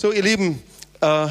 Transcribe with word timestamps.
So, 0.00 0.12
ihr 0.12 0.22
Lieben, 0.22 0.62
äh, 1.00 1.26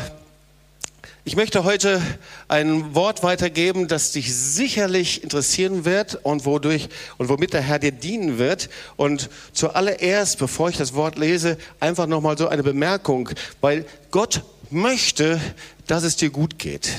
ich 1.24 1.38
möchte 1.38 1.64
heute 1.64 2.02
ein 2.50 2.94
Wort 2.96 3.24
weitergeben, 3.24 3.88
das 3.88 4.12
dich 4.12 4.36
sicherlich 4.36 5.24
interessieren 5.24 5.86
wird 5.86 6.16
und 6.26 6.46
wodurch 6.46 6.90
und 7.18 7.30
womit 7.30 7.54
der 7.54 7.62
Herr 7.62 7.80
dir 7.80 7.94
dienen 7.94 8.40
wird. 8.40 8.70
Und 8.98 9.30
zuallererst, 9.54 10.38
bevor 10.38 10.68
ich 10.68 10.76
das 10.76 10.96
Wort 10.96 11.18
lese, 11.18 11.58
einfach 11.80 12.08
nochmal 12.08 12.38
so 12.38 12.50
eine 12.50 12.62
Bemerkung, 12.62 13.30
weil 13.62 13.86
Gott 14.12 14.42
möchte, 14.70 15.40
dass 15.86 16.04
es 16.04 16.18
dir 16.18 16.30
gut 16.30 16.60
geht. 16.60 16.90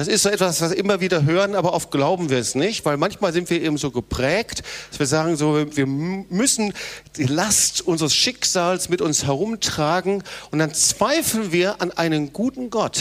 Das 0.00 0.08
ist 0.08 0.22
so 0.22 0.30
etwas, 0.30 0.62
was 0.62 0.70
wir 0.70 0.78
immer 0.78 1.02
wieder 1.02 1.26
hören, 1.26 1.54
aber 1.54 1.74
oft 1.74 1.90
glauben 1.90 2.30
wir 2.30 2.38
es 2.38 2.54
nicht, 2.54 2.86
weil 2.86 2.96
manchmal 2.96 3.34
sind 3.34 3.50
wir 3.50 3.60
eben 3.60 3.76
so 3.76 3.90
geprägt, 3.90 4.62
dass 4.88 4.98
wir 4.98 5.04
sagen 5.04 5.36
so, 5.36 5.66
wir 5.76 5.86
müssen 5.86 6.72
die 7.18 7.26
Last 7.26 7.82
unseres 7.82 8.14
Schicksals 8.14 8.88
mit 8.88 9.02
uns 9.02 9.24
herumtragen 9.24 10.22
und 10.52 10.58
dann 10.58 10.72
zweifeln 10.72 11.52
wir 11.52 11.82
an 11.82 11.90
einen 11.90 12.32
guten 12.32 12.70
Gott, 12.70 12.98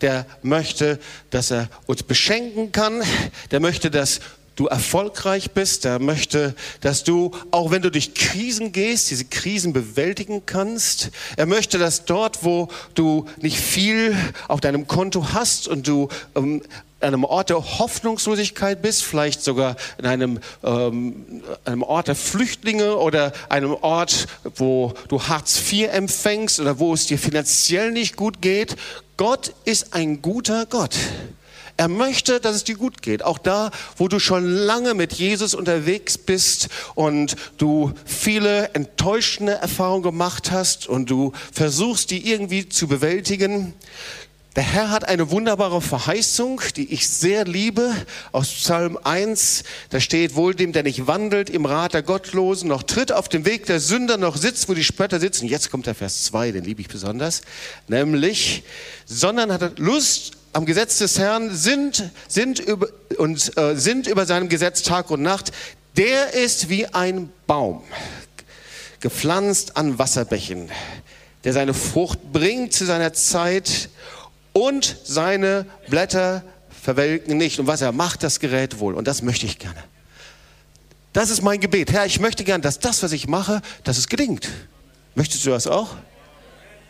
der 0.00 0.26
möchte, 0.42 0.98
dass 1.30 1.52
er 1.52 1.68
uns 1.86 2.02
beschenken 2.02 2.72
kann, 2.72 3.04
der 3.52 3.60
möchte, 3.60 3.88
dass 3.88 4.18
du 4.56 4.66
erfolgreich 4.66 5.52
bist. 5.52 5.84
Er 5.84 5.98
möchte, 5.98 6.54
dass 6.80 7.04
du, 7.04 7.32
auch 7.50 7.70
wenn 7.70 7.82
du 7.82 7.90
durch 7.90 8.14
Krisen 8.14 8.72
gehst, 8.72 9.10
diese 9.10 9.24
Krisen 9.24 9.72
bewältigen 9.72 10.44
kannst. 10.46 11.10
Er 11.36 11.46
möchte, 11.46 11.78
dass 11.78 12.04
dort, 12.04 12.44
wo 12.44 12.68
du 12.94 13.26
nicht 13.40 13.58
viel 13.58 14.16
auf 14.48 14.60
deinem 14.60 14.86
Konto 14.86 15.32
hast 15.32 15.68
und 15.68 15.88
du 15.88 16.08
ähm, 16.34 16.62
an 17.02 17.08
einem 17.08 17.24
Ort 17.24 17.50
der 17.50 17.78
Hoffnungslosigkeit 17.78 18.80
bist, 18.80 19.02
vielleicht 19.02 19.42
sogar 19.42 19.76
in 19.98 20.06
einem, 20.06 20.40
ähm, 20.62 21.42
einem 21.64 21.82
Ort 21.82 22.08
der 22.08 22.14
Flüchtlinge 22.14 22.96
oder 22.96 23.32
einem 23.48 23.74
Ort, 23.74 24.28
wo 24.56 24.94
du 25.08 25.20
Hartz 25.20 25.60
IV 25.72 25.88
empfängst 25.92 26.60
oder 26.60 26.78
wo 26.78 26.94
es 26.94 27.06
dir 27.06 27.18
finanziell 27.18 27.90
nicht 27.90 28.16
gut 28.16 28.40
geht. 28.40 28.76
Gott 29.16 29.52
ist 29.64 29.94
ein 29.94 30.22
guter 30.22 30.66
Gott. 30.66 30.94
Er 31.76 31.88
möchte, 31.88 32.40
dass 32.40 32.56
es 32.56 32.64
dir 32.64 32.76
gut 32.76 33.02
geht. 33.02 33.24
Auch 33.24 33.38
da, 33.38 33.70
wo 33.96 34.08
du 34.08 34.18
schon 34.18 34.46
lange 34.46 34.94
mit 34.94 35.12
Jesus 35.14 35.54
unterwegs 35.54 36.18
bist 36.18 36.68
und 36.94 37.36
du 37.56 37.92
viele 38.04 38.70
enttäuschende 38.74 39.52
Erfahrungen 39.52 40.02
gemacht 40.02 40.50
hast 40.50 40.86
und 40.86 41.10
du 41.10 41.32
versuchst, 41.52 42.10
die 42.10 42.30
irgendwie 42.30 42.68
zu 42.68 42.88
bewältigen. 42.88 43.74
Der 44.54 44.64
Herr 44.64 44.90
hat 44.90 45.08
eine 45.08 45.30
wunderbare 45.30 45.80
Verheißung, 45.80 46.60
die 46.76 46.92
ich 46.92 47.08
sehr 47.08 47.46
liebe, 47.46 47.90
aus 48.32 48.50
Psalm 48.50 48.98
1. 49.02 49.64
Da 49.88 49.98
steht, 49.98 50.34
wohl 50.34 50.54
dem, 50.54 50.72
der 50.72 50.82
nicht 50.82 51.06
wandelt 51.06 51.48
im 51.48 51.64
Rat 51.64 51.94
der 51.94 52.02
Gottlosen, 52.02 52.68
noch 52.68 52.82
tritt 52.82 53.12
auf 53.12 53.30
dem 53.30 53.46
Weg 53.46 53.64
der 53.64 53.80
Sünder, 53.80 54.18
noch 54.18 54.36
sitzt, 54.36 54.68
wo 54.68 54.74
die 54.74 54.84
Spötter 54.84 55.20
sitzen. 55.20 55.48
Jetzt 55.48 55.70
kommt 55.70 55.86
der 55.86 55.94
Vers 55.94 56.24
2, 56.24 56.52
den 56.52 56.64
liebe 56.64 56.82
ich 56.82 56.88
besonders. 56.88 57.40
Nämlich, 57.88 58.62
sondern 59.06 59.50
hat 59.50 59.78
Lust 59.78 60.32
am 60.52 60.66
Gesetz 60.66 60.98
des 60.98 61.18
Herrn, 61.18 61.54
sind, 61.54 62.10
sind, 62.28 62.58
über, 62.58 62.88
und, 63.18 63.56
äh, 63.56 63.74
sind 63.76 64.06
über 64.06 64.26
seinem 64.26 64.48
Gesetz 64.48 64.82
Tag 64.82 65.10
und 65.10 65.22
Nacht. 65.22 65.52
Der 65.96 66.34
ist 66.34 66.68
wie 66.68 66.86
ein 66.86 67.30
Baum, 67.46 67.82
gepflanzt 69.00 69.76
an 69.76 69.98
Wasserbächen, 69.98 70.70
der 71.44 71.52
seine 71.52 71.74
Frucht 71.74 72.32
bringt 72.32 72.72
zu 72.72 72.84
seiner 72.84 73.12
Zeit 73.12 73.88
und 74.52 74.96
seine 75.04 75.66
Blätter 75.88 76.42
verwelken 76.82 77.36
nicht. 77.36 77.58
Und 77.58 77.66
was 77.66 77.80
er 77.80 77.92
macht, 77.92 78.22
das 78.22 78.40
gerät 78.40 78.78
wohl. 78.78 78.94
Und 78.94 79.06
das 79.08 79.22
möchte 79.22 79.46
ich 79.46 79.58
gerne. 79.58 79.82
Das 81.12 81.30
ist 81.30 81.42
mein 81.42 81.60
Gebet. 81.60 81.92
Herr, 81.92 82.06
ich 82.06 82.20
möchte 82.20 82.42
gerne, 82.42 82.62
dass 82.62 82.78
das, 82.78 83.02
was 83.02 83.12
ich 83.12 83.28
mache, 83.28 83.60
dass 83.84 83.98
es 83.98 84.08
gelingt. 84.08 84.48
Möchtest 85.14 85.44
du 85.44 85.50
das 85.50 85.66
auch? 85.66 85.96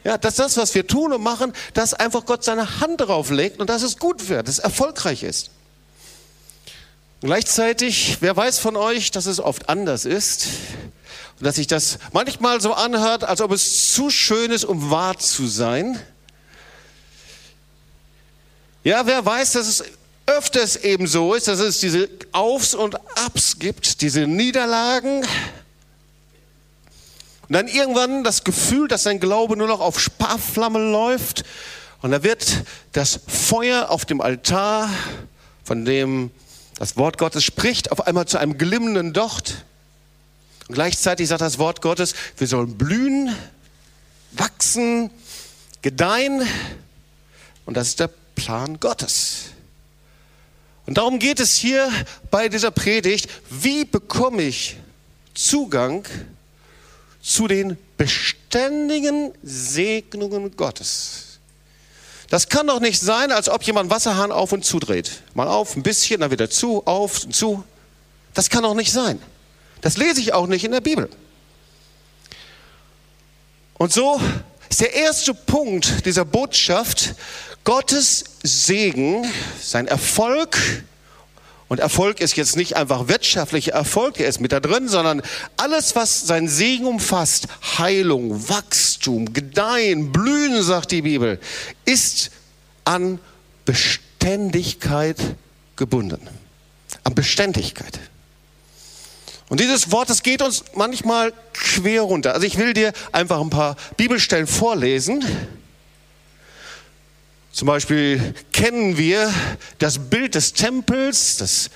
Ja, 0.04 0.18
dass 0.18 0.34
das, 0.34 0.56
was 0.56 0.74
wir 0.74 0.86
tun 0.86 1.12
und 1.12 1.22
machen, 1.22 1.52
dass 1.74 1.94
einfach 1.94 2.24
Gott 2.26 2.42
seine 2.42 2.80
Hand 2.80 3.00
darauf 3.00 3.30
legt 3.30 3.60
und 3.60 3.70
dass 3.70 3.82
es 3.82 3.98
gut 3.98 4.28
wird, 4.28 4.48
dass 4.48 4.58
es 4.58 4.64
erfolgreich 4.64 5.22
ist. 5.22 5.50
Und 7.20 7.28
gleichzeitig, 7.28 8.16
wer 8.20 8.36
weiß 8.36 8.58
von 8.58 8.76
euch, 8.76 9.12
dass 9.12 9.26
es 9.26 9.38
oft 9.38 9.68
anders 9.68 10.04
ist 10.04 10.48
und 11.38 11.46
dass 11.46 11.54
sich 11.54 11.68
das 11.68 11.98
manchmal 12.12 12.60
so 12.60 12.72
anhört, 12.72 13.22
als 13.22 13.40
ob 13.40 13.52
es 13.52 13.92
zu 13.92 14.10
schön 14.10 14.50
ist, 14.50 14.64
um 14.64 14.90
wahr 14.90 15.18
zu 15.18 15.46
sein. 15.46 16.00
Ja, 18.82 19.06
wer 19.06 19.24
weiß, 19.24 19.52
dass 19.52 19.68
es 19.68 19.84
öfters 20.26 20.76
eben 20.76 21.06
so 21.06 21.34
ist, 21.34 21.46
dass 21.46 21.60
es 21.60 21.78
diese 21.78 22.08
Aufs 22.32 22.74
und 22.74 22.96
Abs 23.16 23.60
gibt, 23.60 24.00
diese 24.00 24.26
Niederlagen, 24.26 25.24
und 27.52 27.56
dann 27.56 27.68
irgendwann 27.68 28.24
das 28.24 28.44
Gefühl, 28.44 28.88
dass 28.88 29.02
sein 29.02 29.20
Glaube 29.20 29.58
nur 29.58 29.68
noch 29.68 29.80
auf 29.80 30.00
Sparflamme 30.00 30.90
läuft. 30.90 31.44
Und 32.00 32.10
da 32.10 32.22
wird 32.22 32.64
das 32.92 33.20
Feuer 33.28 33.90
auf 33.90 34.06
dem 34.06 34.22
Altar, 34.22 34.88
von 35.62 35.84
dem 35.84 36.30
das 36.78 36.96
Wort 36.96 37.18
Gottes 37.18 37.44
spricht, 37.44 37.92
auf 37.92 38.06
einmal 38.06 38.26
zu 38.26 38.38
einem 38.38 38.56
glimmenden 38.56 39.12
Docht. 39.12 39.66
Und 40.68 40.76
gleichzeitig 40.76 41.28
sagt 41.28 41.42
das 41.42 41.58
Wort 41.58 41.82
Gottes, 41.82 42.14
wir 42.38 42.46
sollen 42.46 42.78
blühen, 42.78 43.36
wachsen, 44.30 45.10
gedeihen. 45.82 46.48
Und 47.66 47.76
das 47.76 47.88
ist 47.88 48.00
der 48.00 48.08
Plan 48.34 48.80
Gottes. 48.80 49.50
Und 50.86 50.96
darum 50.96 51.18
geht 51.18 51.38
es 51.38 51.54
hier 51.56 51.92
bei 52.30 52.48
dieser 52.48 52.70
Predigt. 52.70 53.28
Wie 53.50 53.84
bekomme 53.84 54.40
ich 54.40 54.78
Zugang 55.34 56.06
zu 57.22 57.46
den 57.46 57.78
beständigen 57.96 59.32
Segnungen 59.42 60.56
Gottes. 60.56 61.38
Das 62.28 62.48
kann 62.48 62.66
doch 62.66 62.80
nicht 62.80 63.00
sein, 63.00 63.30
als 63.30 63.48
ob 63.48 63.62
jemand 63.62 63.90
Wasserhahn 63.90 64.32
auf 64.32 64.52
und 64.52 64.64
zudreht. 64.64 65.22
Mal 65.34 65.48
auf, 65.48 65.76
ein 65.76 65.82
bisschen, 65.82 66.20
dann 66.20 66.30
wieder 66.30 66.50
zu, 66.50 66.84
auf 66.86 67.24
und 67.24 67.34
zu. 67.34 67.62
Das 68.34 68.50
kann 68.50 68.62
doch 68.62 68.74
nicht 68.74 68.90
sein. 68.90 69.20
Das 69.82 69.96
lese 69.96 70.20
ich 70.20 70.32
auch 70.32 70.46
nicht 70.46 70.64
in 70.64 70.72
der 70.72 70.80
Bibel. 70.80 71.08
Und 73.74 73.92
so 73.92 74.20
ist 74.68 74.80
der 74.80 74.94
erste 74.94 75.34
Punkt 75.34 76.06
dieser 76.06 76.24
Botschaft 76.24 77.14
Gottes 77.64 78.24
Segen, 78.42 79.30
sein 79.60 79.86
Erfolg, 79.86 80.56
und 81.72 81.80
Erfolg 81.80 82.20
ist 82.20 82.36
jetzt 82.36 82.54
nicht 82.54 82.76
einfach 82.76 83.08
wirtschaftlicher 83.08 83.72
Erfolg, 83.72 84.18
der 84.18 84.28
ist 84.28 84.42
mit 84.42 84.52
da 84.52 84.60
drin, 84.60 84.88
sondern 84.88 85.22
alles, 85.56 85.96
was 85.96 86.26
sein 86.26 86.46
Segen 86.46 86.84
umfasst, 86.84 87.48
Heilung, 87.78 88.46
Wachstum, 88.50 89.32
Gedeihen, 89.32 90.12
Blühen, 90.12 90.62
sagt 90.62 90.90
die 90.90 91.00
Bibel, 91.00 91.40
ist 91.86 92.30
an 92.84 93.18
Beständigkeit 93.64 95.16
gebunden. 95.74 96.20
An 97.04 97.14
Beständigkeit. 97.14 98.00
Und 99.48 99.58
dieses 99.58 99.90
Wort, 99.90 100.10
das 100.10 100.22
geht 100.22 100.42
uns 100.42 100.64
manchmal 100.74 101.32
quer 101.54 102.02
runter. 102.02 102.34
Also 102.34 102.46
ich 102.46 102.58
will 102.58 102.74
dir 102.74 102.92
einfach 103.12 103.40
ein 103.40 103.48
paar 103.48 103.76
Bibelstellen 103.96 104.46
vorlesen 104.46 105.24
zum 107.52 107.66
Beispiel 107.66 108.34
kennen 108.52 108.96
wir 108.96 109.32
das 109.78 109.98
Bild 109.98 110.34
des 110.34 110.54
Tempels, 110.54 111.36
des 111.36 111.70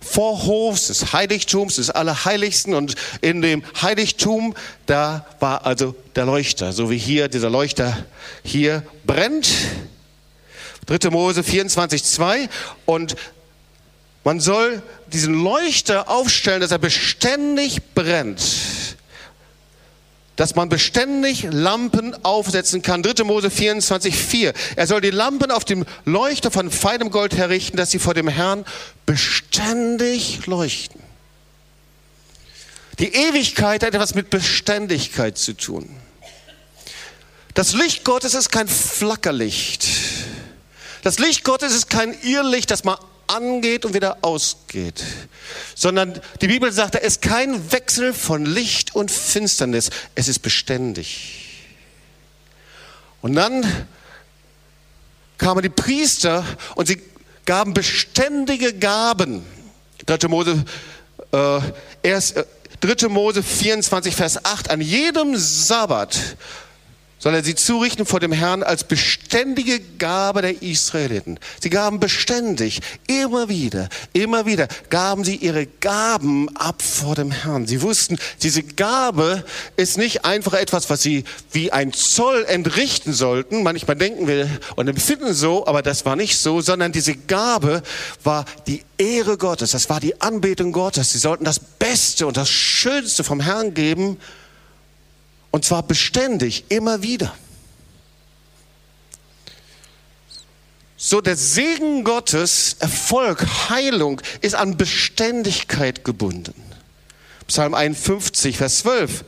Vorhofs, 0.00 0.86
des 0.86 1.12
Heiligtums, 1.12 1.74
des 1.76 1.90
Allerheiligsten. 1.90 2.72
Und 2.72 2.94
in 3.20 3.42
dem 3.42 3.64
Heiligtum, 3.82 4.54
da 4.86 5.26
war 5.40 5.66
also 5.66 5.96
der 6.14 6.24
Leuchter, 6.24 6.72
so 6.72 6.88
wie 6.88 6.98
hier 6.98 7.26
dieser 7.26 7.50
Leuchter 7.50 8.06
hier 8.44 8.84
brennt. 9.04 9.48
3. 10.86 11.10
Mose 11.10 11.42
24, 11.42 12.04
2. 12.04 12.48
Und 12.86 13.16
man 14.22 14.38
soll 14.38 14.82
diesen 15.12 15.34
Leuchter 15.34 16.08
aufstellen, 16.08 16.60
dass 16.60 16.70
er 16.70 16.78
beständig 16.78 17.80
brennt 17.94 18.40
dass 20.38 20.54
man 20.54 20.68
beständig 20.68 21.48
Lampen 21.50 22.14
aufsetzen 22.24 22.80
kann. 22.80 23.02
3. 23.02 23.24
Mose 23.24 23.50
24, 23.50 24.14
4. 24.14 24.52
Er 24.76 24.86
soll 24.86 25.00
die 25.00 25.10
Lampen 25.10 25.50
auf 25.50 25.64
dem 25.64 25.84
Leuchter 26.04 26.52
von 26.52 26.70
feinem 26.70 27.10
Gold 27.10 27.36
herrichten, 27.36 27.76
dass 27.76 27.90
sie 27.90 27.98
vor 27.98 28.14
dem 28.14 28.28
Herrn 28.28 28.64
beständig 29.04 30.46
leuchten. 30.46 31.02
Die 33.00 33.12
Ewigkeit 33.12 33.82
hat 33.82 33.94
etwas 33.94 34.14
mit 34.14 34.30
Beständigkeit 34.30 35.36
zu 35.36 35.54
tun. 35.54 35.90
Das 37.54 37.72
Licht 37.72 38.04
Gottes 38.04 38.34
ist 38.34 38.52
kein 38.52 38.68
Flackerlicht. 38.68 39.88
Das 41.02 41.18
Licht 41.18 41.42
Gottes 41.42 41.74
ist 41.74 41.90
kein 41.90 42.16
Irrlicht, 42.22 42.70
das 42.70 42.84
mal 42.84 42.98
angeht 43.28 43.84
und 43.84 43.94
wieder 43.94 44.18
ausgeht, 44.22 45.02
sondern 45.74 46.20
die 46.40 46.48
Bibel 46.48 46.72
sagt, 46.72 46.94
da 46.94 46.98
ist 46.98 47.22
kein 47.22 47.72
Wechsel 47.72 48.12
von 48.12 48.44
Licht 48.44 48.94
und 48.94 49.10
Finsternis, 49.10 49.90
es 50.14 50.28
ist 50.28 50.40
beständig. 50.40 51.44
Und 53.20 53.34
dann 53.34 53.86
kamen 55.38 55.62
die 55.62 55.68
Priester 55.68 56.44
und 56.74 56.88
sie 56.88 57.00
gaben 57.44 57.72
beständige 57.74 58.74
Gaben. 58.74 59.44
3. 60.06 60.28
Mose, 60.28 60.64
äh, 61.32 61.60
erst, 62.02 62.36
äh, 62.36 62.44
3. 62.80 63.08
Mose 63.08 63.42
24, 63.42 64.14
Vers 64.14 64.44
8. 64.44 64.70
An 64.70 64.80
jedem 64.80 65.36
Sabbat 65.36 66.18
soll 67.18 67.34
er 67.34 67.42
sie 67.42 67.54
zurichten 67.54 68.06
vor 68.06 68.20
dem 68.20 68.32
Herrn 68.32 68.62
als 68.62 68.84
beständige 68.84 69.80
Gabe 69.98 70.42
der 70.42 70.62
Israeliten. 70.62 71.38
Sie 71.60 71.70
gaben 71.70 71.98
beständig, 72.00 72.80
immer 73.06 73.48
wieder, 73.48 73.88
immer 74.12 74.46
wieder, 74.46 74.68
gaben 74.88 75.24
sie 75.24 75.36
ihre 75.36 75.66
Gaben 75.66 76.48
ab 76.56 76.80
vor 76.82 77.14
dem 77.16 77.30
Herrn. 77.30 77.66
Sie 77.66 77.82
wussten, 77.82 78.18
diese 78.42 78.62
Gabe 78.62 79.44
ist 79.76 79.98
nicht 79.98 80.24
einfach 80.24 80.54
etwas, 80.54 80.90
was 80.90 81.02
sie 81.02 81.24
wie 81.52 81.72
ein 81.72 81.92
Zoll 81.92 82.44
entrichten 82.46 83.12
sollten. 83.12 83.62
Manchmal 83.62 83.96
denken 83.96 84.28
wir 84.28 84.48
und 84.76 84.88
empfinden 84.88 85.34
so, 85.34 85.66
aber 85.66 85.82
das 85.82 86.04
war 86.04 86.14
nicht 86.16 86.38
so, 86.38 86.60
sondern 86.60 86.92
diese 86.92 87.16
Gabe 87.16 87.82
war 88.22 88.44
die 88.66 88.82
Ehre 88.96 89.38
Gottes, 89.38 89.72
das 89.72 89.90
war 89.90 90.00
die 90.00 90.20
Anbetung 90.20 90.72
Gottes. 90.72 91.12
Sie 91.12 91.18
sollten 91.18 91.44
das 91.44 91.58
Beste 91.58 92.26
und 92.26 92.36
das 92.36 92.48
Schönste 92.48 93.24
vom 93.24 93.40
Herrn 93.40 93.74
geben 93.74 94.18
und 95.50 95.64
zwar 95.64 95.82
beständig, 95.82 96.64
immer 96.68 97.02
wieder. 97.02 97.34
So 101.00 101.20
der 101.20 101.36
Segen 101.36 102.02
Gottes, 102.02 102.76
Erfolg, 102.80 103.46
Heilung 103.70 104.20
ist 104.40 104.56
an 104.56 104.76
Beständigkeit 104.76 106.04
gebunden. 106.04 106.54
Psalm 107.46 107.72
51, 107.72 108.56
Vers 108.56 108.80
12. 108.80 109.24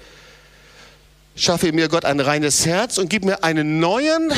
Schaffe 1.36 1.72
mir 1.72 1.88
Gott 1.88 2.04
ein 2.04 2.18
reines 2.18 2.66
Herz 2.66 2.98
und 2.98 3.08
gib 3.08 3.24
mir 3.24 3.44
einen 3.44 3.78
neuen, 3.78 4.32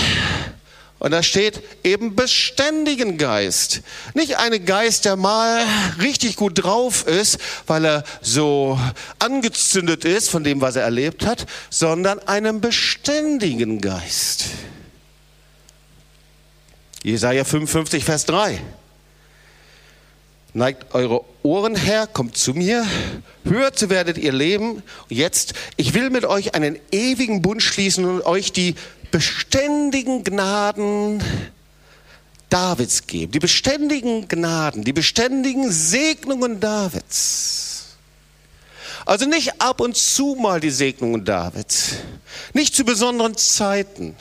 und 1.03 1.11
da 1.11 1.25
steht 1.25 1.61
eben 1.83 2.15
beständigen 2.15 3.19
Geist. 3.19 3.83
Nicht 4.15 4.37
einen 4.37 4.65
Geist, 4.65 5.05
der 5.05 5.17
mal 5.17 5.65
richtig 6.01 6.37
gut 6.37 6.63
drauf 6.63 7.09
ist, 7.09 7.39
weil 7.67 7.85
er 7.85 8.05
so 8.21 8.79
angezündet 9.19 10.05
ist 10.05 10.31
von 10.31 10.45
dem, 10.45 10.61
was 10.61 10.77
er 10.77 10.85
erlebt 10.85 11.27
hat, 11.27 11.47
sondern 11.71 12.21
einen 12.21 12.61
beständigen 12.61 13.81
Geist. 13.81 14.45
Jesaja 17.03 17.43
55, 17.43 18.05
Vers 18.05 18.25
3. 18.27 18.63
Neigt 20.55 20.95
eure 20.95 21.25
Ohren 21.43 21.75
her, 21.75 22.07
kommt 22.07 22.37
zu 22.37 22.55
mir, 22.55 22.87
hört, 23.43 23.77
so 23.77 23.91
werdet 23.91 24.19
ihr 24.19 24.33
leben. 24.33 24.85
Jetzt, 25.09 25.55
ich 25.77 25.95
will 25.95 26.11
mit 26.11 26.25
euch 26.27 26.55
einen 26.55 26.79
ewigen 26.93 27.43
Bund 27.43 27.61
schließen 27.61 28.05
und 28.05 28.25
euch 28.25 28.53
die 28.53 28.77
beständigen 29.13 30.25
Gnaden 30.25 31.23
Davids 32.49 33.07
geben. 33.07 33.31
Die 33.31 33.39
beständigen 33.39 34.27
Gnaden, 34.27 34.83
die 34.83 34.93
beständigen 34.93 35.71
Segnungen 35.71 36.59
Davids. 36.59 37.97
Also 39.07 39.27
nicht 39.27 39.61
ab 39.61 39.81
und 39.81 39.97
zu 39.97 40.37
mal 40.39 40.61
die 40.61 40.71
Segnungen 40.71 41.25
Davids. 41.25 41.93
Nicht 42.53 42.75
zu 42.75 42.85
besonderen 42.85 43.37
Zeiten. 43.37 44.17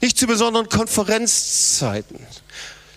Nicht 0.00 0.18
zu 0.18 0.26
besonderen 0.26 0.68
Konferenzzeiten. 0.68 2.18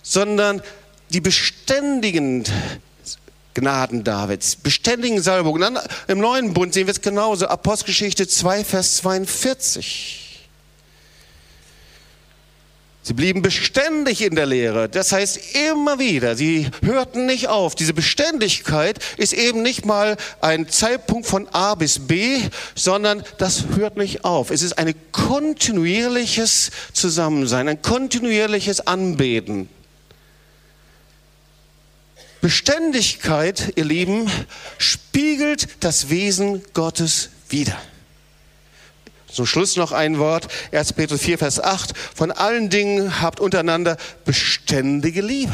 Sondern 0.02 0.62
die 1.10 1.20
beständigen 1.20 2.44
Gnaden 3.54 4.02
Davids, 4.02 4.56
beständigen 4.56 5.22
Salbungen. 5.22 5.60
Dann 5.62 5.78
im 6.08 6.18
neuen 6.18 6.52
Bund 6.52 6.74
sehen 6.74 6.86
wir 6.86 6.92
es 6.92 7.00
genauso. 7.00 7.46
Apostelgeschichte 7.46 8.26
2, 8.26 8.64
Vers 8.64 8.96
42. 8.96 10.23
Sie 13.06 13.12
blieben 13.12 13.42
beständig 13.42 14.22
in 14.22 14.34
der 14.34 14.46
Lehre. 14.46 14.88
Das 14.88 15.12
heißt 15.12 15.38
immer 15.68 15.98
wieder, 15.98 16.36
sie 16.36 16.70
hörten 16.82 17.26
nicht 17.26 17.48
auf. 17.48 17.74
Diese 17.74 17.92
Beständigkeit 17.92 18.98
ist 19.18 19.34
eben 19.34 19.60
nicht 19.60 19.84
mal 19.84 20.16
ein 20.40 20.70
Zeitpunkt 20.70 21.26
von 21.26 21.46
A 21.48 21.74
bis 21.74 21.98
B, 21.98 22.40
sondern 22.74 23.22
das 23.36 23.64
hört 23.76 23.98
nicht 23.98 24.24
auf. 24.24 24.50
Es 24.50 24.62
ist 24.62 24.78
ein 24.78 24.94
kontinuierliches 25.12 26.70
Zusammensein, 26.94 27.68
ein 27.68 27.82
kontinuierliches 27.82 28.86
Anbeten. 28.86 29.68
Beständigkeit, 32.40 33.74
ihr 33.76 33.84
Lieben, 33.84 34.30
spiegelt 34.78 35.68
das 35.80 36.08
Wesen 36.08 36.62
Gottes 36.72 37.28
wider. 37.50 37.78
Zum 39.34 39.46
Schluss 39.46 39.74
noch 39.74 39.90
ein 39.90 40.18
Wort, 40.18 40.46
1. 40.70 40.92
Petrus 40.92 41.22
4, 41.22 41.38
Vers 41.38 41.60
8. 41.60 41.92
Von 42.14 42.30
allen 42.30 42.70
Dingen 42.70 43.20
habt 43.20 43.40
untereinander 43.40 43.96
beständige 44.24 45.22
Liebe. 45.22 45.52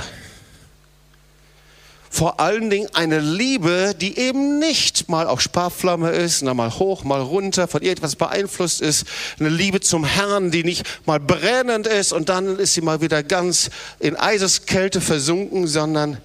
Vor 2.13 2.41
allen 2.41 2.69
Dingen 2.69 2.89
eine 2.93 3.21
Liebe, 3.21 3.95
die 3.99 4.19
eben 4.19 4.59
nicht 4.59 5.09
mal 5.09 5.27
auf 5.27 5.41
Sparflamme 5.41 6.11
ist, 6.11 6.43
mal 6.43 6.79
hoch, 6.79 7.05
mal 7.05 7.23
runter, 7.23 7.69
von 7.69 7.81
irgendetwas 7.81 8.17
beeinflusst 8.17 8.83
ist. 8.83 9.07
Eine 9.39 9.49
Liebe 9.49 9.81
zum 9.81 10.05
Herrn, 10.05 10.51
die 10.51 10.65
nicht 10.65 10.85
mal 11.07 11.21
brennend 11.21 11.87
ist 11.87 12.13
und 12.13 12.29
dann 12.29 12.59
ist 12.59 12.75
sie 12.75 12.83
mal 12.83 13.01
wieder 13.01 13.23
ganz 13.23 13.71
in 13.99 14.17
Eiseskälte 14.17 15.01
versunken, 15.01 15.67
sondern 15.67 16.19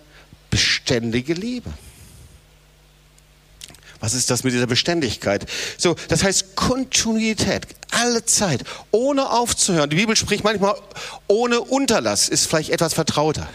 beständige 0.50 1.34
Liebe. 1.34 1.72
Was 4.06 4.14
ist 4.14 4.30
das 4.30 4.44
mit 4.44 4.54
dieser 4.54 4.68
Beständigkeit? 4.68 5.48
So, 5.80 5.96
das 6.10 6.24
heißt 6.24 6.56
Kontinuität, 6.56 7.66
alle 7.90 8.24
Zeit, 8.24 8.64
ohne 8.92 9.32
aufzuhören. 9.32 9.90
Die 9.90 9.96
Bibel 9.96 10.16
spricht 10.16 10.44
manchmal 10.44 10.76
ohne 11.26 11.60
Unterlass, 11.60 12.30
ist 12.30 12.46
vielleicht 12.46 12.70
etwas 12.70 12.94
vertrauter. 12.94 13.50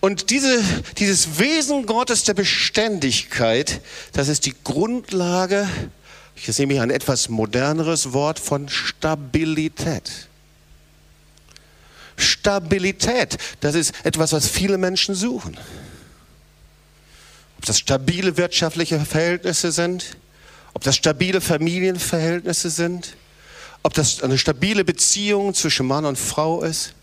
Und 0.00 0.30
diese, 0.30 0.60
dieses 0.98 1.38
Wesen 1.38 1.86
Gottes 1.86 2.24
der 2.24 2.34
Beständigkeit, 2.34 3.80
das 4.14 4.26
ist 4.26 4.46
die 4.46 4.54
Grundlage, 4.64 5.68
ich 6.34 6.46
sehe 6.46 6.66
mich 6.66 6.80
ein 6.80 6.90
etwas 6.90 7.28
moderneres 7.28 8.12
Wort 8.12 8.40
von 8.40 8.68
Stabilität. 8.68 10.10
Stabilität, 12.16 13.38
das 13.60 13.76
ist 13.76 13.94
etwas, 14.02 14.32
was 14.32 14.48
viele 14.48 14.76
Menschen 14.76 15.14
suchen 15.14 15.56
ob 17.60 17.66
das 17.66 17.78
stabile 17.78 18.38
wirtschaftliche 18.38 18.98
Verhältnisse 19.00 19.70
sind, 19.70 20.16
ob 20.72 20.82
das 20.82 20.96
stabile 20.96 21.42
Familienverhältnisse 21.42 22.70
sind, 22.70 23.18
ob 23.82 23.92
das 23.92 24.22
eine 24.22 24.38
stabile 24.38 24.82
Beziehung 24.82 25.52
zwischen 25.52 25.86
Mann 25.86 26.06
und 26.06 26.18
Frau 26.18 26.62
ist, 26.62 26.94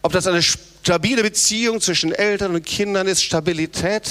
ob 0.00 0.12
das 0.12 0.28
eine 0.28 0.42
stabile 0.42 1.24
Beziehung 1.24 1.80
zwischen 1.80 2.12
Eltern 2.12 2.54
und 2.54 2.64
Kindern 2.64 3.08
ist, 3.08 3.24
Stabilität. 3.24 4.08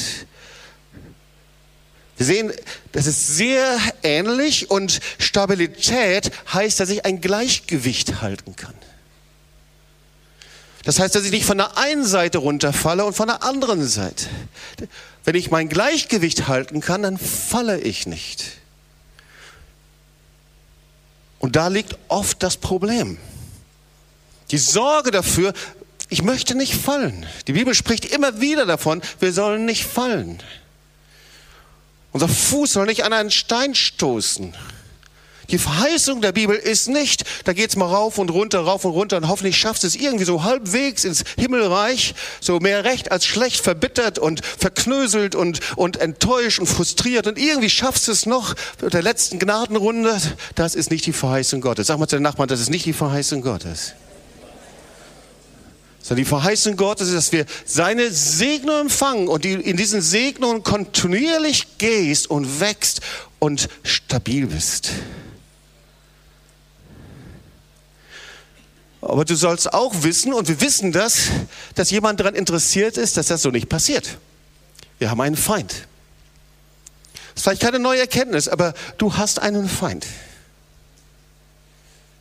Wir 2.17 2.25
sehen, 2.25 2.51
das 2.91 3.07
ist 3.07 3.37
sehr 3.37 3.79
ähnlich 4.03 4.69
und 4.69 4.99
Stabilität 5.17 6.29
heißt, 6.51 6.77
dass 6.81 6.89
ich 6.89 7.05
ein 7.05 7.21
Gleichgewicht 7.21 8.21
halten 8.21 8.57
kann. 8.57 8.75
Das 10.83 10.99
heißt, 10.99 11.15
dass 11.15 11.23
ich 11.23 11.31
nicht 11.31 11.45
von 11.45 11.57
der 11.57 11.77
einen 11.77 12.05
Seite 12.05 12.39
runterfalle 12.39 13.05
und 13.05 13.13
von 13.13 13.27
der 13.27 13.43
anderen 13.43 13.87
Seite. 13.87 14.27
Wenn 15.23 15.35
ich 15.35 15.49
mein 15.49 15.69
Gleichgewicht 15.69 16.47
halten 16.47 16.81
kann, 16.81 17.03
dann 17.03 17.17
falle 17.17 17.79
ich 17.79 18.05
nicht. 18.05 18.57
Und 21.39 21.55
da 21.55 21.67
liegt 21.69 21.97
oft 22.09 22.43
das 22.43 22.57
Problem. 22.57 23.17
Die 24.51 24.57
Sorge 24.57 25.11
dafür, 25.11 25.53
ich 26.09 26.21
möchte 26.21 26.55
nicht 26.55 26.75
fallen. 26.75 27.25
Die 27.47 27.53
Bibel 27.53 27.73
spricht 27.73 28.05
immer 28.05 28.41
wieder 28.41 28.65
davon, 28.65 29.01
wir 29.19 29.33
sollen 29.33 29.65
nicht 29.65 29.85
fallen. 29.85 30.43
Unser 32.11 32.27
Fuß 32.27 32.73
soll 32.73 32.85
nicht 32.85 33.03
an 33.03 33.13
einen 33.13 33.31
Stein 33.31 33.73
stoßen. 33.73 34.53
Die 35.53 35.59
Verheißung 35.59 36.19
der 36.19 36.31
Bibel 36.31 36.55
ist 36.55 36.89
nicht, 36.89 37.25
da 37.43 37.53
geht's 37.53 37.75
mal 37.75 37.85
rauf 37.85 38.17
und 38.17 38.31
runter, 38.31 38.61
rauf 38.61 38.85
und 38.85 38.91
runter 38.91 39.17
und 39.17 39.27
hoffentlich 39.27 39.55
schaffst 39.55 39.83
du 39.83 39.87
es 39.87 39.95
irgendwie 39.95 40.25
so 40.25 40.43
halbwegs 40.43 41.03
ins 41.03 41.23
Himmelreich, 41.37 42.15
so 42.41 42.57
mehr 42.57 42.83
recht 42.83 43.11
als 43.11 43.27
schlecht, 43.27 43.63
verbittert 43.63 44.17
und 44.17 44.43
verknöselt 44.43 45.35
und, 45.35 45.59
und 45.75 45.97
enttäuscht 45.97 46.57
und 46.57 46.65
frustriert 46.65 47.27
und 47.27 47.37
irgendwie 47.37 47.69
schaffst 47.69 48.07
du 48.07 48.11
es 48.13 48.25
noch 48.25 48.55
mit 48.81 48.95
der 48.95 49.03
letzten 49.03 49.37
Gnadenrunde. 49.37 50.19
Das 50.55 50.73
ist 50.73 50.89
nicht 50.89 51.05
die 51.05 51.13
Verheißung 51.13 51.61
Gottes. 51.61 51.85
Sag 51.85 51.99
mal 51.99 52.07
zu 52.07 52.15
den 52.15 52.23
Nachbarn, 52.23 52.49
das 52.49 52.59
ist 52.59 52.71
nicht 52.71 52.87
die 52.87 52.93
Verheißung 52.93 53.43
Gottes. 53.43 53.93
Sondern 56.01 56.23
die 56.23 56.29
Verheißung 56.29 56.77
Gottes 56.77 57.09
ist, 57.09 57.15
dass 57.15 57.31
wir 57.31 57.45
seine 57.63 58.09
Segnung 58.09 58.81
empfangen 58.81 59.27
und 59.27 59.45
die 59.45 59.53
in 59.53 59.77
diesen 59.77 60.01
Segnungen 60.01 60.63
kontinuierlich 60.63 61.77
gehst 61.77 62.27
und 62.31 62.59
wächst 62.59 63.01
und 63.37 63.69
stabil 63.83 64.47
bist. 64.47 64.89
Aber 69.07 69.25
du 69.25 69.35
sollst 69.35 69.73
auch 69.73 69.93
wissen, 70.03 70.33
und 70.33 70.47
wir 70.47 70.61
wissen 70.61 70.91
das, 70.91 71.29
dass 71.75 71.91
jemand 71.91 72.19
daran 72.19 72.35
interessiert 72.35 72.97
ist, 72.97 73.17
dass 73.17 73.27
das 73.27 73.41
so 73.41 73.49
nicht 73.49 73.67
passiert. 73.67 74.17
Wir 74.97 75.09
haben 75.09 75.19
einen 75.19 75.35
Feind. 75.35 75.71
Das 75.71 77.35
ist 77.35 77.43
vielleicht 77.43 77.61
keine 77.61 77.79
neue 77.79 77.99
Erkenntnis, 77.99 78.47
aber 78.47 78.73
du 78.97 79.17
hast 79.17 79.39
einen 79.39 79.67
Feind. 79.67 80.05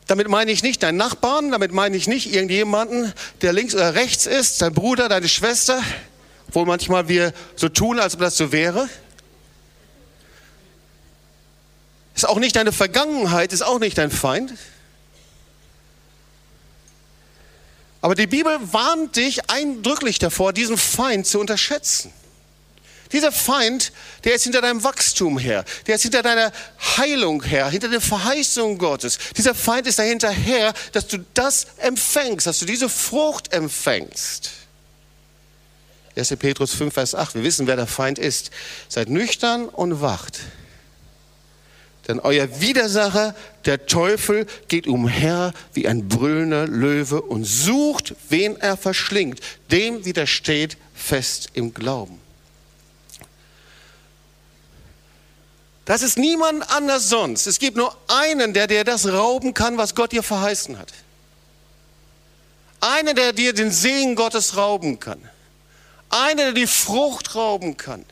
Damit 0.08 0.28
meine 0.28 0.50
ich 0.50 0.64
nicht 0.64 0.82
deinen 0.82 0.96
Nachbarn, 0.96 1.52
damit 1.52 1.72
meine 1.72 1.96
ich 1.96 2.08
nicht 2.08 2.34
irgendjemanden, 2.34 3.12
der 3.42 3.52
links 3.52 3.74
oder 3.74 3.94
rechts 3.94 4.26
ist, 4.26 4.60
dein 4.60 4.74
Bruder, 4.74 5.08
deine 5.08 5.28
Schwester, 5.28 5.80
wo 6.48 6.64
manchmal 6.64 7.08
wir 7.08 7.32
so 7.54 7.68
tun, 7.68 8.00
als 8.00 8.14
ob 8.14 8.20
das 8.20 8.36
so 8.36 8.50
wäre. 8.50 8.88
Ist 12.16 12.28
auch 12.28 12.40
nicht 12.40 12.56
deine 12.56 12.72
Vergangenheit, 12.72 13.52
ist 13.52 13.62
auch 13.62 13.78
nicht 13.78 13.96
dein 13.96 14.10
Feind. 14.10 14.52
Aber 18.02 18.16
die 18.16 18.26
Bibel 18.26 18.58
warnt 18.72 19.16
dich 19.16 19.48
eindrücklich 19.48 20.18
davor, 20.18 20.52
diesen 20.52 20.76
Feind 20.76 21.26
zu 21.26 21.38
unterschätzen. 21.38 22.12
Dieser 23.12 23.30
Feind, 23.30 23.92
der 24.24 24.34
ist 24.34 24.42
hinter 24.42 24.60
deinem 24.60 24.82
Wachstum 24.82 25.38
her, 25.38 25.64
der 25.86 25.96
ist 25.96 26.02
hinter 26.02 26.22
deiner 26.22 26.50
Heilung 26.96 27.42
her, 27.42 27.68
hinter 27.68 27.88
der 27.88 28.00
Verheißung 28.00 28.78
Gottes. 28.78 29.18
Dieser 29.36 29.54
Feind 29.54 29.86
ist 29.86 29.98
dahinter 29.98 30.30
her, 30.30 30.72
dass 30.92 31.06
du 31.06 31.24
das 31.34 31.66
empfängst, 31.76 32.46
dass 32.46 32.58
du 32.58 32.66
diese 32.66 32.88
Frucht 32.88 33.52
empfängst. 33.52 34.50
1. 36.16 36.36
Petrus 36.36 36.74
5, 36.74 36.92
Vers 36.92 37.14
8, 37.14 37.36
wir 37.36 37.44
wissen, 37.44 37.66
wer 37.66 37.76
der 37.76 37.86
Feind 37.86 38.18
ist. 38.18 38.50
Seid 38.88 39.10
nüchtern 39.10 39.68
und 39.68 40.00
wacht. 40.00 40.40
Denn 42.08 42.18
euer 42.18 42.60
Widersacher, 42.60 43.34
der 43.64 43.86
Teufel, 43.86 44.46
geht 44.68 44.86
umher 44.86 45.52
wie 45.72 45.86
ein 45.86 46.08
brüllender 46.08 46.66
Löwe 46.66 47.22
und 47.22 47.44
sucht, 47.44 48.14
wen 48.28 48.56
er 48.56 48.76
verschlingt. 48.76 49.40
Dem 49.70 50.04
widersteht 50.04 50.76
fest 50.94 51.50
im 51.54 51.72
Glauben. 51.72 52.20
Das 55.84 56.02
ist 56.02 56.16
niemand 56.16 56.70
anders 56.70 57.08
sonst. 57.08 57.46
Es 57.46 57.58
gibt 57.58 57.76
nur 57.76 57.96
einen, 58.08 58.52
der 58.52 58.66
dir 58.66 58.84
das 58.84 59.06
rauben 59.08 59.52
kann, 59.54 59.78
was 59.78 59.94
Gott 59.94 60.12
dir 60.12 60.22
verheißen 60.22 60.78
hat. 60.78 60.92
Einen, 62.80 63.14
der 63.14 63.32
dir 63.32 63.52
den 63.52 63.70
Segen 63.70 64.14
Gottes 64.14 64.56
rauben 64.56 64.98
kann. 64.98 65.20
Einen, 66.08 66.38
der 66.38 66.52
die 66.52 66.66
Frucht 66.66 67.34
rauben 67.34 67.76
kann. 67.76 68.04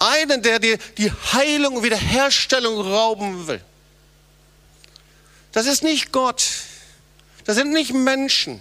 Einen, 0.00 0.42
der 0.42 0.58
dir 0.58 0.78
die 0.98 1.12
Heilung 1.32 1.76
und 1.76 1.82
Wiederherstellung 1.84 2.80
rauben 2.80 3.46
will. 3.46 3.60
Das 5.52 5.66
ist 5.66 5.82
nicht 5.82 6.10
Gott. 6.10 6.42
Das 7.44 7.56
sind 7.56 7.72
nicht 7.72 7.92
Menschen. 7.92 8.60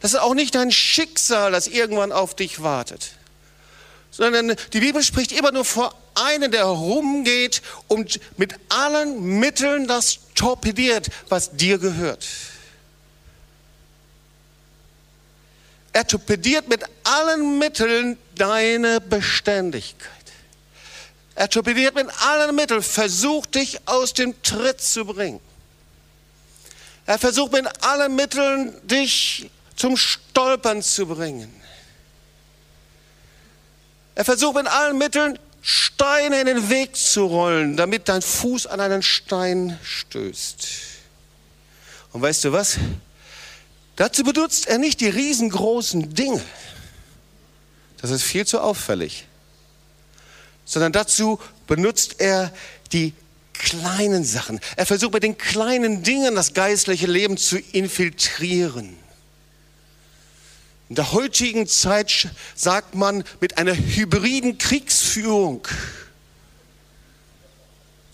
Das 0.00 0.12
ist 0.12 0.20
auch 0.20 0.34
nicht 0.34 0.54
dein 0.54 0.70
Schicksal, 0.70 1.52
das 1.52 1.66
irgendwann 1.66 2.12
auf 2.12 2.36
dich 2.36 2.62
wartet. 2.62 3.12
Sondern 4.10 4.54
die 4.72 4.80
Bibel 4.80 5.02
spricht 5.02 5.32
immer 5.32 5.50
nur 5.50 5.64
vor 5.64 5.98
einen, 6.14 6.50
der 6.50 6.66
herumgeht 6.66 7.62
und 7.88 8.20
mit 8.36 8.54
allen 8.68 9.38
Mitteln 9.38 9.88
das 9.88 10.18
torpediert, 10.34 11.08
was 11.28 11.52
dir 11.52 11.78
gehört. 11.78 12.26
Er 15.92 16.06
torpediert 16.06 16.68
mit 16.68 16.84
allen 17.04 17.58
Mitteln 17.58 18.18
deine 18.34 19.00
Beständigkeit. 19.00 20.10
Er 21.34 21.48
torpediert 21.48 21.94
mit 21.94 22.08
allen 22.22 22.54
Mitteln, 22.54 22.82
versucht 22.82 23.54
dich 23.56 23.80
aus 23.86 24.14
dem 24.14 24.40
Tritt 24.42 24.80
zu 24.80 25.04
bringen. 25.04 25.40
Er 27.06 27.18
versucht 27.18 27.52
mit 27.52 27.66
allen 27.82 28.14
Mitteln, 28.14 28.74
dich 28.86 29.50
zum 29.76 29.96
Stolpern 29.96 30.82
zu 30.82 31.06
bringen. 31.06 31.52
Er 34.14 34.24
versucht 34.24 34.54
mit 34.54 34.66
allen 34.68 34.96
Mitteln, 34.96 35.38
Steine 35.60 36.40
in 36.40 36.46
den 36.46 36.68
Weg 36.68 36.94
zu 36.94 37.24
rollen, 37.24 37.76
damit 37.76 38.08
dein 38.08 38.22
Fuß 38.22 38.66
an 38.66 38.80
einen 38.80 39.02
Stein 39.02 39.78
stößt. 39.82 40.68
Und 42.12 42.22
weißt 42.22 42.44
du 42.44 42.52
was? 42.52 42.76
Dazu 43.96 44.22
benutzt 44.24 44.66
er 44.68 44.78
nicht 44.78 45.00
die 45.00 45.08
riesengroßen 45.08 46.14
Dinge. 46.14 46.42
Das 48.00 48.10
ist 48.10 48.22
viel 48.22 48.46
zu 48.46 48.60
auffällig. 48.60 49.26
Sondern 50.64 50.92
dazu 50.92 51.38
benutzt 51.66 52.20
er 52.20 52.52
die 52.92 53.12
kleinen 53.52 54.24
Sachen. 54.24 54.60
Er 54.76 54.86
versucht 54.86 55.14
mit 55.14 55.22
den 55.22 55.38
kleinen 55.38 56.02
Dingen 56.02 56.34
das 56.34 56.54
geistliche 56.54 57.06
Leben 57.06 57.36
zu 57.36 57.58
infiltrieren. 57.58 58.96
In 60.88 60.96
der 60.96 61.12
heutigen 61.12 61.66
Zeit 61.66 62.28
sagt 62.54 62.94
man 62.94 63.24
mit 63.40 63.58
einer 63.58 63.74
hybriden 63.74 64.58
Kriegsführung. 64.58 65.66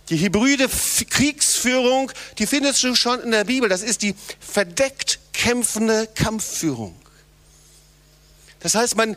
Die 0.09 0.19
hybride 0.19 0.69
Kriegsführung, 1.09 2.11
die 2.39 2.47
findest 2.47 2.83
du 2.83 2.95
schon 2.95 3.21
in 3.21 3.31
der 3.31 3.45
Bibel. 3.45 3.69
Das 3.69 3.83
ist 3.83 4.03
die 4.03 4.15
verdeckt 4.41 5.19
kämpfende 5.33 6.09
Kampfführung. 6.15 6.95
Das 8.61 8.75
heißt, 8.75 8.97
man 8.97 9.17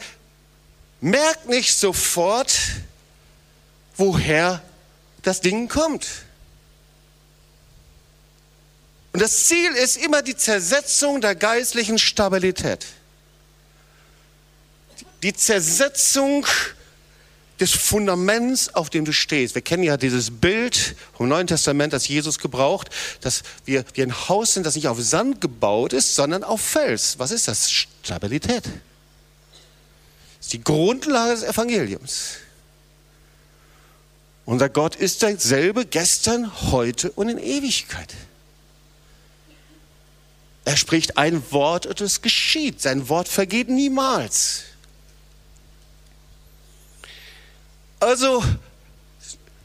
merkt 1.01 1.47
nicht 1.47 1.75
sofort, 1.75 2.57
woher 3.95 4.61
das 5.21 5.41
Ding 5.41 5.67
kommt. 5.67 6.07
Und 9.13 9.21
das 9.21 9.45
Ziel 9.45 9.71
ist 9.73 9.97
immer 9.97 10.21
die 10.21 10.35
Zersetzung 10.35 11.21
der 11.21 11.35
geistlichen 11.35 11.99
Stabilität 11.99 12.85
die 15.23 15.33
Zersetzung 15.33 16.45
des 17.59 17.71
Fundaments, 17.71 18.75
auf 18.75 18.89
dem 18.89 19.05
du 19.05 19.13
stehst. 19.13 19.55
Wir 19.55 19.61
kennen 19.61 19.83
ja 19.83 19.95
dieses 19.95 20.29
Bild 20.29 20.95
vom 21.15 21.29
Neuen 21.29 21.47
Testament, 21.47 21.93
das 21.93 22.07
Jesus 22.07 22.39
gebraucht, 22.39 22.89
dass 23.21 23.43
wir, 23.63 23.85
wir 23.93 24.05
ein 24.05 24.27
Haus 24.27 24.53
sind, 24.53 24.65
das 24.65 24.75
nicht 24.75 24.87
auf 24.87 24.99
Sand 25.01 25.39
gebaut 25.39 25.93
ist, 25.93 26.15
sondern 26.15 26.43
auf 26.43 26.61
Fels. 26.61 27.19
Was 27.19 27.31
ist 27.31 27.47
das? 27.47 27.71
Stabilität. 27.71 28.65
Das 28.65 28.71
ist 30.41 30.53
die 30.53 30.63
Grundlage 30.63 31.31
des 31.31 31.43
Evangeliums. 31.43 32.37
Unser 34.45 34.69
Gott 34.69 34.95
ist 34.95 35.21
derselbe 35.21 35.85
gestern, 35.85 36.51
heute 36.71 37.11
und 37.11 37.29
in 37.29 37.37
Ewigkeit. 37.37 38.13
Er 40.65 40.77
spricht 40.77 41.17
ein 41.17 41.43
Wort 41.51 41.85
und 41.85 42.01
es 42.01 42.21
geschieht. 42.21 42.81
Sein 42.81 43.09
Wort 43.09 43.27
vergeht 43.27 43.69
niemals. 43.69 44.63
Also, 47.99 48.43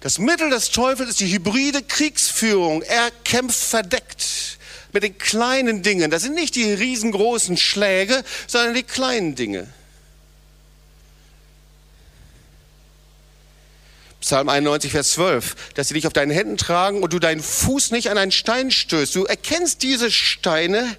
das 0.00 0.18
Mittel 0.18 0.50
des 0.50 0.70
Teufels 0.70 1.10
ist 1.10 1.20
die 1.20 1.32
hybride 1.32 1.82
Kriegsführung. 1.82 2.82
Er 2.82 3.10
kämpft 3.24 3.58
verdeckt 3.58 4.58
mit 4.92 5.02
den 5.02 5.18
kleinen 5.18 5.82
Dingen. 5.82 6.10
Das 6.10 6.22
sind 6.22 6.34
nicht 6.34 6.54
die 6.54 6.72
riesengroßen 6.72 7.56
Schläge, 7.56 8.24
sondern 8.46 8.74
die 8.74 8.84
kleinen 8.84 9.34
Dinge. 9.34 9.68
Psalm 14.20 14.48
91, 14.48 14.92
Vers 14.92 15.12
12, 15.12 15.54
dass 15.74 15.88
sie 15.88 15.94
dich 15.94 16.06
auf 16.06 16.12
deinen 16.12 16.32
Händen 16.32 16.56
tragen 16.56 17.02
und 17.02 17.12
du 17.12 17.18
deinen 17.18 17.42
Fuß 17.42 17.92
nicht 17.92 18.10
an 18.10 18.18
einen 18.18 18.32
Stein 18.32 18.70
stößt. 18.70 19.14
Du 19.14 19.24
erkennst 19.24 19.82
diese 19.82 20.10
Steine 20.10 20.96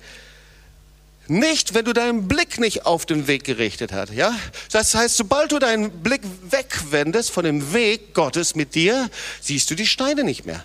nicht, 1.27 1.73
wenn 1.73 1.85
du 1.85 1.93
deinen 1.93 2.27
Blick 2.27 2.59
nicht 2.59 2.85
auf 2.85 3.05
den 3.05 3.27
Weg 3.27 3.43
gerichtet 3.43 3.91
hast. 3.91 4.13
Ja? 4.13 4.37
Das 4.71 4.95
heißt, 4.95 5.17
sobald 5.17 5.51
du 5.51 5.59
deinen 5.59 5.91
Blick 6.01 6.21
wegwendest 6.49 7.29
von 7.29 7.43
dem 7.43 7.73
Weg 7.73 8.13
Gottes 8.13 8.55
mit 8.55 8.73
dir, 8.73 9.09
siehst 9.41 9.69
du 9.69 9.75
die 9.75 9.85
Steine 9.85 10.23
nicht 10.23 10.45
mehr. 10.45 10.63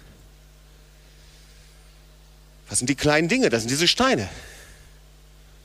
Was 2.69 2.79
sind 2.79 2.89
die 2.89 2.95
kleinen 2.95 3.29
Dinge? 3.29 3.51
Das 3.51 3.61
sind 3.61 3.71
diese 3.71 3.89
Steine. 3.89 4.29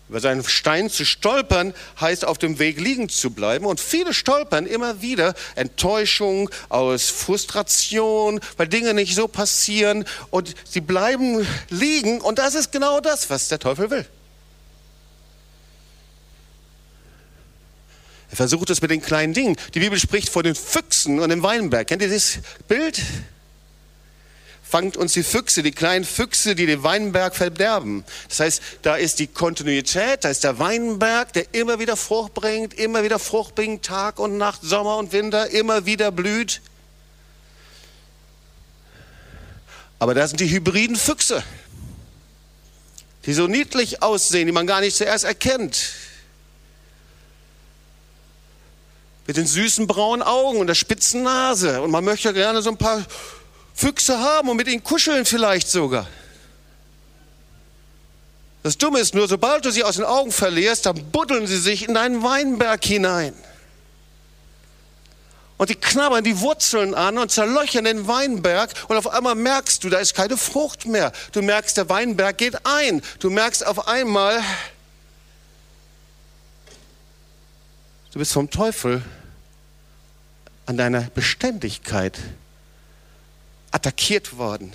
Über 0.09 0.19
seinen 0.19 0.43
Stein 0.43 0.89
zu 0.89 1.05
stolpern, 1.05 1.75
heißt 2.01 2.25
auf 2.25 2.39
dem 2.39 2.57
Weg 2.57 2.79
liegen 2.79 3.09
zu 3.09 3.29
bleiben. 3.29 3.65
Und 3.65 3.79
viele 3.79 4.13
stolpern 4.13 4.65
immer 4.65 5.03
wieder 5.03 5.35
Enttäuschung 5.55 6.49
aus 6.69 7.09
Frustration, 7.09 8.39
weil 8.57 8.67
Dinge 8.67 8.95
nicht 8.95 9.13
so 9.13 9.27
passieren. 9.27 10.05
Und 10.31 10.55
sie 10.67 10.81
bleiben 10.81 11.45
liegen. 11.69 12.21
Und 12.21 12.39
das 12.39 12.55
ist 12.55 12.71
genau 12.71 12.99
das, 13.01 13.29
was 13.29 13.49
der 13.49 13.59
Teufel 13.59 13.91
will. 13.91 14.05
Er 18.31 18.37
versucht 18.37 18.69
es 18.71 18.81
mit 18.81 18.89
den 18.89 19.01
kleinen 19.01 19.33
Dingen. 19.33 19.55
Die 19.75 19.79
Bibel 19.79 19.99
spricht 19.99 20.29
von 20.29 20.43
den 20.43 20.55
Füchsen 20.55 21.19
und 21.19 21.29
dem 21.29 21.43
Weinberg. 21.43 21.87
Kennt 21.87 22.01
ihr 22.01 22.09
das 22.09 22.39
Bild? 22.67 22.99
Fangt 24.69 24.97
uns 24.97 25.13
die 25.13 25.23
Füchse, 25.23 25.63
die 25.63 25.71
kleinen 25.71 26.05
Füchse, 26.05 26.53
die 26.53 26.67
den 26.67 26.83
Weinberg 26.83 27.35
verderben. 27.35 28.05
Das 28.27 28.39
heißt, 28.39 28.61
da 28.83 28.97
ist 28.97 29.17
die 29.17 29.25
Kontinuität, 29.25 30.23
da 30.23 30.29
ist 30.29 30.43
der 30.43 30.59
Weinberg, 30.59 31.33
der 31.33 31.55
immer 31.55 31.79
wieder 31.79 31.97
Frucht 31.97 32.35
bringt, 32.35 32.75
immer 32.75 33.03
wieder 33.03 33.17
Frucht 33.17 33.55
bringt, 33.55 33.83
Tag 33.83 34.19
und 34.19 34.38
Nacht, 34.38 34.59
Sommer 34.61 34.97
und 34.97 35.11
Winter, 35.11 35.49
immer 35.49 35.88
wieder 35.88 36.11
blüht. 36.11 36.61
Aber 39.97 40.13
da 40.13 40.27
sind 40.27 40.39
die 40.39 40.51
hybriden 40.51 40.97
Füchse, 40.97 41.41
die 43.25 43.33
so 43.33 43.47
niedlich 43.47 44.03
aussehen, 44.03 44.45
die 44.45 44.51
man 44.51 44.67
gar 44.67 44.81
nicht 44.81 44.95
zuerst 44.95 45.25
erkennt 45.25 45.93
mit 49.25 49.38
den 49.38 49.47
süßen 49.47 49.88
braunen 49.88 50.21
Augen 50.21 50.59
und 50.59 50.67
der 50.67 50.75
spitzen 50.75 51.23
Nase. 51.23 51.81
Und 51.81 51.89
man 51.89 52.03
möchte 52.03 52.33
gerne 52.33 52.61
so 52.61 52.69
ein 52.69 52.77
paar 52.77 53.05
Füchse 53.79 54.19
haben 54.19 54.50
und 54.50 54.57
mit 54.57 54.67
ihnen 54.67 54.83
kuscheln 54.83 55.24
vielleicht 55.24 55.69
sogar. 55.69 56.05
Das 58.62 58.77
Dumme 58.77 59.00
ist 59.00 59.15
nur, 59.15 59.29
sobald 59.29 59.63
du 59.63 59.71
sie 59.71 59.86
aus 59.86 59.95
den 59.95 60.03
Augen 60.03 60.33
verlierst, 60.33 60.86
dann 60.86 61.12
buddeln 61.12 61.48
sie 61.48 61.57
sich 61.57 61.88
in 61.88 61.93
deinen 61.93 62.21
Weinberg 62.21 62.83
hinein. 62.83 63.33
Und 65.57 65.69
die 65.69 65.75
knabbern 65.75 66.25
die 66.25 66.41
Wurzeln 66.41 66.93
an 66.93 67.17
und 67.17 67.31
zerlöchern 67.31 67.86
den 67.86 68.05
Weinberg. 68.05 68.74
Und 68.89 68.98
auf 68.98 69.07
einmal 69.07 69.36
merkst 69.36 69.81
du, 69.81 69.89
da 69.89 70.00
ist 70.00 70.13
keine 70.13 70.36
Frucht 70.36 70.86
mehr. 70.86 71.13
Du 71.31 71.41
merkst, 71.41 71.77
der 71.77 71.88
Weinberg 71.88 72.38
geht 72.38 72.65
ein. 72.65 73.01
Du 73.19 73.29
merkst 73.29 73.65
auf 73.65 73.88
einmal, 73.88 74.41
du 78.12 78.19
bist 78.19 78.33
vom 78.33 78.50
Teufel 78.50 79.01
an 80.65 80.75
deiner 80.75 81.03
Beständigkeit 81.15 82.19
attackiert 83.71 84.38
worden. 84.38 84.73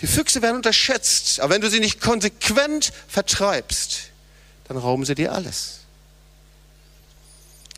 Die 0.00 0.06
Füchse 0.06 0.42
werden 0.42 0.56
unterschätzt, 0.56 1.40
aber 1.40 1.54
wenn 1.54 1.60
du 1.60 1.70
sie 1.70 1.80
nicht 1.80 2.00
konsequent 2.00 2.92
vertreibst, 3.08 4.10
dann 4.68 4.76
rauben 4.76 5.04
sie 5.04 5.14
dir 5.14 5.32
alles. 5.32 5.80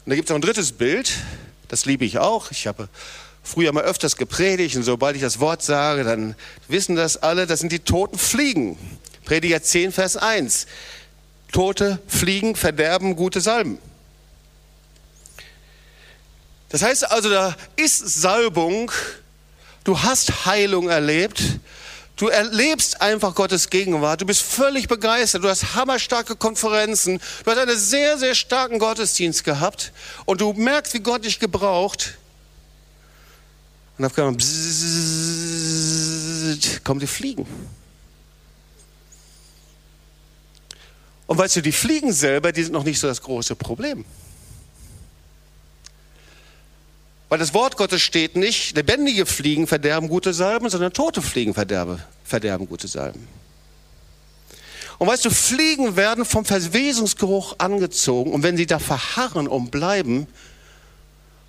Und 0.05 0.11
da 0.11 0.17
gibt 0.17 0.29
es 0.29 0.33
auch 0.33 0.39
ein 0.39 0.43
drittes 0.43 0.73
Bild, 0.73 1.13
das 1.69 1.85
liebe 1.85 2.05
ich 2.05 2.19
auch. 2.19 2.51
Ich 2.51 2.67
habe 2.67 2.89
früher 3.43 3.73
mal 3.73 3.85
öfters 3.85 4.17
gepredigt 4.17 4.77
und 4.77 4.83
sobald 4.83 5.17
ich 5.17 5.23
das 5.23 5.39
Wort 5.39 5.63
sage, 5.63 6.05
dann 6.05 6.35
wissen 6.67 6.97
das 6.97 7.17
alle, 7.17 7.47
das 7.47 7.61
sind 7.61 7.73
die 7.73 7.79
toten 7.79 8.19
Fliegen. 8.19 8.79
Prediger 9.25 9.63
10, 9.63 9.93
Vers 9.93 10.17
1. 10.17 10.67
Tote 11.53 12.01
Fliegen 12.07 12.57
verderben 12.57 13.17
gute 13.17 13.41
Salben. 13.41 13.79
Das 16.71 16.83
heißt 16.83 17.11
also, 17.11 17.31
da 17.31 17.57
ist 17.77 17.99
Salbung, 17.99 18.91
du 19.89 20.03
hast 20.03 20.45
Heilung 20.47 20.89
erlebt, 20.89 21.43
Du 22.17 22.27
erlebst 22.27 23.01
einfach 23.01 23.33
Gottes 23.33 23.71
Gegenwart. 23.71 24.21
Du 24.21 24.27
bist 24.27 24.43
völlig 24.43 24.89
begeistert. 24.89 25.45
Du 25.45 25.49
hast 25.49 25.77
hammerstarke 25.77 26.35
Konferenzen. 26.35 27.21
Du 27.45 27.51
hast 27.53 27.59
einen 27.59 27.79
sehr, 27.79 28.19
sehr 28.19 28.35
starken 28.35 28.81
Gottesdienst 28.81 29.45
gehabt. 29.45 29.93
Und 30.27 30.41
du 30.41 30.53
merkst, 30.53 30.95
wie 30.95 30.99
Gott 30.99 31.25
dich 31.25 31.39
gebraucht. 31.39 32.19
Und 33.97 34.05
auf 34.05 34.19
einmal 34.19 34.37
kommen 36.83 36.99
die 36.99 37.07
Fliegen. 37.07 37.47
Und 41.29 41.39
weißt 41.39 41.55
du, 41.55 41.61
die 41.63 41.71
Fliegen 41.71 42.13
selber, 42.13 42.51
die 42.51 42.65
sind 42.65 42.73
noch 42.73 42.83
nicht 42.83 42.99
so 42.99 43.07
das 43.07 43.23
große 43.23 43.55
Problem. 43.55 44.05
Weil 47.29 47.39
das 47.39 47.53
Wort 47.53 47.77
Gottes 47.77 48.01
steht 48.01 48.37
nicht, 48.37 48.75
lebendige 48.75 49.27
Fliegen 49.27 49.67
verderben 49.67 50.09
gute 50.09 50.33
Salben, 50.33 50.71
sondern 50.71 50.93
tote 50.93 51.21
Fliegen 51.21 51.53
verderben, 51.53 52.03
verderben 52.25 52.67
gute 52.67 52.89
Salben. 52.89 53.29
Und 54.99 55.07
weißt 55.07 55.27
du, 55.27 55.31
Fliegen 55.31 55.97
werden 55.97 56.25
vom 56.25 56.45
Verwesungsgeruch 56.45 57.57
angezogen 57.59 58.33
und 58.33 58.43
wenn 58.43 58.57
sie 58.57 58.67
da 58.67 58.79
verharren 58.79 59.47
und 59.47 59.71
bleiben, 59.71 60.27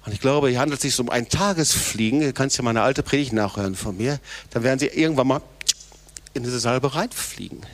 und 0.05 0.13
ich 0.13 0.21
glaube, 0.21 0.49
hier 0.49 0.59
handelt 0.59 0.79
es 0.79 0.81
sich 0.83 0.99
um 0.99 1.09
ein 1.09 1.29
Tagesfliegen, 1.29 2.21
du 2.21 2.33
kannst 2.33 2.57
ja 2.57 2.63
mal 2.63 2.71
eine 2.71 2.81
alte 2.81 3.01
Predigt 3.01 3.33
nachhören 3.33 3.75
von 3.75 3.97
mir, 3.97 4.19
dann 4.51 4.63
werden 4.63 4.79
sie 4.79 4.87
irgendwann 4.87 5.27
mal 5.27 5.41
in 6.33 6.43
diese 6.43 6.59
Salbe 6.59 6.93
reinfliegen. 6.93 7.65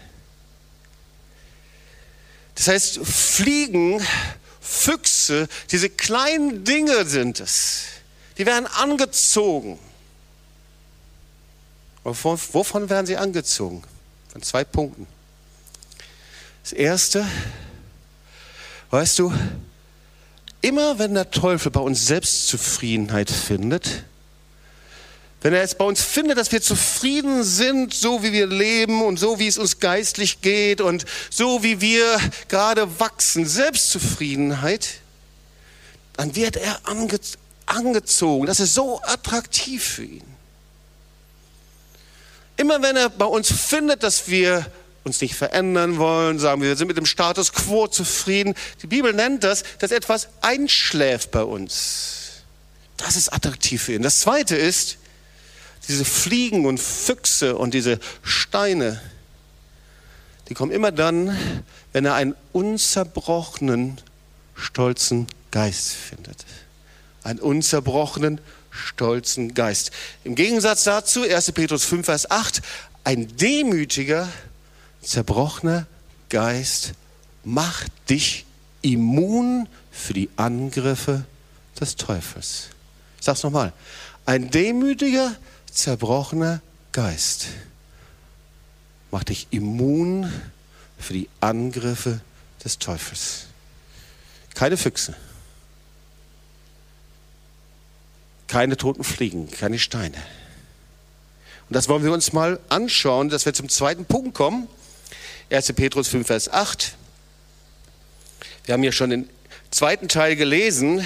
Das 2.56 2.70
heißt, 2.70 3.00
Fliegen, 3.04 4.02
Füchse, 4.62 5.48
diese 5.72 5.90
kleinen 5.90 6.64
Dinge 6.64 7.06
sind 7.06 7.42
es, 7.42 7.86
die 8.38 8.46
werden 8.46 8.68
angezogen. 8.68 9.80
Wovon, 12.04 12.40
wovon 12.52 12.90
werden 12.90 13.06
sie 13.06 13.18
angezogen? 13.18 13.84
Von 14.32 14.42
zwei 14.42 14.64
Punkten. 14.64 15.08
Das 16.64 16.74
erste, 16.74 17.26
weißt 18.92 19.20
du, 19.20 19.34
immer 20.62 21.00
wenn 21.00 21.14
der 21.14 21.32
Teufel 21.32 21.72
bei 21.72 21.80
uns 21.80 22.06
Selbstzufriedenheit 22.08 23.30
findet, 23.30 24.04
wenn 25.42 25.54
er 25.54 25.62
es 25.62 25.76
bei 25.76 25.86
uns 25.86 26.02
findet, 26.02 26.40
dass 26.40 26.52
wir 26.52 26.60
zufrieden 26.60 27.44
sind, 27.44 27.94
so 27.94 28.24
wie 28.24 28.34
wir 28.34 28.48
leben 28.48 29.04
und 29.04 29.20
so 29.20 29.38
wie 29.38 29.46
es 29.46 29.60
uns 29.60 29.80
geistlich 29.80 30.42
geht 30.42 30.82
und 30.82 31.06
so 31.30 31.62
wie 31.62 31.82
wir 31.82 32.20
gerade 32.48 33.00
wachsen, 33.00 33.46
Selbstzufriedenheit, 33.46 34.88
dann 36.14 36.36
wird 36.36 36.56
er 36.56 36.80
angezogen. 37.66 38.46
Das 38.46 38.60
ist 38.60 38.74
so 38.74 39.02
attraktiv 39.02 39.84
für 39.84 40.04
ihn. 40.04 40.36
Immer 42.58 42.82
wenn 42.82 42.96
er 42.96 43.10
bei 43.10 43.26
uns 43.26 43.52
findet, 43.52 44.04
dass 44.04 44.28
wir 44.28 44.66
uns 45.04 45.22
nicht 45.22 45.36
verändern 45.36 45.98
wollen, 45.98 46.40
sagen 46.40 46.62
wir, 46.62 46.70
wir 46.70 46.76
sind 46.76 46.88
mit 46.88 46.98
dem 46.98 47.06
Status 47.06 47.54
quo 47.54 47.88
zufrieden. 47.88 48.56
Die 48.82 48.88
Bibel 48.88 49.14
nennt 49.14 49.44
das, 49.44 49.64
dass 49.80 49.92
etwas 49.92 50.30
einschläft 50.42 51.32
bei 51.32 51.44
uns. 51.44 52.44
Das 52.98 53.16
ist 53.16 53.32
attraktiv 53.32 53.84
für 53.84 53.94
ihn. 53.94 54.02
Das 54.02 54.22
zweite 54.22 54.56
ist, 54.56 54.98
diese 55.88 56.06
Fliegen 56.06 56.66
und 56.66 56.80
Füchse 56.80 57.56
und 57.58 57.74
diese 57.74 58.00
Steine, 58.24 59.00
die 60.50 60.54
kommen 60.54 60.72
immer 60.72 60.92
dann, 60.92 61.64
wenn 61.94 62.06
er 62.06 62.16
einen 62.16 62.36
unzerbrochenen, 62.54 64.02
stolzen 64.56 65.28
Geist 65.52 65.92
findet 65.94 66.46
einen 67.26 67.40
unzerbrochenen, 67.40 68.40
stolzen 68.70 69.54
Geist. 69.54 69.92
Im 70.24 70.36
Gegensatz 70.36 70.84
dazu, 70.84 71.24
1. 71.24 71.52
Petrus 71.54 71.84
5, 71.84 72.06
Vers 72.06 72.30
8, 72.30 72.62
ein 73.04 73.36
demütiger, 73.38 74.30
zerbrochener 75.02 75.88
Geist 76.30 76.94
macht 77.44 77.92
dich 78.10 78.46
immun 78.82 79.68
für 79.92 80.14
die 80.14 80.30
Angriffe 80.36 81.26
des 81.80 81.96
Teufels. 81.96 82.70
Ich 83.20 83.26
sag's 83.26 83.44
nochmal. 83.44 83.74
Ein 84.26 84.50
demütiger, 84.50 85.36
zerbrochener 85.72 86.62
Geist 86.92 87.48
macht 89.12 89.30
dich 89.30 89.48
immun 89.52 90.32
für 90.98 91.14
die 91.14 91.30
Angriffe 91.40 92.22
des 92.64 92.80
Teufels. 92.80 93.46
Keine 94.54 94.78
Füchse. 94.78 95.16
Keine 98.48 98.78
toten 98.78 99.04
Fliegen, 99.04 99.50
keine 99.50 99.80
Steine. 99.80 100.18
Und 101.70 101.76
das 101.76 101.90
wollen 101.90 102.04
wir 102.04 102.12
uns 102.12 102.34
mal 102.34 102.60
anschauen, 102.70 103.30
dass 103.30 103.46
wir 103.46 103.54
zum 103.54 103.70
zweiten 103.70 104.06
Punkt 104.06 104.36
kommen. 104.36 104.68
1. 105.50 105.74
Petrus 105.74 106.08
5, 106.08 106.28
Vers 106.28 106.52
8. 106.52 106.96
Wir 108.66 108.74
haben 108.74 108.84
ja 108.84 108.92
schon 108.92 109.10
den 109.10 109.30
zweiten 109.72 110.08
Teil 110.08 110.36
gelesen. 110.36 111.06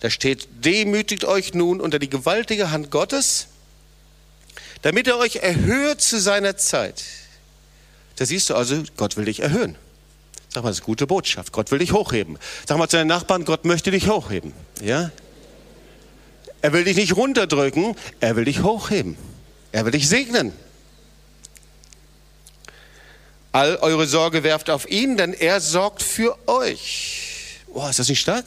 Da 0.00 0.08
steht, 0.08 0.48
demütigt 0.64 1.24
euch 1.24 1.52
nun 1.52 1.80
unter 1.80 1.98
die 1.98 2.08
gewaltige 2.08 2.70
Hand 2.70 2.90
Gottes, 2.90 3.48
damit 4.82 5.06
er 5.06 5.18
euch 5.18 5.36
erhöht 5.36 6.00
zu 6.00 6.18
seiner 6.18 6.56
Zeit. 6.56 7.04
Da 8.16 8.24
siehst 8.24 8.48
du 8.48 8.54
also, 8.54 8.82
Gott 8.96 9.16
will 9.16 9.26
dich 9.26 9.40
erhöhen. 9.40 9.76
Sag 10.52 10.62
mal, 10.62 10.70
das 10.70 10.78
ist 10.78 10.82
eine 10.82 10.86
gute 10.86 11.06
Botschaft. 11.06 11.52
Gott 11.52 11.70
will 11.70 11.78
dich 11.78 11.92
hochheben. 11.92 12.38
Sag 12.66 12.76
mal 12.76 12.88
zu 12.88 12.96
deinen 12.96 13.06
Nachbarn, 13.06 13.44
Gott 13.44 13.64
möchte 13.64 13.90
dich 13.90 14.08
hochheben. 14.08 14.52
Ja? 14.82 15.10
Er 16.62 16.72
will 16.72 16.84
dich 16.84 16.96
nicht 16.96 17.16
runterdrücken, 17.16 17.96
er 18.20 18.36
will 18.36 18.44
dich 18.44 18.62
hochheben. 18.62 19.16
Er 19.72 19.84
will 19.84 19.92
dich 19.92 20.08
segnen. 20.08 20.52
All 23.52 23.76
eure 23.76 24.06
Sorge 24.06 24.42
werft 24.42 24.70
auf 24.70 24.88
ihn, 24.88 25.16
denn 25.16 25.32
er 25.32 25.60
sorgt 25.60 26.02
für 26.02 26.36
euch. 26.46 27.60
Oh, 27.68 27.86
ist 27.88 27.98
das 27.98 28.08
nicht 28.08 28.20
stark? 28.20 28.44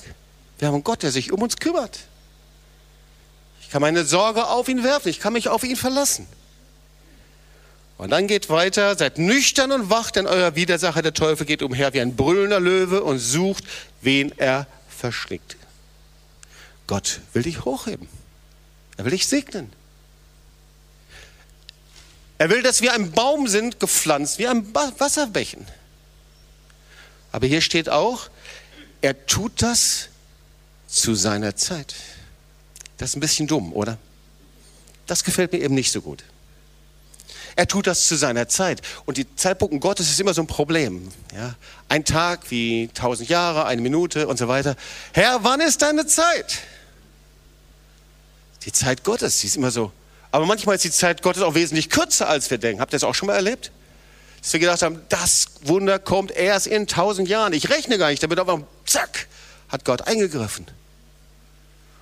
Wir 0.60 0.67
haben 0.67 0.76
einen 0.76 0.84
Gott, 0.84 1.04
der 1.04 1.12
sich 1.12 1.32
um 1.32 1.41
uns 1.41 1.58
kümmert. 1.58 1.99
Ich 3.62 3.69
kann 3.69 3.82
meine 3.82 4.06
Sorge 4.06 4.47
auf 4.47 4.69
ihn 4.69 4.84
werfen, 4.84 5.10
ich 5.10 5.19
kann 5.19 5.34
mich 5.34 5.49
auf 5.49 5.63
ihn 5.63 5.76
verlassen. 5.76 6.28
Und 7.97 8.12
dann 8.12 8.28
geht 8.28 8.49
weiter, 8.49 8.97
seid 8.97 9.17
nüchtern 9.17 9.71
und 9.71 9.89
wach, 9.89 10.12
denn 10.12 10.28
euer 10.28 10.56
Widersacher, 10.56 11.02
der 11.02 11.13
Teufel, 11.13 11.45
geht 11.45 11.62
umher 11.62 11.93
wie 11.93 12.02
ein 12.02 12.15
brüllender 12.15 12.60
Löwe 12.60 13.04
und 13.04 13.19
sucht, 13.19 13.63
wen 14.02 14.32
er 14.38 14.67
verschlingt. 14.89 15.58
Gott 16.93 17.21
will 17.34 17.41
dich 17.41 17.65
hochheben. 17.65 18.08
Er 18.97 19.06
will 19.06 19.13
dich 19.13 19.25
segnen. 19.25 19.73
Er 22.38 22.51
will, 22.51 22.62
dass 22.62 22.84
wir 22.84 22.93
ein 22.93 23.12
Baum 23.12 23.47
sind, 23.47 23.79
gepflanzt, 23.79 24.38
wie 24.38 24.47
ein 24.47 24.75
Wasserbecken. 24.75 25.65
Aber 27.32 27.47
hier 27.47 27.62
steht 27.62 27.89
auch, 27.89 28.29
er 29.01 29.25
tut 29.25 29.63
das 29.63 30.10
zu 30.88 31.15
seiner 31.15 31.56
Zeit. 31.56 31.95
Das 32.99 33.10
ist 33.10 33.15
ein 33.15 33.21
bisschen 33.21 33.47
dumm, 33.47 33.73
oder? 33.73 33.97
Das 35.08 35.23
gefällt 35.23 35.51
mir 35.51 35.62
eben 35.62 35.73
nicht 35.73 35.91
so 35.91 35.99
gut. 35.99 36.23
Er 37.56 37.67
tut 37.67 37.88
das 37.88 38.08
zu 38.08 38.15
seiner 38.17 38.47
Zeit. 38.49 38.84
Und 39.06 39.17
die 39.17 39.36
Zeitpunkte 39.36 39.79
Gottes 39.79 40.12
ist 40.12 40.19
immer 40.19 40.36
so 40.36 40.43
ein 40.43 40.47
Problem. 40.47 41.12
Ja? 41.36 41.56
Ein 41.89 42.06
Tag 42.06 42.51
wie 42.51 42.89
tausend 42.93 43.29
Jahre, 43.29 43.65
eine 43.65 43.82
Minute 43.82 44.27
und 44.27 44.38
so 44.38 44.47
weiter. 44.47 44.75
Herr, 45.12 45.43
wann 45.43 45.60
ist 45.60 45.82
deine 45.82 46.06
Zeit? 46.06 46.62
Die 48.65 48.71
Zeit 48.71 49.04
Gottes, 49.04 49.39
die 49.39 49.47
ist 49.47 49.56
immer 49.56 49.71
so. 49.71 49.91
Aber 50.32 50.45
manchmal 50.45 50.76
ist 50.76 50.84
die 50.84 50.91
Zeit 50.91 51.21
Gottes 51.21 51.43
auch 51.43 51.54
wesentlich 51.54 51.89
kürzer, 51.89 52.28
als 52.28 52.49
wir 52.49 52.58
denken. 52.58 52.82
Habt 52.82 52.93
ihr 52.93 52.97
das 52.97 53.04
auch 53.04 53.15
schon 53.15 53.28
mal 53.28 53.36
erlebt? 53.36 53.71
Dass 54.41 54.54
wir 54.54 54.60
gedacht 54.60 54.82
haben, 54.82 55.02
das 55.10 55.47
Wunder 55.62 55.99
kommt 55.99 56.32
erst 56.32 56.67
in 56.67 56.88
tausend 56.88 57.30
Jahren. 57.30 57.54
Ich 57.54 57.69
rechne 57.69 57.97
gar 57.97 58.10
nicht 58.10 58.23
damit, 58.23 58.39
aber 58.39 58.63
zack, 58.86 59.28
hat 59.69 59.86
Gott 59.86 60.02
eingegriffen. 60.08 60.65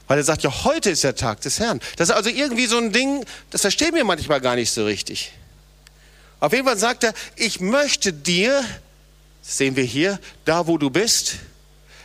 Weil 0.07 0.17
er 0.17 0.23
sagt, 0.23 0.43
ja, 0.43 0.63
heute 0.63 0.89
ist 0.89 1.03
der 1.03 1.15
Tag 1.15 1.41
des 1.41 1.59
Herrn. 1.59 1.79
Das 1.97 2.09
ist 2.09 2.15
also 2.15 2.29
irgendwie 2.29 2.65
so 2.65 2.77
ein 2.77 2.91
Ding, 2.91 3.25
das 3.49 3.61
verstehen 3.61 3.93
wir 3.95 4.03
manchmal 4.03 4.41
gar 4.41 4.55
nicht 4.55 4.71
so 4.71 4.85
richtig. 4.85 5.31
Auf 6.39 6.53
jeden 6.53 6.65
Fall 6.65 6.77
sagt 6.77 7.03
er, 7.03 7.13
ich 7.35 7.59
möchte 7.59 8.11
dir, 8.11 8.63
das 9.43 9.57
sehen 9.57 9.75
wir 9.75 9.83
hier, 9.83 10.19
da 10.45 10.67
wo 10.67 10.77
du 10.77 10.89
bist, 10.89 11.35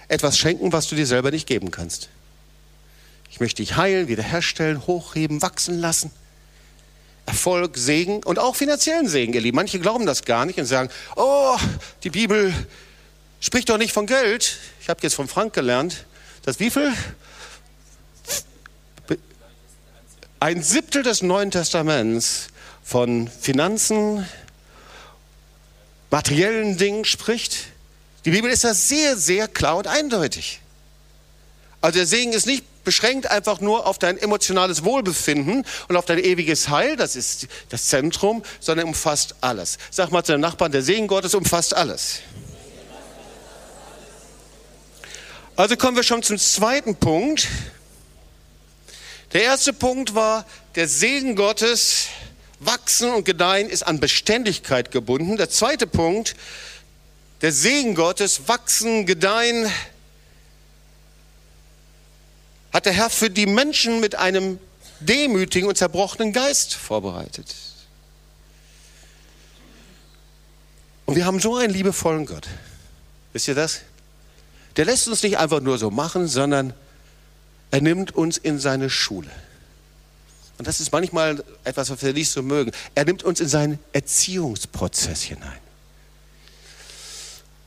etwas 0.08 0.38
schenken, 0.38 0.72
was 0.72 0.88
du 0.88 0.94
dir 0.94 1.06
selber 1.06 1.30
nicht 1.30 1.46
geben 1.46 1.70
kannst. 1.70 2.08
Ich 3.36 3.40
möchte 3.40 3.62
dich 3.62 3.76
heilen, 3.76 4.08
wiederherstellen, 4.08 4.86
hochheben, 4.86 5.42
wachsen 5.42 5.78
lassen. 5.78 6.10
Erfolg, 7.26 7.76
Segen 7.76 8.22
und 8.22 8.38
auch 8.38 8.56
finanziellen 8.56 9.08
Segen, 9.08 9.34
ihr 9.34 9.42
Lieben. 9.42 9.56
Manche 9.56 9.78
glauben 9.78 10.06
das 10.06 10.24
gar 10.24 10.46
nicht 10.46 10.58
und 10.58 10.64
sagen, 10.64 10.88
oh, 11.16 11.58
die 12.02 12.08
Bibel 12.08 12.54
spricht 13.38 13.68
doch 13.68 13.76
nicht 13.76 13.92
von 13.92 14.06
Geld. 14.06 14.56
Ich 14.80 14.88
habe 14.88 15.00
jetzt 15.02 15.12
von 15.12 15.28
Frank 15.28 15.52
gelernt, 15.52 16.06
dass 16.46 16.60
wie 16.60 16.70
viel? 16.70 16.90
Ein 20.40 20.62
Siebtel 20.62 21.02
des 21.02 21.20
Neuen 21.20 21.50
Testaments 21.50 22.46
von 22.82 23.28
Finanzen, 23.28 24.26
materiellen 26.10 26.78
Dingen 26.78 27.04
spricht. 27.04 27.66
Die 28.24 28.30
Bibel 28.30 28.50
ist 28.50 28.64
da 28.64 28.72
sehr, 28.72 29.18
sehr 29.18 29.46
klar 29.46 29.76
und 29.76 29.88
eindeutig. 29.88 30.62
Also 31.80 31.98
der 31.98 32.06
Segen 32.06 32.32
ist 32.32 32.46
nicht 32.46 32.64
beschränkt 32.84 33.28
einfach 33.30 33.60
nur 33.60 33.86
auf 33.86 33.98
dein 33.98 34.16
emotionales 34.16 34.84
Wohlbefinden 34.84 35.66
und 35.88 35.96
auf 35.96 36.04
dein 36.04 36.18
ewiges 36.18 36.68
Heil, 36.68 36.96
das 36.96 37.16
ist 37.16 37.48
das 37.68 37.86
Zentrum, 37.86 38.42
sondern 38.60 38.86
umfasst 38.86 39.34
alles. 39.40 39.76
Sag 39.90 40.12
mal 40.12 40.22
zu 40.22 40.32
deinem 40.32 40.42
Nachbarn, 40.42 40.72
der 40.72 40.82
Segen 40.82 41.08
Gottes 41.08 41.34
umfasst 41.34 41.74
alles. 41.74 42.20
Also 45.56 45.76
kommen 45.76 45.96
wir 45.96 46.04
schon 46.04 46.22
zum 46.22 46.38
zweiten 46.38 46.94
Punkt. 46.94 47.48
Der 49.32 49.42
erste 49.42 49.72
Punkt 49.72 50.14
war, 50.14 50.46
der 50.76 50.86
Segen 50.86 51.34
Gottes 51.34 52.06
Wachsen 52.60 53.12
und 53.12 53.24
Gedeihen 53.24 53.68
ist 53.68 53.82
an 53.82 54.00
Beständigkeit 54.00 54.90
gebunden. 54.90 55.36
Der 55.36 55.50
zweite 55.50 55.86
Punkt, 55.86 56.36
der 57.42 57.52
Segen 57.52 57.94
Gottes, 57.94 58.48
Wachsen, 58.48 59.06
Gedeihen, 59.06 59.70
hat 62.76 62.84
der 62.84 62.92
Herr 62.92 63.08
für 63.08 63.30
die 63.30 63.46
Menschen 63.46 64.00
mit 64.00 64.16
einem 64.16 64.58
demütigen 65.00 65.66
und 65.66 65.78
zerbrochenen 65.78 66.34
Geist 66.34 66.74
vorbereitet. 66.74 67.54
Und 71.06 71.16
wir 71.16 71.24
haben 71.24 71.40
so 71.40 71.56
einen 71.56 71.72
liebevollen 71.72 72.26
Gott. 72.26 72.46
Wisst 73.32 73.48
ihr 73.48 73.54
das? 73.54 73.80
Der 74.76 74.84
lässt 74.84 75.08
uns 75.08 75.22
nicht 75.22 75.38
einfach 75.38 75.60
nur 75.60 75.78
so 75.78 75.90
machen, 75.90 76.28
sondern 76.28 76.74
er 77.70 77.80
nimmt 77.80 78.14
uns 78.14 78.36
in 78.36 78.58
seine 78.58 78.90
Schule. 78.90 79.30
Und 80.58 80.68
das 80.68 80.78
ist 80.78 80.92
manchmal 80.92 81.42
etwas, 81.64 81.88
was 81.88 82.02
wir 82.02 82.12
nicht 82.12 82.30
so 82.30 82.42
mögen. 82.42 82.72
Er 82.94 83.06
nimmt 83.06 83.22
uns 83.22 83.40
in 83.40 83.48
seinen 83.48 83.78
Erziehungsprozess 83.94 85.22
hinein. 85.22 85.65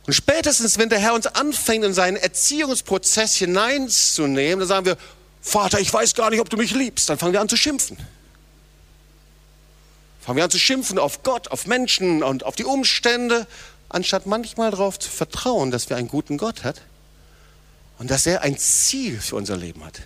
Und 0.10 0.14
spätestens, 0.14 0.80
wenn 0.80 0.90
der 0.90 0.98
Herr 0.98 1.14
uns 1.14 1.28
anfängt, 1.28 1.86
in 1.86 1.94
seinen 1.94 2.18
Erziehungsprozess 2.18 3.36
hineinzunehmen, 3.36 4.58
dann 4.58 4.68
sagen 4.68 4.86
wir, 4.88 4.98
Vater, 5.40 5.80
ich 5.80 5.94
weiß 5.94 6.16
gar 6.16 6.32
nicht, 6.32 6.40
ob 6.40 6.50
du 6.50 6.58
mich 6.58 6.72
liebst. 6.72 7.12
Dann 7.12 7.20
fangen 7.20 7.32
wir 7.32 7.42
an 7.42 7.48
zu 7.48 7.58
schimpfen. 7.58 7.96
Fangen 10.20 10.38
wir 10.38 10.46
an 10.46 10.50
zu 10.50 10.58
schimpfen 10.58 10.98
auf 10.98 11.22
Gott, 11.22 11.50
auf 11.50 11.68
Menschen 11.68 12.24
und 12.24 12.44
auf 12.44 12.56
die 12.56 12.66
Umstände, 12.66 13.46
anstatt 13.88 14.26
manchmal 14.26 14.72
darauf 14.72 14.98
zu 14.98 15.12
vertrauen, 15.12 15.70
dass 15.70 15.92
wir 15.92 15.98
einen 15.98 16.08
guten 16.08 16.40
Gott 16.40 16.64
hat 16.64 16.82
und 18.00 18.10
dass 18.10 18.26
er 18.26 18.42
ein 18.42 18.58
Ziel 18.58 19.22
für 19.22 19.36
unser 19.36 19.58
Leben 19.58 19.86
hat. 19.86 20.02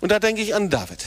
Und 0.00 0.10
da 0.10 0.18
denke 0.18 0.42
ich 0.42 0.52
an 0.52 0.68
David. 0.68 1.04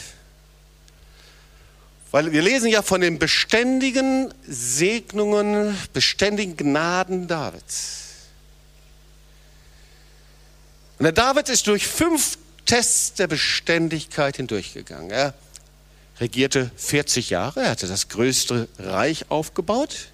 Weil 2.11 2.31
wir 2.31 2.41
lesen 2.41 2.69
ja 2.69 2.81
von 2.81 3.01
den 3.01 3.19
beständigen 3.19 4.33
Segnungen, 4.47 5.77
beständigen 5.93 6.57
Gnaden 6.57 7.27
Davids. 7.27 8.05
Und 10.97 11.03
der 11.03 11.13
David 11.13 11.49
ist 11.49 11.67
durch 11.67 11.87
fünf 11.87 12.37
Tests 12.65 13.13
der 13.13 13.27
Beständigkeit 13.27 14.37
hindurchgegangen. 14.37 15.11
Er 15.11 15.33
regierte 16.19 16.71
40 16.75 17.29
Jahre, 17.29 17.61
er 17.61 17.69
hatte 17.71 17.87
das 17.87 18.09
größte 18.09 18.67
Reich 18.79 19.29
aufgebaut, 19.29 20.09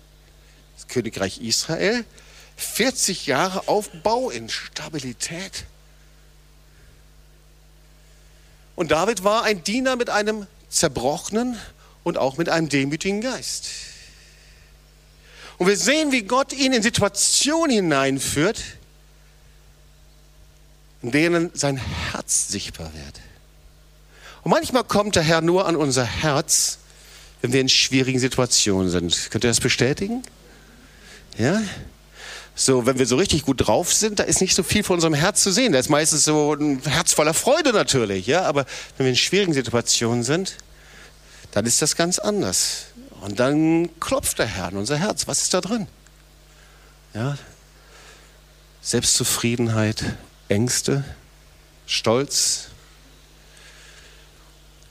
das 0.76 0.88
Königreich 0.88 1.42
Israel. 1.42 2.06
40 2.58 3.26
Jahre 3.26 3.68
Aufbau 3.68 4.30
in 4.30 4.50
Stabilität. 4.50 5.66
Und 8.76 8.92
David 8.92 9.24
war 9.24 9.44
ein 9.44 9.64
Diener 9.64 9.96
mit 9.96 10.10
einem 10.10 10.48
zerbrochenen 10.70 11.60
und 12.06 12.18
auch 12.18 12.38
mit 12.38 12.48
einem 12.48 12.70
demütigen 12.70 13.20
Geist. 13.20 13.66
Und 15.58 15.68
wir 15.68 15.76
sehen, 15.76 16.12
wie 16.12 16.22
Gott 16.22 16.54
ihn 16.54 16.72
in 16.72 16.84
Situationen 16.84 17.76
hineinführt, 17.76 18.62
in 21.02 21.12
denen 21.12 21.52
sein 21.54 21.78
Herz 21.78 22.48
sichtbar 22.48 22.92
wird. 22.94 23.22
Und 24.44 24.52
manchmal 24.52 24.84
kommt 24.84 25.16
der 25.16 25.24
Herr 25.24 25.42
nur 25.42 25.68
an 25.68 25.76
unser 25.76 26.06
Herz, 26.06 26.78
wenn 27.42 27.52
wir 27.52 27.62
in 27.62 27.70
schwierigen 27.70 28.20
Situationen 28.20 28.90
sind. 28.90 29.32
Könnt 29.32 29.44
ihr 29.44 29.50
das 29.50 29.60
bestätigen? 29.60 30.22
Ja? 31.38 31.62
So, 32.54 32.86
wenn 32.86 33.00
wir 33.00 33.08
so 33.08 33.16
richtig 33.16 33.44
gut 33.44 33.68
drauf 33.68 33.92
sind, 33.92 34.20
da 34.20 34.24
ist 34.24 34.42
nicht 34.42 34.56
so 34.56 34.62
viel 34.62 34.84
von 34.84 34.96
unserem 34.96 35.16
Herz 35.16 35.42
zu 35.42 35.52
sehen. 35.52 35.72
Da 35.72 35.80
ist 35.80 35.90
meistens 35.90 36.24
so 36.24 36.54
ein 36.54 36.82
Herz 36.86 37.14
voller 37.14 37.34
Freude 37.34 37.74
natürlich, 37.74 38.28
ja. 38.28 38.44
Aber 38.44 38.66
wenn 38.98 39.06
wir 39.06 39.12
in 39.12 39.18
schwierigen 39.18 39.54
Situationen 39.54 40.24
sind, 40.24 40.58
dann 41.56 41.66
ist 41.66 41.82
das 41.82 41.96
ganz 41.96 42.20
anders. 42.20 42.88
Und 43.22 43.40
dann 43.40 43.90
klopft 44.02 44.40
der 44.40 44.46
Herr 44.46 44.70
in 44.72 44.78
unser 44.78 44.98
Herz. 44.98 45.26
Was 45.26 45.42
ist 45.42 45.54
da 45.54 45.62
drin? 45.62 45.88
Ja? 47.14 47.38
Selbstzufriedenheit, 48.82 50.04
Ängste, 50.50 51.06
Stolz, 51.88 52.68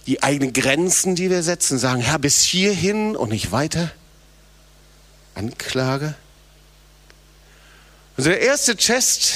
die 0.07 0.23
eigenen 0.23 0.55
Grenzen, 0.55 1.15
die 1.15 1.29
wir 1.29 1.43
setzen, 1.43 1.79
sagen, 1.79 2.01
Herr, 2.01 2.19
bis 2.19 2.43
hierhin 2.43 3.15
und 3.15 3.29
nicht 3.29 3.53
weiter. 3.53 3.91
Anklage. 5.35 6.15
Also 8.17 8.31
der 8.31 8.41
erste 8.41 8.75
Test, 8.75 9.35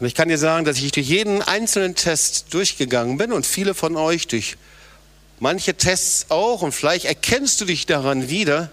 und 0.00 0.06
ich 0.06 0.14
kann 0.14 0.30
dir 0.30 0.38
sagen, 0.38 0.64
dass 0.64 0.78
ich 0.78 0.92
durch 0.92 1.08
jeden 1.08 1.42
einzelnen 1.42 1.94
Test 1.94 2.54
durchgegangen 2.54 3.18
bin 3.18 3.34
und 3.34 3.44
viele 3.44 3.74
von 3.74 3.96
euch 3.96 4.28
durch 4.28 4.56
manche 5.38 5.74
Tests 5.74 6.26
auch 6.30 6.62
und 6.62 6.72
vielleicht 6.72 7.04
erkennst 7.04 7.60
du 7.60 7.64
dich 7.64 7.86
daran 7.86 8.28
wieder 8.28 8.70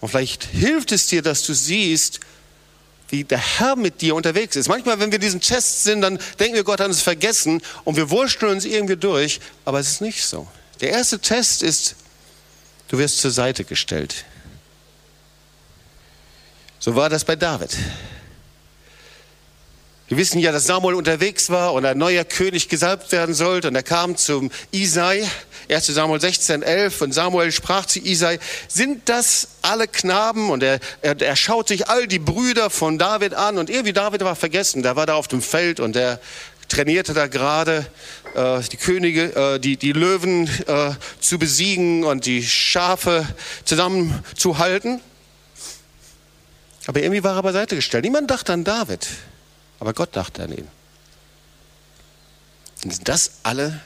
und 0.00 0.08
vielleicht 0.08 0.44
hilft 0.44 0.92
es 0.92 1.06
dir, 1.06 1.22
dass 1.22 1.42
du 1.44 1.54
siehst, 1.54 2.20
wie 3.10 3.24
der 3.24 3.38
Herr 3.38 3.76
mit 3.76 4.00
dir 4.00 4.14
unterwegs 4.14 4.54
ist. 4.56 4.68
Manchmal, 4.68 5.00
wenn 5.00 5.10
wir 5.10 5.18
diesen 5.18 5.40
Test 5.40 5.84
sind, 5.84 6.02
dann 6.02 6.18
denken 6.38 6.54
wir, 6.54 6.64
Gott 6.64 6.80
hat 6.80 6.88
uns 6.88 7.02
vergessen 7.02 7.62
und 7.84 7.96
wir 7.96 8.10
wurschteln 8.10 8.52
uns 8.52 8.64
irgendwie 8.64 8.96
durch, 8.96 9.40
aber 9.64 9.80
es 9.80 9.90
ist 9.90 10.00
nicht 10.00 10.24
so. 10.24 10.46
Der 10.80 10.90
erste 10.90 11.18
Test 11.18 11.62
ist, 11.62 11.96
du 12.88 12.98
wirst 12.98 13.18
zur 13.18 13.30
Seite 13.30 13.64
gestellt. 13.64 14.24
So 16.78 16.94
war 16.94 17.08
das 17.08 17.24
bei 17.24 17.34
David. 17.34 17.76
Wir 20.08 20.16
wissen 20.16 20.38
ja, 20.38 20.52
dass 20.52 20.64
Samuel 20.64 20.94
unterwegs 20.94 21.50
war 21.50 21.74
und 21.74 21.84
ein 21.84 21.98
neuer 21.98 22.24
König 22.24 22.70
gesalbt 22.70 23.12
werden 23.12 23.34
sollte. 23.34 23.68
Und 23.68 23.74
er 23.74 23.82
kam 23.82 24.16
zum 24.16 24.50
Isai, 24.70 25.28
1 25.68 25.86
Samuel 25.86 26.18
16, 26.18 26.62
11. 26.62 27.02
Und 27.02 27.12
Samuel 27.12 27.52
sprach 27.52 27.84
zu 27.84 27.98
Isai, 27.98 28.38
sind 28.68 29.10
das 29.10 29.48
alle 29.60 29.86
Knaben? 29.86 30.48
Und 30.48 30.62
er, 30.62 30.80
er, 31.02 31.20
er 31.20 31.36
schaut 31.36 31.68
sich 31.68 31.90
all 31.90 32.06
die 32.06 32.18
Brüder 32.18 32.70
von 32.70 32.98
David 32.98 33.34
an. 33.34 33.58
Und 33.58 33.68
irgendwie 33.68 33.92
David 33.92 34.22
war 34.24 34.34
vergessen. 34.34 34.82
Der 34.82 34.96
war 34.96 35.04
da 35.04 35.14
auf 35.14 35.28
dem 35.28 35.42
Feld 35.42 35.78
und 35.78 35.94
der 35.94 36.20
trainierte 36.68 37.12
da 37.12 37.26
gerade 37.26 37.86
äh, 38.34 38.60
die 38.60 38.78
Könige, 38.78 39.36
äh, 39.36 39.58
die, 39.58 39.76
die 39.76 39.92
Löwen 39.92 40.48
äh, 40.66 40.92
zu 41.20 41.38
besiegen 41.38 42.04
und 42.04 42.24
die 42.24 42.42
Schafe 42.42 43.26
zusammenzuhalten. 43.64 45.00
Aber 46.86 47.02
irgendwie 47.02 47.22
war 47.22 47.36
er 47.36 47.42
beiseite 47.42 47.76
gestellt. 47.76 48.04
Niemand 48.04 48.30
dachte 48.30 48.54
an 48.54 48.64
David. 48.64 49.06
Aber 49.80 49.92
Gott 49.92 50.16
dachte 50.16 50.42
an 50.42 50.52
ihn. 50.52 50.68
Und 52.84 52.92
sind 52.92 53.08
das 53.08 53.32
alle? 53.42 53.80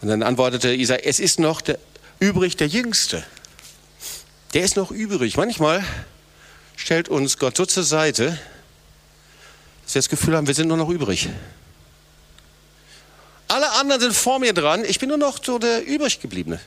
Und 0.00 0.08
dann 0.08 0.22
antwortete 0.22 0.74
Isai, 0.74 1.00
es 1.04 1.20
ist 1.20 1.38
noch 1.38 1.60
der, 1.60 1.78
übrig 2.18 2.56
der 2.56 2.68
Jüngste. 2.68 3.24
Der 4.54 4.62
ist 4.62 4.76
noch 4.76 4.90
übrig. 4.90 5.36
Manchmal 5.36 5.84
stellt 6.76 7.08
uns 7.08 7.38
Gott 7.38 7.56
so 7.56 7.66
zur 7.66 7.82
Seite, 7.82 8.38
dass 9.84 9.94
wir 9.94 10.00
das 10.00 10.08
Gefühl 10.08 10.36
haben, 10.36 10.46
wir 10.46 10.54
sind 10.54 10.68
nur 10.68 10.76
noch 10.76 10.88
übrig. 10.88 11.28
Alle 13.48 13.70
anderen 13.72 14.00
sind 14.00 14.14
vor 14.14 14.38
mir 14.38 14.52
dran, 14.52 14.84
ich 14.84 14.98
bin 14.98 15.08
nur 15.08 15.18
noch 15.18 15.42
so 15.42 15.58
der 15.58 15.86
übriggebliebene. 15.86 16.60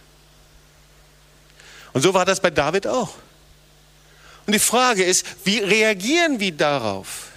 Und 1.93 2.01
so 2.01 2.13
war 2.13 2.25
das 2.25 2.39
bei 2.39 2.49
David 2.49 2.88
auch. 2.88 3.15
Und 4.45 4.53
die 4.53 4.60
Frage 4.60 5.03
ist, 5.03 5.25
wie 5.43 5.60
reagieren 5.60 6.39
wir 6.39 6.51
darauf? 6.51 7.28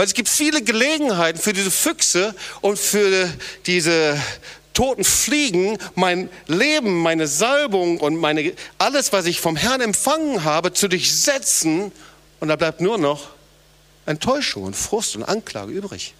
Weil 0.00 0.06
es 0.06 0.14
gibt 0.14 0.30
viele 0.30 0.62
Gelegenheiten 0.62 1.38
für 1.38 1.52
diese 1.52 1.70
Füchse 1.70 2.34
und 2.62 2.78
für 2.78 3.30
diese 3.66 4.18
toten 4.72 5.04
Fliegen 5.04 5.76
mein 5.94 6.30
Leben, 6.46 7.02
meine 7.02 7.26
Salbung 7.26 8.00
und 8.00 8.16
meine, 8.16 8.54
alles, 8.78 9.12
was 9.12 9.26
ich 9.26 9.42
vom 9.42 9.56
Herrn 9.56 9.82
empfangen 9.82 10.42
habe, 10.42 10.72
zu 10.72 10.88
durchsetzen. 10.88 11.92
Und 12.40 12.48
da 12.48 12.56
bleibt 12.56 12.80
nur 12.80 12.96
noch 12.96 13.28
Enttäuschung 14.06 14.62
und 14.62 14.74
Frust 14.74 15.16
und 15.16 15.24
Anklage 15.24 15.70
übrig. 15.70 16.14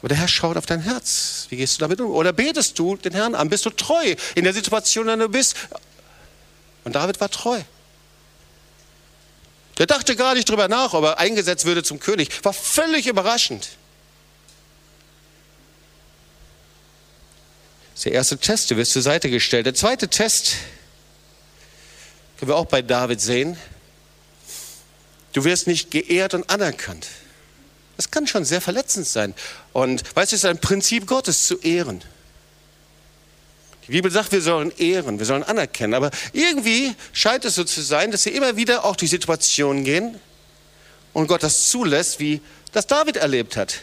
Aber 0.00 0.08
der 0.08 0.18
Herr 0.18 0.28
schaut 0.28 0.58
auf 0.58 0.66
dein 0.66 0.80
Herz. 0.80 1.46
Wie 1.48 1.56
gehst 1.56 1.78
du 1.78 1.80
damit 1.80 2.02
um? 2.02 2.10
Oder 2.10 2.34
betest 2.34 2.78
du 2.78 2.96
den 2.96 3.14
Herrn 3.14 3.34
an? 3.34 3.48
Bist 3.48 3.64
du 3.64 3.70
treu 3.70 4.14
in 4.34 4.44
der 4.44 4.52
Situation, 4.52 5.08
in 5.08 5.18
der 5.18 5.28
du 5.28 5.32
bist? 5.32 5.56
Und 6.84 6.96
David 6.96 7.18
war 7.18 7.30
treu. 7.30 7.62
Der 9.78 9.86
dachte 9.86 10.16
gar 10.16 10.34
nicht 10.34 10.48
drüber 10.48 10.66
nach, 10.66 10.92
ob 10.92 11.04
er 11.04 11.18
eingesetzt 11.18 11.64
würde 11.64 11.84
zum 11.84 12.00
König. 12.00 12.44
War 12.44 12.52
völlig 12.52 13.06
überraschend. 13.06 13.68
Das 17.94 18.00
ist 18.00 18.04
der 18.04 18.12
erste 18.12 18.38
Test, 18.38 18.70
du 18.70 18.76
wirst 18.76 18.92
zur 18.92 19.02
Seite 19.02 19.30
gestellt. 19.30 19.66
Der 19.66 19.74
zweite 19.74 20.08
Test 20.08 20.56
können 22.38 22.50
wir 22.50 22.56
auch 22.56 22.66
bei 22.66 22.82
David 22.82 23.20
sehen. 23.20 23.56
Du 25.32 25.44
wirst 25.44 25.66
nicht 25.66 25.90
geehrt 25.90 26.34
und 26.34 26.50
anerkannt. 26.50 27.06
Das 27.96 28.10
kann 28.10 28.26
schon 28.26 28.44
sehr 28.44 28.60
verletzend 28.60 29.06
sein. 29.06 29.34
Und 29.72 30.02
weißt 30.16 30.32
du, 30.32 30.36
es 30.36 30.44
ist 30.44 30.48
ein 30.48 30.60
Prinzip 30.60 31.06
Gottes 31.06 31.46
zu 31.46 31.58
ehren. 31.60 32.02
Die 33.88 33.92
Bibel 33.92 34.10
sagt, 34.10 34.32
wir 34.32 34.42
sollen 34.42 34.70
ehren, 34.76 35.18
wir 35.18 35.24
sollen 35.24 35.42
anerkennen. 35.42 35.94
Aber 35.94 36.10
irgendwie 36.34 36.94
scheint 37.14 37.46
es 37.46 37.54
so 37.54 37.64
zu 37.64 37.80
sein, 37.80 38.10
dass 38.10 38.22
sie 38.22 38.30
immer 38.30 38.56
wieder 38.56 38.84
auch 38.84 38.96
durch 38.96 39.10
Situationen 39.10 39.82
gehen 39.82 40.20
und 41.14 41.26
Gott 41.26 41.42
das 41.42 41.70
zulässt, 41.70 42.20
wie 42.20 42.42
das 42.72 42.86
David 42.86 43.16
erlebt 43.16 43.56
hat. 43.56 43.80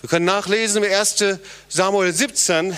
Wir 0.00 0.08
können 0.08 0.24
nachlesen 0.24 0.82
im 0.82 0.90
1. 0.90 1.38
Samuel 1.68 2.14
17, 2.14 2.74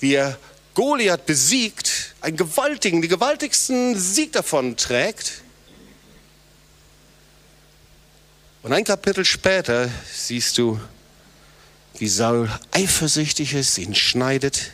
wie 0.00 0.14
er 0.14 0.36
Goliath 0.74 1.24
besiegt, 1.24 2.14
einen 2.20 2.36
gewaltigen, 2.36 3.00
den 3.00 3.10
gewaltigsten 3.10 3.96
Sieg 3.96 4.32
davon 4.32 4.76
trägt. 4.76 5.42
Und 8.62 8.72
ein 8.72 8.82
Kapitel 8.82 9.24
später 9.24 9.88
siehst 10.12 10.58
du, 10.58 10.80
wie 11.98 12.08
Saul 12.08 12.50
eifersüchtig 12.72 13.54
ist, 13.54 13.78
ihn 13.78 13.94
schneidet, 13.94 14.72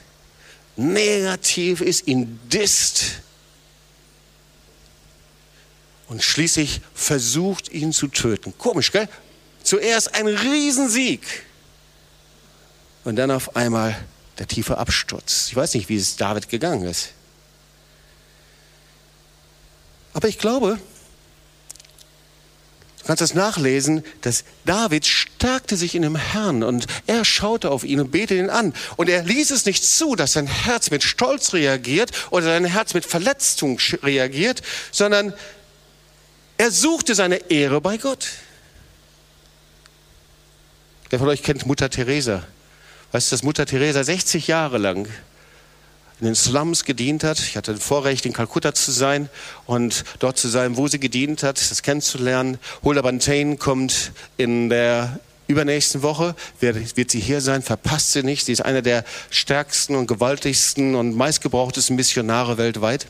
negativ 0.77 1.81
ist, 1.81 2.07
ihn 2.07 2.41
disst 2.53 3.21
und 6.09 6.23
schließlich 6.23 6.81
versucht, 6.95 7.71
ihn 7.71 7.93
zu 7.93 8.09
töten. 8.09 8.57
Komisch, 8.59 8.91
gell? 8.93 9.09
Zuerst 9.63 10.15
ein 10.15 10.27
Riesensieg 10.27 11.21
und 13.05 13.17
dann 13.17 13.31
auf 13.31 13.57
einmal 13.57 13.97
der 14.39 14.49
tiefe 14.49 14.79
Absturz. 14.79 15.49
Ich 15.49 15.57
weiß 15.57 15.75
nicht, 15.75 15.89
wie 15.89 15.97
es 15.97 16.17
David 16.17 16.49
gegangen 16.49 16.89
ist. 16.89 17.11
Aber 20.13 20.29
ich 20.29 20.39
glaube, 20.39 20.79
kannst 23.11 23.23
das 23.23 23.35
nachlesen, 23.35 24.05
dass 24.21 24.45
David 24.67 25.05
stärkte 25.05 25.77
sich 25.77 25.97
in 25.97 26.03
dem 26.03 26.15
Herrn 26.15 26.63
und 26.63 26.87
er 27.09 27.25
schaute 27.25 27.73
auf 27.73 27.83
ihn 27.83 27.99
und 27.99 28.13
betete 28.13 28.37
ihn 28.39 28.51
an. 28.51 28.73
Und 28.97 29.09
er 29.09 29.25
ließ 29.25 29.51
es 29.51 29.67
nicht 29.67 29.85
zu, 29.85 30.15
dass 30.15 30.35
sein 30.35 30.47
Herz 30.47 30.93
mit 30.93 31.03
Stolz 31.03 31.53
reagiert 31.53 32.13
oder 32.31 32.45
sein 32.45 32.65
Herz 32.65 32.95
mit 32.95 33.05
Verletzung 33.05 33.81
reagiert, 34.05 34.63
sondern 34.93 35.35
er 36.57 36.71
suchte 36.71 37.17
seine 37.17 37.51
Ehre 37.51 37.81
bei 37.81 37.97
Gott. 37.97 38.29
Wer 41.09 41.19
von 41.19 41.27
euch 41.27 41.43
kennt 41.43 41.67
Mutter 41.67 41.91
Teresa? 41.91 42.45
Weißt 43.11 43.33
du, 43.33 43.35
dass 43.35 43.43
Mutter 43.43 43.67
Teresa 43.67 44.05
60 44.05 44.47
Jahre 44.47 44.79
lang 44.79 45.09
in 46.21 46.27
den 46.27 46.35
Slums 46.35 46.85
gedient 46.85 47.25
hat. 47.25 47.39
Ich 47.39 47.57
hatte 47.57 47.73
das 47.73 47.83
Vorrecht, 47.83 48.27
in 48.27 48.33
Kalkutta 48.33 48.75
zu 48.75 48.93
sein 48.93 49.29
und 49.67 50.05
dort 50.19 50.39
zu 50.39 50.49
sein, 50.49 50.77
wo 50.77 50.87
sie 50.87 51.01
gedient 51.01 51.43
hat, 51.43 51.59
das 51.71 51.83
kennenzulernen. 51.83 52.59
Hulda 52.83 53.03
Bantain 53.03 53.59
kommt 53.59 54.13
in 54.37 54.69
der 54.69 55.21
übernächsten 55.53 56.03
Woche 56.03 56.35
wird, 56.61 56.97
wird, 56.97 57.11
sie 57.11 57.21
hier 57.21 57.41
sein, 57.41 57.63
verpasst 57.63 58.13
sie 58.13 58.23
nicht. 58.23 58.47
Sie 58.47 58.53
ist 58.53 58.65
einer 58.65 58.83
der 58.83 59.05
stärksten 59.31 59.97
und 59.97 60.07
gewaltigsten 60.07 60.95
und 60.95 61.17
meistgebrauchtesten 61.17 61.97
Missionare 61.97 62.59
weltweit. 62.59 63.07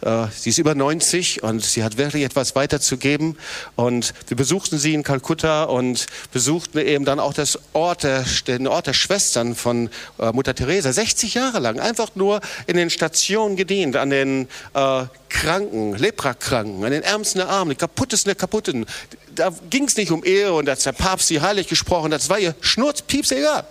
Äh, 0.00 0.26
sie 0.34 0.50
ist 0.50 0.58
über 0.58 0.74
90 0.74 1.42
und 1.42 1.64
sie 1.64 1.84
hat 1.84 1.96
wirklich 1.96 2.24
etwas 2.24 2.54
weiterzugeben. 2.54 3.36
Und 3.76 4.14
wir 4.28 4.36
besuchten 4.36 4.78
sie 4.78 4.94
in 4.94 5.02
Kalkutta 5.02 5.64
und 5.64 6.06
besuchten 6.32 6.78
eben 6.78 7.04
dann 7.04 7.20
auch 7.20 7.34
das 7.34 7.58
Ort 7.72 8.02
der, 8.04 8.24
den 8.46 8.66
Ort 8.66 8.86
der 8.86 8.94
Schwestern 8.94 9.54
von 9.54 9.90
äh, 10.18 10.32
Mutter 10.32 10.54
Teresa. 10.54 10.92
60 10.92 11.34
Jahre 11.34 11.58
lang 11.60 11.80
einfach 11.80 12.10
nur 12.14 12.40
in 12.66 12.76
den 12.76 12.90
Stationen 12.90 13.56
gedient, 13.56 13.96
an 13.96 14.10
den 14.10 14.48
äh, 14.74 15.04
Kranken, 15.32 15.96
Leprakranken, 15.96 16.84
an 16.84 16.90
den 16.92 17.02
Ärmsten 17.02 17.38
der 17.38 17.48
Armen, 17.48 17.70
den 17.70 17.78
Kaputtesten 17.78 18.28
der 18.28 18.34
Kaputten. 18.36 18.86
Da 19.34 19.52
ging 19.70 19.84
es 19.84 19.96
nicht 19.96 20.12
um 20.12 20.24
Ehre 20.24 20.52
und 20.52 20.68
als 20.68 20.84
der 20.84 20.92
Papst 20.92 21.28
sie 21.28 21.40
heilig 21.40 21.68
gesprochen 21.68 22.12
hat, 22.12 22.20
das 22.20 22.28
war 22.28 22.38
ihr 22.38 22.54
Schnurzpieps 22.60 23.32
egal. 23.32 23.66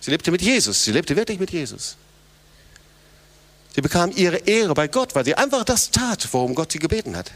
Sie 0.00 0.10
lebte 0.10 0.30
mit 0.30 0.42
Jesus, 0.42 0.84
sie 0.84 0.92
lebte 0.92 1.16
wirklich 1.16 1.40
mit 1.40 1.50
Jesus. 1.50 1.96
Sie 3.74 3.80
bekam 3.80 4.12
ihre 4.14 4.36
Ehre 4.36 4.74
bei 4.74 4.86
Gott, 4.88 5.14
weil 5.14 5.24
sie 5.24 5.34
einfach 5.34 5.64
das 5.64 5.90
tat, 5.90 6.28
worum 6.32 6.54
Gott 6.54 6.72
sie 6.72 6.78
gebeten 6.78 7.16
hat. 7.16 7.32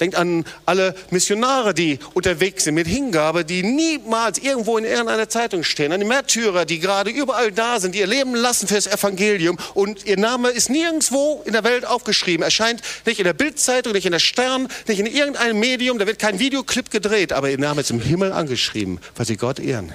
Denkt 0.00 0.16
an 0.16 0.44
alle 0.66 0.94
Missionare, 1.10 1.74
die 1.74 1.98
unterwegs 2.14 2.64
sind 2.64 2.74
mit 2.74 2.86
Hingabe, 2.86 3.44
die 3.44 3.62
niemals 3.62 4.38
irgendwo 4.38 4.76
in 4.76 4.84
irgendeiner 4.84 5.28
Zeitung 5.28 5.62
stehen. 5.62 5.92
An 5.92 6.00
die 6.00 6.06
Märtyrer, 6.06 6.64
die 6.64 6.80
gerade 6.80 7.10
überall 7.10 7.52
da 7.52 7.78
sind, 7.78 7.94
die 7.94 8.00
ihr 8.00 8.06
Leben 8.06 8.34
lassen 8.34 8.66
für 8.66 8.74
das 8.74 8.86
Evangelium. 8.86 9.58
Und 9.74 10.04
ihr 10.04 10.18
Name 10.18 10.50
ist 10.50 10.70
nirgendwo 10.70 11.42
in 11.44 11.52
der 11.52 11.64
Welt 11.64 11.86
aufgeschrieben. 11.86 12.42
Erscheint 12.42 12.82
nicht 13.06 13.18
in 13.18 13.24
der 13.24 13.34
Bildzeitung, 13.34 13.92
nicht 13.92 14.06
in 14.06 14.12
der 14.12 14.18
Stern, 14.18 14.68
nicht 14.88 14.98
in 14.98 15.06
irgendeinem 15.06 15.60
Medium. 15.60 15.98
Da 15.98 16.06
wird 16.06 16.18
kein 16.18 16.38
Videoclip 16.38 16.90
gedreht, 16.90 17.32
aber 17.32 17.50
ihr 17.50 17.58
Name 17.58 17.80
ist 17.80 17.90
im 17.90 18.00
Himmel 18.00 18.32
angeschrieben, 18.32 19.00
weil 19.16 19.26
sie 19.26 19.36
Gott 19.36 19.60
ehren. 19.60 19.92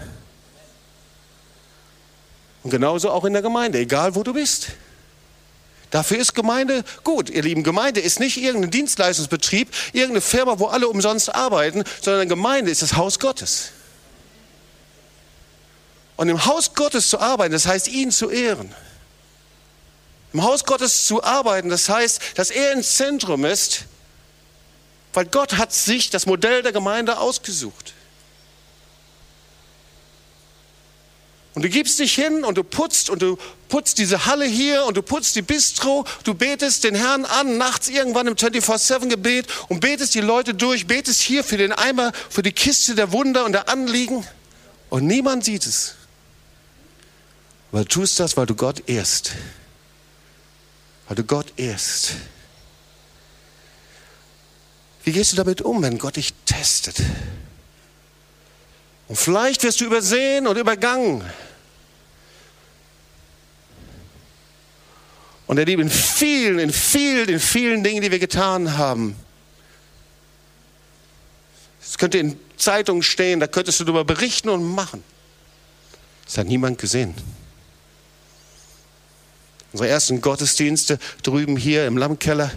Und 2.64 2.72
genauso 2.72 3.10
auch 3.10 3.26
in 3.26 3.34
der 3.34 3.42
Gemeinde, 3.42 3.80
egal 3.80 4.16
wo 4.16 4.24
du 4.24 4.34
bist. 4.34 4.70
Dafür 5.92 6.20
ist 6.20 6.36
Gemeinde 6.36 6.84
gut. 7.04 7.30
Ihr 7.30 7.42
lieben, 7.42 7.64
Gemeinde 7.64 8.00
ist 8.00 8.20
nicht 8.20 8.38
irgendein 8.38 8.72
Dienstleistungsbetrieb, 8.72 9.70
irgendeine 9.92 10.22
Firma, 10.22 10.60
wo 10.60 10.68
alle 10.68 10.88
umsonst 10.88 11.34
arbeiten, 11.34 11.84
sondern 12.02 12.30
Gemeinde 12.30 12.70
ist 12.70 12.82
das 12.82 12.96
Haus 12.96 13.20
Gottes. 13.20 13.72
Und 16.16 16.30
im 16.30 16.46
Haus 16.46 16.74
Gottes 16.76 17.10
zu 17.10 17.20
arbeiten, 17.20 17.54
das 17.54 17.66
heißt, 17.66 17.88
ihn 17.88 18.12
zu 18.12 18.30
ehren. 18.30 18.74
Im 20.34 20.44
Haus 20.44 20.66
Gottes 20.66 21.08
zu 21.08 21.24
arbeiten, 21.24 21.70
das 21.70 21.90
heißt, 21.90 22.22
dass 22.36 22.52
er 22.52 22.74
im 22.74 22.84
Zentrum 22.84 23.46
ist, 23.46 23.86
weil 25.14 25.26
Gott 25.26 25.58
hat 25.58 25.74
sich 25.74 26.12
das 26.12 26.28
Modell 26.28 26.62
der 26.62 26.72
Gemeinde 26.72 27.18
ausgesucht. 27.18 27.94
Und 31.60 31.64
du 31.64 31.70
gibst 31.70 32.00
dich 32.00 32.16
hin 32.16 32.46
und 32.46 32.58
du 32.58 32.64
putzt 32.64 33.10
und 33.10 33.22
du 33.22 33.38
putzt 33.68 33.98
diese 33.98 34.26
Halle 34.26 34.46
hier 34.46 34.86
und 34.86 34.96
du 34.96 35.02
putzt 35.02 35.36
die 35.36 35.42
Bistro, 35.42 36.06
du 36.24 36.34
betest 36.34 36.86
den 36.86 36.96
Herrn 36.96 37.26
an, 37.26 37.58
nachts 37.58 37.90
irgendwann 37.90 38.28
im 38.28 38.36
24-7-Gebet 38.36 39.46
und 39.68 39.82
betest 39.82 40.16
die 40.16 40.22
Leute 40.22 40.54
durch, 40.54 40.88
betest 40.88 41.20
hier 41.20 41.44
für 41.44 41.58
den 41.58 41.74
Eimer, 41.74 42.14
für 42.30 42.44
die 42.44 42.54
Kiste 42.54 42.96
der 42.96 43.12
Wunder 43.12 43.44
und 43.44 43.52
der 43.52 43.68
Anliegen 43.68 44.26
und 44.90 45.06
niemand 45.06 45.44
sieht 45.44 45.66
es. 45.66 45.96
Weil 47.74 47.84
du 47.84 47.90
tust 47.90 48.22
das, 48.22 48.38
weil 48.38 48.46
du 48.46 48.56
Gott 48.56 48.84
ehrst. 48.88 49.34
Weil 51.10 51.18
du 51.18 51.26
Gott 51.26 51.52
ehrst. 51.58 52.14
Wie 55.04 55.12
gehst 55.12 55.34
du 55.34 55.36
damit 55.36 55.62
um, 55.62 55.82
wenn 55.82 55.98
Gott 55.98 56.16
dich 56.16 56.34
testet? 56.46 57.02
Und 59.10 59.18
vielleicht 59.18 59.62
wirst 59.64 59.82
du 59.82 59.86
übersehen 59.86 60.48
und 60.48 60.56
übergangen. 60.58 61.30
Und 65.50 65.58
er 65.58 65.66
liebt 65.66 65.82
in 65.82 65.90
vielen, 65.90 66.60
in 66.60 66.72
vielen, 66.72 67.28
in 67.28 67.40
vielen 67.40 67.84
Dingen, 67.84 68.04
die 68.04 68.12
wir 68.12 68.20
getan 68.20 68.78
haben. 68.78 69.16
Es 71.82 71.98
könnte 71.98 72.20
in 72.20 72.40
Zeitungen 72.56 73.02
stehen, 73.02 73.40
da 73.40 73.48
könntest 73.48 73.80
du 73.80 73.84
darüber 73.84 74.06
berichten 74.06 74.50
und 74.50 74.64
machen. 74.64 75.04
Das 76.26 76.38
hat 76.38 76.46
niemand 76.46 76.78
gesehen. 76.78 77.16
Unsere 79.72 79.90
ersten 79.90 80.22
Gottesdienste 80.22 81.00
drüben 81.24 81.58
hier 81.58 81.88
im 81.88 81.98
Lammkeller. 81.98 82.52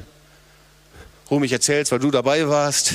Ruhm, 1.31 1.45
ich 1.45 1.53
erzähl's, 1.53 1.91
weil 1.93 1.99
du 1.99 2.11
dabei 2.11 2.47
warst. 2.47 2.93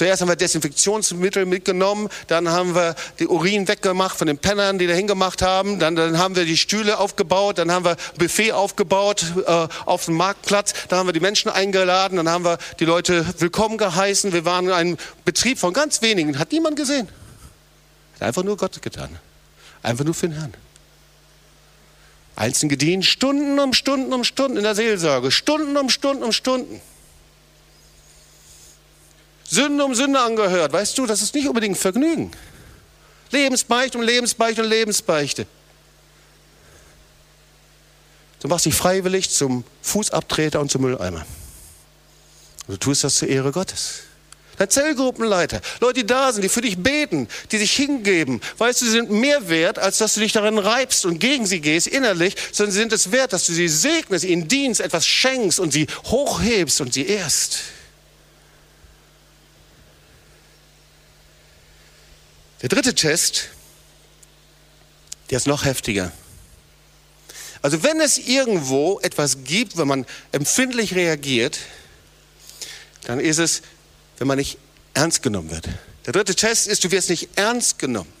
Zuerst 0.00 0.22
haben 0.22 0.30
wir 0.30 0.36
Desinfektionsmittel 0.36 1.44
mitgenommen, 1.44 2.08
dann 2.26 2.48
haben 2.48 2.74
wir 2.74 2.94
die 3.18 3.26
Urin 3.26 3.68
weggemacht 3.68 4.16
von 4.16 4.28
den 4.28 4.38
Pennern, 4.38 4.78
die 4.78 4.86
da 4.86 4.94
hingemacht 4.94 5.42
haben, 5.42 5.78
dann, 5.78 5.94
dann 5.94 6.16
haben 6.16 6.36
wir 6.36 6.46
die 6.46 6.56
Stühle 6.56 6.98
aufgebaut, 6.98 7.58
dann 7.58 7.70
haben 7.70 7.84
wir 7.84 7.98
Buffet 8.16 8.52
aufgebaut 8.52 9.26
äh, 9.46 9.68
auf 9.84 10.06
dem 10.06 10.14
Marktplatz, 10.14 10.72
dann 10.88 11.00
haben 11.00 11.06
wir 11.06 11.12
die 11.12 11.20
Menschen 11.20 11.50
eingeladen, 11.50 12.16
dann 12.16 12.30
haben 12.30 12.46
wir 12.46 12.56
die 12.78 12.86
Leute 12.86 13.26
willkommen 13.40 13.76
geheißen. 13.76 14.32
Wir 14.32 14.46
waren 14.46 14.72
ein 14.72 14.96
Betrieb 15.26 15.58
von 15.58 15.74
ganz 15.74 16.00
wenigen, 16.00 16.38
hat 16.38 16.50
niemand 16.50 16.76
gesehen. 16.76 17.06
Hat 18.14 18.22
einfach 18.22 18.42
nur 18.42 18.56
Gott 18.56 18.80
getan. 18.80 19.18
Einfach 19.82 20.06
nur 20.06 20.14
für 20.14 20.28
den 20.28 20.38
Herrn. 20.38 20.54
Einzeln 22.36 22.70
gedient, 22.70 23.04
Stunden 23.04 23.60
um 23.60 23.74
Stunden 23.74 24.14
um 24.14 24.24
Stunden 24.24 24.56
in 24.56 24.62
der 24.62 24.74
Seelsorge, 24.74 25.30
Stunden 25.30 25.76
um 25.76 25.90
Stunden 25.90 26.22
um 26.22 26.32
Stunden. 26.32 26.80
Sünde 29.50 29.84
um 29.84 29.94
Sünde 29.94 30.20
angehört. 30.20 30.72
Weißt 30.72 30.96
du, 30.96 31.06
das 31.06 31.22
ist 31.22 31.34
nicht 31.34 31.48
unbedingt 31.48 31.76
Vergnügen. 31.76 32.30
Lebensbeichte 33.32 33.98
und 33.98 34.04
Lebensbeichte 34.04 34.62
und 34.62 34.68
Lebensbeichte. 34.68 35.46
Du 38.40 38.48
machst 38.48 38.64
dich 38.64 38.74
freiwillig 38.74 39.28
zum 39.30 39.64
Fußabtreter 39.82 40.60
und 40.60 40.70
zum 40.70 40.82
Mülleimer. 40.82 41.26
Du 42.68 42.76
tust 42.76 43.02
das 43.02 43.16
zur 43.16 43.28
Ehre 43.28 43.50
Gottes. 43.50 44.02
Dein 44.56 44.70
Zellgruppenleiter, 44.70 45.60
Leute, 45.80 46.00
die 46.00 46.06
da 46.06 46.32
sind, 46.32 46.42
die 46.42 46.48
für 46.48 46.60
dich 46.60 46.78
beten, 46.78 47.28
die 47.50 47.58
sich 47.58 47.72
hingeben. 47.72 48.40
Weißt 48.58 48.82
du, 48.82 48.84
sie 48.84 48.90
sind 48.92 49.10
mehr 49.10 49.48
wert, 49.48 49.78
als 49.78 49.98
dass 49.98 50.14
du 50.14 50.20
dich 50.20 50.32
darin 50.32 50.58
reibst 50.58 51.06
und 51.06 51.18
gegen 51.18 51.46
sie 51.46 51.60
gehst 51.60 51.86
innerlich, 51.86 52.36
sondern 52.52 52.72
sie 52.72 52.80
sind 52.80 52.92
es 52.92 53.10
wert, 53.10 53.32
dass 53.32 53.46
du 53.46 53.52
sie 53.52 53.68
segnest, 53.68 54.24
ihnen 54.24 54.48
dienst, 54.48 54.80
etwas 54.80 55.06
schenkst 55.06 55.58
und 55.58 55.72
sie 55.72 55.86
hochhebst 56.04 56.80
und 56.82 56.92
sie 56.92 57.06
ehrst. 57.06 57.58
Der 62.62 62.68
dritte 62.68 62.94
Test, 62.94 63.48
der 65.30 65.38
ist 65.38 65.46
noch 65.46 65.64
heftiger. 65.64 66.12
Also 67.62 67.82
wenn 67.82 68.00
es 68.00 68.18
irgendwo 68.18 69.00
etwas 69.00 69.44
gibt, 69.44 69.76
wenn 69.76 69.88
man 69.88 70.06
empfindlich 70.32 70.94
reagiert, 70.94 71.58
dann 73.04 73.20
ist 73.20 73.38
es, 73.38 73.62
wenn 74.18 74.26
man 74.26 74.38
nicht 74.38 74.58
ernst 74.94 75.22
genommen 75.22 75.50
wird. 75.50 75.68
Der 76.06 76.12
dritte 76.12 76.34
Test 76.34 76.66
ist, 76.66 76.84
du 76.84 76.90
wirst 76.90 77.10
nicht 77.10 77.30
ernst 77.36 77.78
genommen. 77.78 78.12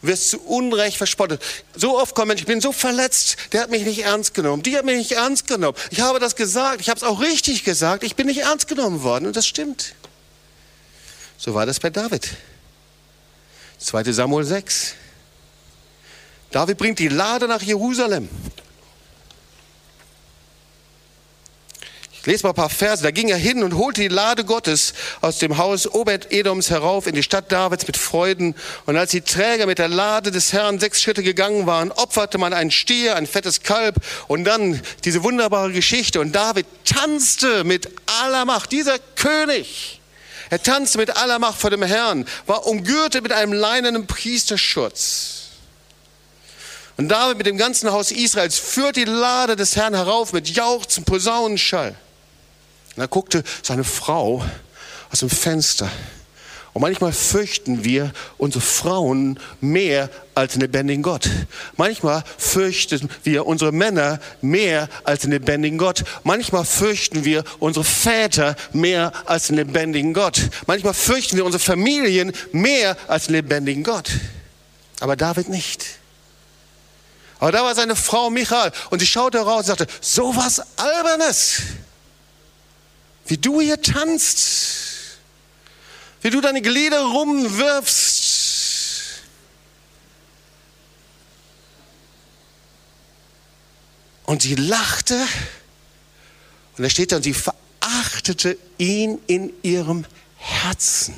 Du 0.00 0.08
wirst 0.08 0.28
zu 0.30 0.40
Unrecht 0.40 0.98
verspottet. 0.98 1.42
So 1.74 1.98
oft 1.98 2.14
kommen 2.14 2.28
Menschen, 2.28 2.42
ich 2.42 2.46
bin 2.46 2.60
so 2.60 2.72
verletzt, 2.72 3.36
der 3.52 3.62
hat 3.62 3.70
mich 3.70 3.84
nicht 3.84 4.04
ernst 4.04 4.34
genommen, 4.34 4.62
die 4.62 4.76
hat 4.76 4.84
mich 4.84 4.98
nicht 4.98 5.12
ernst 5.12 5.46
genommen. 5.46 5.76
Ich 5.90 6.00
habe 6.00 6.18
das 6.18 6.36
gesagt, 6.36 6.80
ich 6.82 6.90
habe 6.90 6.98
es 6.98 7.04
auch 7.04 7.20
richtig 7.20 7.64
gesagt, 7.64 8.04
ich 8.04 8.14
bin 8.14 8.26
nicht 8.26 8.40
ernst 8.40 8.68
genommen 8.68 9.02
worden 9.02 9.26
und 9.26 9.36
das 9.36 9.46
stimmt. 9.46 9.94
So 11.38 11.54
war 11.54 11.64
das 11.64 11.80
bei 11.80 11.90
David. 11.90 12.30
2 13.84 14.12
Samuel 14.12 14.46
6. 14.46 14.94
David 16.50 16.78
bringt 16.78 16.98
die 16.98 17.08
Lade 17.08 17.46
nach 17.46 17.60
Jerusalem. 17.60 18.30
Ich 22.14 22.24
lese 22.24 22.44
mal 22.44 22.52
ein 22.52 22.54
paar 22.54 22.70
Verse. 22.70 23.02
Da 23.02 23.10
ging 23.10 23.28
er 23.28 23.36
hin 23.36 23.62
und 23.62 23.74
holte 23.74 24.00
die 24.00 24.08
Lade 24.08 24.46
Gottes 24.46 24.94
aus 25.20 25.36
dem 25.36 25.58
Haus 25.58 25.86
Obed-Edoms 25.86 26.70
herauf 26.70 27.06
in 27.06 27.14
die 27.14 27.22
Stadt 27.22 27.52
Davids 27.52 27.86
mit 27.86 27.98
Freuden. 27.98 28.54
Und 28.86 28.96
als 28.96 29.10
die 29.10 29.20
Träger 29.20 29.66
mit 29.66 29.78
der 29.78 29.88
Lade 29.88 30.30
des 30.30 30.54
Herrn 30.54 30.80
sechs 30.80 31.02
Schritte 31.02 31.22
gegangen 31.22 31.66
waren, 31.66 31.92
opferte 31.92 32.38
man 32.38 32.54
einen 32.54 32.70
Stier, 32.70 33.16
ein 33.16 33.26
fettes 33.26 33.62
Kalb 33.62 33.96
und 34.28 34.44
dann 34.44 34.80
diese 35.04 35.22
wunderbare 35.22 35.72
Geschichte. 35.72 36.20
Und 36.20 36.32
David 36.32 36.64
tanzte 36.86 37.64
mit 37.64 37.90
aller 38.22 38.46
Macht. 38.46 38.72
Dieser 38.72 38.98
König 38.98 40.00
er 40.54 40.62
tanzte 40.62 40.98
mit 40.98 41.16
aller 41.16 41.40
Macht 41.40 41.60
vor 41.60 41.70
dem 41.70 41.82
Herrn, 41.82 42.24
war 42.46 42.64
umgürtet 42.68 43.24
mit 43.24 43.32
einem 43.32 43.52
leinenen 43.52 44.06
Priesterschutz. 44.06 45.48
Und 46.96 47.08
David 47.08 47.38
mit 47.38 47.46
dem 47.46 47.56
ganzen 47.56 47.90
Haus 47.90 48.12
Israels 48.12 48.56
führt 48.56 48.94
die 48.94 49.04
Lade 49.04 49.56
des 49.56 49.74
Herrn 49.74 49.94
herauf 49.94 50.32
mit 50.32 50.48
Jauchzen, 50.48 51.04
Posaunenschall. 51.04 51.88
Und 52.94 53.00
da 53.00 53.06
guckte 53.06 53.42
seine 53.64 53.82
Frau 53.82 54.44
aus 55.10 55.18
dem 55.18 55.28
Fenster 55.28 55.90
und 56.74 56.82
manchmal 56.82 57.12
fürchten 57.12 57.84
wir 57.84 58.12
unsere 58.36 58.62
Frauen 58.62 59.38
mehr 59.60 60.10
als 60.34 60.54
den 60.54 60.60
lebendigen 60.60 61.04
Gott. 61.04 61.30
Manchmal 61.76 62.24
fürchten 62.36 63.08
wir 63.22 63.46
unsere 63.46 63.70
Männer 63.70 64.18
mehr 64.42 64.88
als 65.04 65.22
den 65.22 65.30
lebendigen 65.30 65.78
Gott. 65.78 66.02
Manchmal 66.24 66.64
fürchten 66.64 67.24
wir 67.24 67.44
unsere 67.60 67.84
Väter 67.84 68.56
mehr 68.72 69.12
als 69.24 69.46
den 69.46 69.56
lebendigen 69.56 70.14
Gott. 70.14 70.50
Manchmal 70.66 70.94
fürchten 70.94 71.36
wir 71.36 71.44
unsere 71.44 71.62
Familien 71.62 72.32
mehr 72.50 72.96
als 73.06 73.26
den 73.26 73.36
lebendigen 73.36 73.84
Gott. 73.84 74.10
Aber 74.98 75.14
David 75.14 75.48
nicht. 75.48 75.84
Aber 77.38 77.52
da 77.52 77.62
war 77.62 77.76
seine 77.76 77.94
Frau 77.94 78.30
Michael 78.30 78.72
und 78.90 78.98
sie 78.98 79.06
schaute 79.06 79.38
raus 79.38 79.60
und 79.60 79.66
sagte, 79.66 79.86
so 80.00 80.34
was 80.34 80.60
Albernes, 80.76 81.62
wie 83.26 83.38
du 83.38 83.60
hier 83.60 83.80
tanzt 83.80 84.93
wie 86.24 86.30
du 86.30 86.40
deine 86.40 86.62
Glieder 86.62 87.02
rumwirfst. 87.02 88.22
Und 94.24 94.40
sie 94.40 94.54
lachte 94.54 95.22
und 96.76 96.82
da 96.82 96.88
steht 96.88 97.12
dann, 97.12 97.22
sie 97.22 97.34
verachtete 97.34 98.56
ihn 98.78 99.20
in 99.26 99.52
ihrem 99.62 100.06
Herzen. 100.36 101.14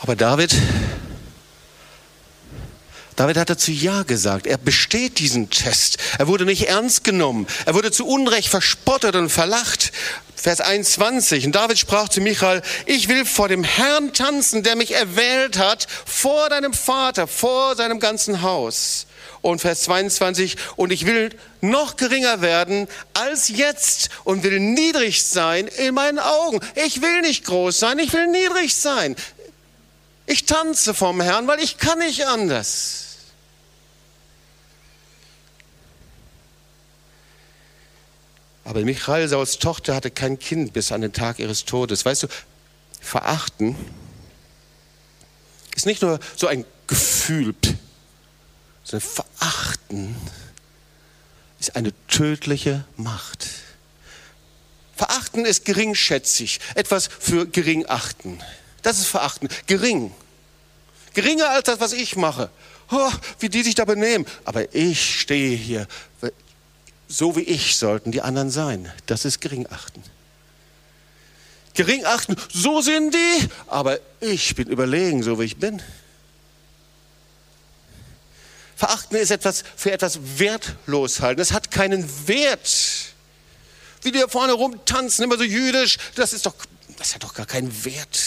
Aber 0.00 0.16
David 0.16 0.56
David 3.16 3.36
hat 3.36 3.50
dazu 3.50 3.70
Ja 3.70 4.02
gesagt. 4.02 4.46
Er 4.46 4.58
besteht 4.58 5.18
diesen 5.18 5.50
Test. 5.50 5.98
Er 6.18 6.28
wurde 6.28 6.44
nicht 6.44 6.68
ernst 6.68 7.04
genommen. 7.04 7.46
Er 7.66 7.74
wurde 7.74 7.90
zu 7.90 8.06
Unrecht 8.06 8.48
verspottet 8.48 9.14
und 9.16 9.28
verlacht. 9.28 9.92
Vers 10.42 10.60
21. 10.60 11.46
Und 11.46 11.54
David 11.54 11.78
sprach 11.78 12.08
zu 12.08 12.20
Michael, 12.20 12.62
ich 12.86 13.08
will 13.08 13.24
vor 13.24 13.48
dem 13.48 13.62
Herrn 13.62 14.12
tanzen, 14.12 14.64
der 14.64 14.74
mich 14.74 14.92
erwählt 14.92 15.56
hat, 15.56 15.86
vor 16.04 16.48
deinem 16.48 16.72
Vater, 16.72 17.28
vor 17.28 17.76
seinem 17.76 18.00
ganzen 18.00 18.42
Haus. 18.42 19.06
Und 19.40 19.60
Vers 19.60 19.82
22, 19.82 20.56
und 20.74 20.92
ich 20.92 21.06
will 21.06 21.30
noch 21.60 21.96
geringer 21.96 22.40
werden 22.40 22.88
als 23.14 23.48
jetzt 23.48 24.08
und 24.24 24.42
will 24.42 24.58
niedrig 24.58 25.24
sein 25.24 25.68
in 25.68 25.94
meinen 25.94 26.18
Augen. 26.18 26.60
Ich 26.74 27.02
will 27.02 27.20
nicht 27.20 27.44
groß 27.44 27.78
sein, 27.78 28.00
ich 28.00 28.12
will 28.12 28.26
niedrig 28.26 28.74
sein. 28.74 29.14
Ich 30.26 30.46
tanze 30.46 30.94
vom 30.94 31.20
Herrn, 31.20 31.46
weil 31.46 31.60
ich 31.60 31.78
kann 31.78 31.98
nicht 31.98 32.26
anders. 32.26 33.12
Aber 38.64 38.80
Michael, 38.82 39.28
Sauls 39.28 39.58
Tochter, 39.58 39.94
hatte 39.94 40.10
kein 40.10 40.38
Kind 40.38 40.72
bis 40.72 40.92
an 40.92 41.00
den 41.00 41.12
Tag 41.12 41.38
ihres 41.38 41.64
Todes. 41.64 42.04
Weißt 42.04 42.22
du, 42.22 42.28
verachten 43.00 43.76
ist 45.74 45.86
nicht 45.86 46.02
nur 46.02 46.20
so 46.36 46.46
ein 46.46 46.64
Gefühl, 46.86 47.54
sondern 48.84 49.08
verachten 49.08 50.16
ist 51.58 51.76
eine 51.76 51.92
tödliche 52.06 52.84
Macht. 52.96 53.48
Verachten 54.96 55.44
ist 55.44 55.64
geringschätzig, 55.64 56.60
etwas 56.74 57.08
für 57.08 57.46
gering 57.46 57.86
achten. 57.88 58.40
Das 58.82 58.98
ist 58.98 59.06
verachten, 59.06 59.48
gering. 59.66 60.12
Geringer 61.14 61.50
als 61.50 61.64
das, 61.64 61.80
was 61.80 61.92
ich 61.92 62.16
mache. 62.16 62.50
Oh, 62.90 63.10
wie 63.38 63.48
die 63.48 63.62
sich 63.62 63.74
da 63.74 63.84
benehmen. 63.84 64.26
Aber 64.44 64.74
ich 64.74 65.20
stehe 65.20 65.56
hier 65.56 65.86
so 67.12 67.36
wie 67.36 67.42
ich 67.42 67.76
sollten 67.76 68.10
die 68.10 68.22
anderen 68.22 68.50
sein. 68.50 68.90
Das 69.06 69.24
ist 69.24 69.40
Geringachten. 69.40 70.02
Geringachten, 71.74 72.36
so 72.52 72.80
sind 72.80 73.14
die, 73.14 73.48
aber 73.66 73.98
ich 74.20 74.54
bin 74.54 74.68
überlegen, 74.68 75.22
so 75.22 75.38
wie 75.38 75.44
ich 75.44 75.58
bin. 75.58 75.82
Verachten 78.76 79.16
ist 79.16 79.30
etwas 79.30 79.62
für 79.76 79.92
etwas 79.92 80.18
wertlos 80.38 81.20
halten. 81.20 81.40
Es 81.40 81.52
hat 81.52 81.70
keinen 81.70 82.08
Wert. 82.26 83.14
Wie 84.02 84.10
die 84.10 84.18
da 84.18 84.28
vorne 84.28 84.54
rumtanzen, 84.54 85.24
immer 85.24 85.36
so 85.36 85.44
jüdisch, 85.44 85.98
das 86.14 86.32
ist 86.32 86.46
doch, 86.46 86.54
das 86.98 87.14
hat 87.14 87.22
doch 87.22 87.34
gar 87.34 87.46
keinen 87.46 87.84
Wert. 87.84 88.18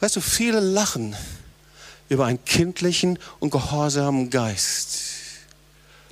Weißt 0.00 0.16
du, 0.16 0.20
viele 0.20 0.60
lachen 0.60 1.16
über 2.08 2.26
einen 2.26 2.44
kindlichen 2.44 3.18
und 3.40 3.50
gehorsamen 3.50 4.30
Geist. 4.30 5.00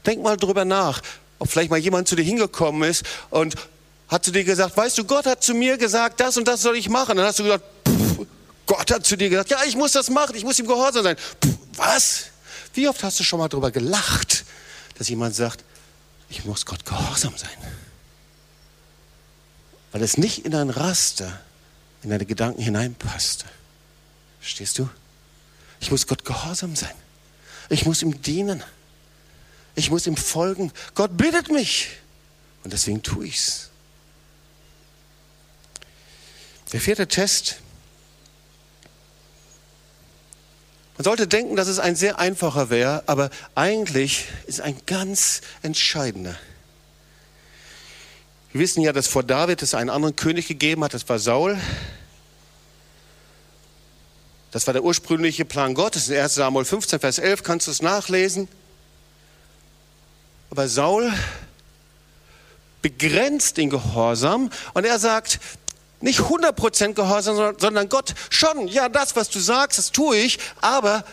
Denk 0.06 0.22
mal 0.22 0.36
drüber 0.36 0.64
nach, 0.64 1.02
ob 1.38 1.50
vielleicht 1.50 1.70
mal 1.70 1.78
jemand 1.78 2.08
zu 2.08 2.16
dir 2.16 2.24
hingekommen 2.24 2.88
ist 2.88 3.04
und 3.30 3.54
hat 4.08 4.24
zu 4.24 4.32
dir 4.32 4.44
gesagt, 4.44 4.76
weißt 4.76 4.98
du, 4.98 5.04
Gott 5.04 5.26
hat 5.26 5.42
zu 5.42 5.54
mir 5.54 5.78
gesagt, 5.78 6.20
das 6.20 6.36
und 6.36 6.46
das 6.46 6.62
soll 6.62 6.76
ich 6.76 6.88
machen. 6.88 7.16
Dann 7.16 7.26
hast 7.26 7.38
du 7.38 7.44
gesagt, 7.44 7.64
pff, 7.86 8.26
Gott 8.66 8.90
hat 8.90 9.06
zu 9.06 9.16
dir 9.16 9.30
gesagt, 9.30 9.50
ja, 9.50 9.58
ich 9.66 9.76
muss 9.76 9.92
das 9.92 10.10
machen, 10.10 10.34
ich 10.36 10.44
muss 10.44 10.58
ihm 10.58 10.66
gehorsam 10.66 11.02
sein. 11.02 11.16
Pff, 11.16 11.54
was? 11.76 12.24
Wie 12.74 12.88
oft 12.88 13.02
hast 13.02 13.20
du 13.20 13.24
schon 13.24 13.38
mal 13.38 13.48
drüber 13.48 13.70
gelacht, 13.70 14.44
dass 14.98 15.08
jemand 15.08 15.34
sagt, 15.34 15.64
ich 16.28 16.44
muss 16.44 16.66
Gott 16.66 16.84
gehorsam 16.84 17.36
sein. 17.36 17.50
Weil 19.92 20.02
es 20.02 20.18
nicht 20.18 20.44
in 20.44 20.54
ein 20.54 20.70
Raster, 20.70 21.40
in 22.02 22.10
deine 22.10 22.26
Gedanken 22.26 22.60
hineinpasste. 22.60 23.46
Verstehst 24.44 24.78
du? 24.78 24.90
Ich 25.80 25.90
muss 25.90 26.06
Gott 26.06 26.26
gehorsam 26.26 26.76
sein. 26.76 26.92
Ich 27.70 27.86
muss 27.86 28.02
ihm 28.02 28.20
dienen. 28.20 28.62
Ich 29.74 29.88
muss 29.88 30.06
ihm 30.06 30.18
folgen. 30.18 30.70
Gott 30.94 31.16
bittet 31.16 31.50
mich. 31.50 31.88
Und 32.62 32.74
deswegen 32.74 33.02
tue 33.02 33.26
ich's. 33.26 33.70
Der 36.74 36.80
vierte 36.82 37.08
Test. 37.08 37.56
Man 40.98 41.04
sollte 41.04 41.26
denken, 41.26 41.56
dass 41.56 41.68
es 41.68 41.78
ein 41.78 41.96
sehr 41.96 42.18
einfacher 42.18 42.68
wäre, 42.68 43.02
aber 43.06 43.30
eigentlich 43.54 44.26
ist 44.46 44.60
ein 44.60 44.76
ganz 44.84 45.40
entscheidender. 45.62 46.38
Wir 48.52 48.60
wissen 48.60 48.82
ja, 48.82 48.92
dass 48.92 49.06
vor 49.06 49.22
David 49.22 49.62
es 49.62 49.72
einen 49.72 49.88
anderen 49.88 50.16
König 50.16 50.48
gegeben 50.48 50.84
hat, 50.84 50.92
das 50.92 51.08
war 51.08 51.18
Saul. 51.18 51.58
Das 54.54 54.68
war 54.68 54.72
der 54.72 54.84
ursprüngliche 54.84 55.44
Plan 55.44 55.74
Gottes. 55.74 56.08
In 56.08 56.16
1 56.16 56.36
Samuel 56.36 56.64
15, 56.64 57.00
Vers 57.00 57.18
11 57.18 57.42
kannst 57.42 57.66
du 57.66 57.72
es 57.72 57.82
nachlesen. 57.82 58.46
Aber 60.48 60.68
Saul 60.68 61.12
begrenzt 62.80 63.56
den 63.56 63.68
Gehorsam 63.68 64.50
und 64.74 64.84
er 64.84 65.00
sagt, 65.00 65.40
nicht 66.00 66.20
100% 66.20 66.92
Gehorsam, 66.92 67.56
sondern 67.58 67.88
Gott 67.88 68.14
schon, 68.30 68.68
ja, 68.68 68.88
das, 68.88 69.16
was 69.16 69.28
du 69.28 69.40
sagst, 69.40 69.80
das 69.80 69.90
tue 69.90 70.18
ich, 70.18 70.38
aber, 70.60 71.04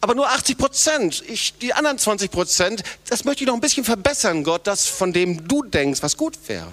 aber 0.00 0.16
nur 0.16 0.28
80%. 0.28 1.22
Ich, 1.28 1.58
die 1.58 1.72
anderen 1.74 1.98
20%, 1.98 2.82
das 3.08 3.24
möchte 3.24 3.44
ich 3.44 3.46
noch 3.46 3.54
ein 3.54 3.60
bisschen 3.60 3.84
verbessern, 3.84 4.42
Gott, 4.42 4.66
das, 4.66 4.88
von 4.88 5.12
dem 5.12 5.46
du 5.46 5.62
denkst, 5.62 6.02
was 6.02 6.16
gut 6.16 6.36
wäre. 6.48 6.72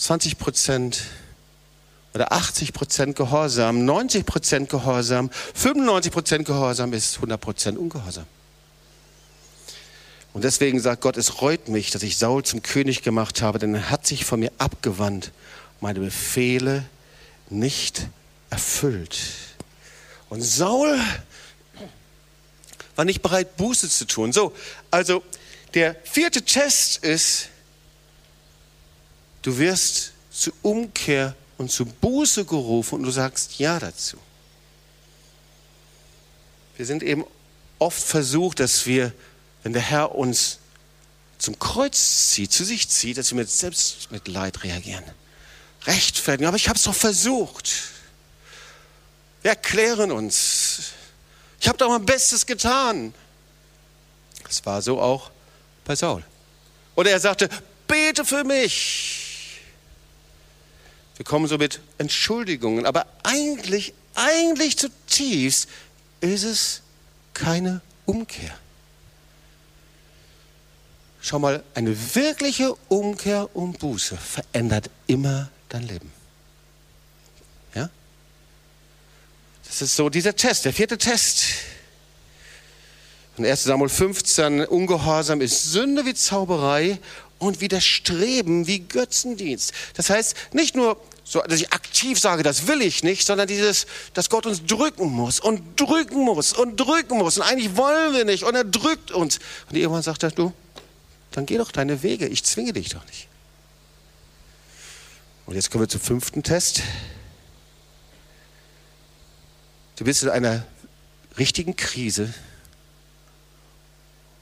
20% 0.00 0.98
oder 2.14 2.32
80% 2.32 3.14
Gehorsam, 3.14 3.88
90% 3.88 4.66
Gehorsam, 4.66 5.30
95% 5.60 6.44
Gehorsam 6.44 6.92
ist 6.92 7.18
100% 7.18 7.76
Ungehorsam. 7.76 8.24
Und 10.32 10.44
deswegen 10.44 10.80
sagt 10.80 11.02
Gott, 11.02 11.16
es 11.16 11.42
reut 11.42 11.68
mich, 11.68 11.90
dass 11.90 12.02
ich 12.02 12.16
Saul 12.16 12.44
zum 12.44 12.62
König 12.62 13.02
gemacht 13.02 13.42
habe, 13.42 13.58
denn 13.58 13.74
er 13.74 13.90
hat 13.90 14.06
sich 14.06 14.24
von 14.24 14.40
mir 14.40 14.52
abgewandt, 14.58 15.32
meine 15.80 16.00
Befehle 16.00 16.84
nicht 17.50 18.06
erfüllt. 18.50 19.18
Und 20.28 20.42
Saul 20.42 20.98
war 22.96 23.04
nicht 23.04 23.22
bereit, 23.22 23.56
Buße 23.56 23.88
zu 23.88 24.06
tun. 24.06 24.32
So, 24.32 24.52
also 24.90 25.22
der 25.74 25.96
vierte 26.04 26.42
Test 26.42 27.04
ist, 27.04 27.48
du 29.42 29.58
wirst 29.58 30.12
zur 30.30 30.52
Umkehr 30.62 31.34
und 31.58 31.70
zur 31.70 31.86
Buße 31.86 32.44
gerufen 32.44 32.96
und 32.96 33.02
du 33.04 33.10
sagst 33.10 33.58
Ja 33.58 33.78
dazu. 33.78 34.16
Wir 36.76 36.86
sind 36.86 37.02
eben 37.02 37.24
oft 37.78 38.02
versucht, 38.02 38.60
dass 38.60 38.86
wir 38.86 39.12
wenn 39.64 39.72
der 39.72 39.82
Herr 39.82 40.14
uns 40.14 40.58
zum 41.38 41.58
Kreuz 41.58 42.30
zieht, 42.30 42.52
zu 42.52 42.64
sich 42.64 42.88
zieht, 42.88 43.18
dass 43.18 43.30
wir 43.30 43.36
mit 43.36 43.50
Selbstmitleid 43.50 44.62
reagieren. 44.62 45.02
Rechtfertigen, 45.86 46.46
aber 46.46 46.56
ich 46.56 46.68
habe 46.68 46.76
es 46.76 46.84
doch 46.84 46.94
versucht. 46.94 47.72
Wir 49.42 49.52
erklären 49.52 50.12
uns. 50.12 50.92
Ich 51.58 51.66
habe 51.66 51.78
doch 51.78 51.88
mein 51.88 52.04
Bestes 52.04 52.44
getan. 52.44 53.14
Es 54.48 54.64
war 54.64 54.80
so 54.82 55.00
auch 55.00 55.30
bei 55.84 55.96
Saul. 55.96 56.22
Oder 56.94 57.10
er 57.10 57.20
sagte, 57.20 57.48
bete 57.88 58.24
für 58.24 58.44
mich. 58.44 59.23
Wir 61.16 61.24
kommen 61.24 61.46
so 61.46 61.58
mit 61.58 61.80
Entschuldigungen, 61.98 62.86
aber 62.86 63.06
eigentlich, 63.22 63.94
eigentlich 64.14 64.76
zutiefst 64.76 65.68
ist 66.20 66.44
es 66.44 66.82
keine 67.34 67.80
Umkehr. 68.06 68.56
Schau 71.20 71.38
mal, 71.38 71.62
eine 71.74 71.96
wirkliche 72.14 72.74
Umkehr 72.88 73.48
und 73.56 73.78
Buße 73.78 74.16
verändert 74.16 74.90
immer 75.06 75.48
dein 75.68 75.84
Leben. 75.84 76.12
Ja? 77.74 77.88
Das 79.66 79.80
ist 79.80 79.96
so 79.96 80.10
dieser 80.10 80.36
Test, 80.36 80.66
der 80.66 80.72
vierte 80.72 80.98
Test. 80.98 81.44
In 83.36 83.46
1 83.46 83.64
Samuel 83.64 83.88
15, 83.88 84.66
Ungehorsam 84.66 85.40
ist 85.40 85.72
Sünde 85.72 86.04
wie 86.04 86.14
Zauberei 86.14 86.98
und 87.46 87.60
Widerstreben 87.60 88.66
wie 88.66 88.80
Götzendienst. 88.80 89.72
Das 89.94 90.10
heißt, 90.10 90.36
nicht 90.52 90.74
nur 90.74 91.00
so, 91.24 91.40
dass 91.40 91.60
ich 91.60 91.72
aktiv 91.72 92.20
sage, 92.20 92.42
das 92.42 92.66
will 92.66 92.82
ich 92.82 93.02
nicht, 93.02 93.26
sondern 93.26 93.48
dieses, 93.48 93.86
dass 94.12 94.28
Gott 94.28 94.44
uns 94.44 94.64
drücken 94.66 95.06
muss 95.06 95.40
und 95.40 95.80
drücken 95.80 96.22
muss 96.22 96.52
und 96.52 96.76
drücken 96.76 97.18
muss. 97.18 97.38
Und 97.38 97.44
eigentlich 97.44 97.76
wollen 97.76 98.12
wir 98.12 98.24
nicht 98.26 98.44
und 98.44 98.54
er 98.54 98.64
drückt 98.64 99.10
uns. 99.10 99.38
Und 99.70 99.76
irgendwann 99.76 100.02
sagt 100.02 100.22
er, 100.22 100.30
du, 100.30 100.52
dann 101.30 101.46
geh 101.46 101.56
doch 101.56 101.72
deine 101.72 102.02
Wege. 102.02 102.28
Ich 102.28 102.44
zwinge 102.44 102.74
dich 102.74 102.90
doch 102.90 103.04
nicht. 103.06 103.28
Und 105.46 105.54
jetzt 105.54 105.70
kommen 105.70 105.84
wir 105.84 105.88
zum 105.88 106.00
fünften 106.00 106.42
Test. 106.42 106.82
Du 109.96 110.04
bist 110.04 110.22
in 110.22 110.28
einer 110.28 110.64
richtigen 111.38 111.74
Krise. 111.74 112.32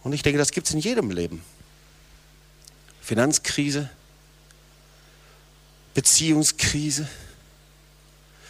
Und 0.02 0.12
ich 0.12 0.22
denke, 0.22 0.38
das 0.38 0.50
gibt 0.50 0.66
es 0.66 0.74
in 0.74 0.80
jedem 0.80 1.10
Leben. 1.10 1.44
Finanzkrise, 3.02 3.90
Beziehungskrise. 5.92 7.08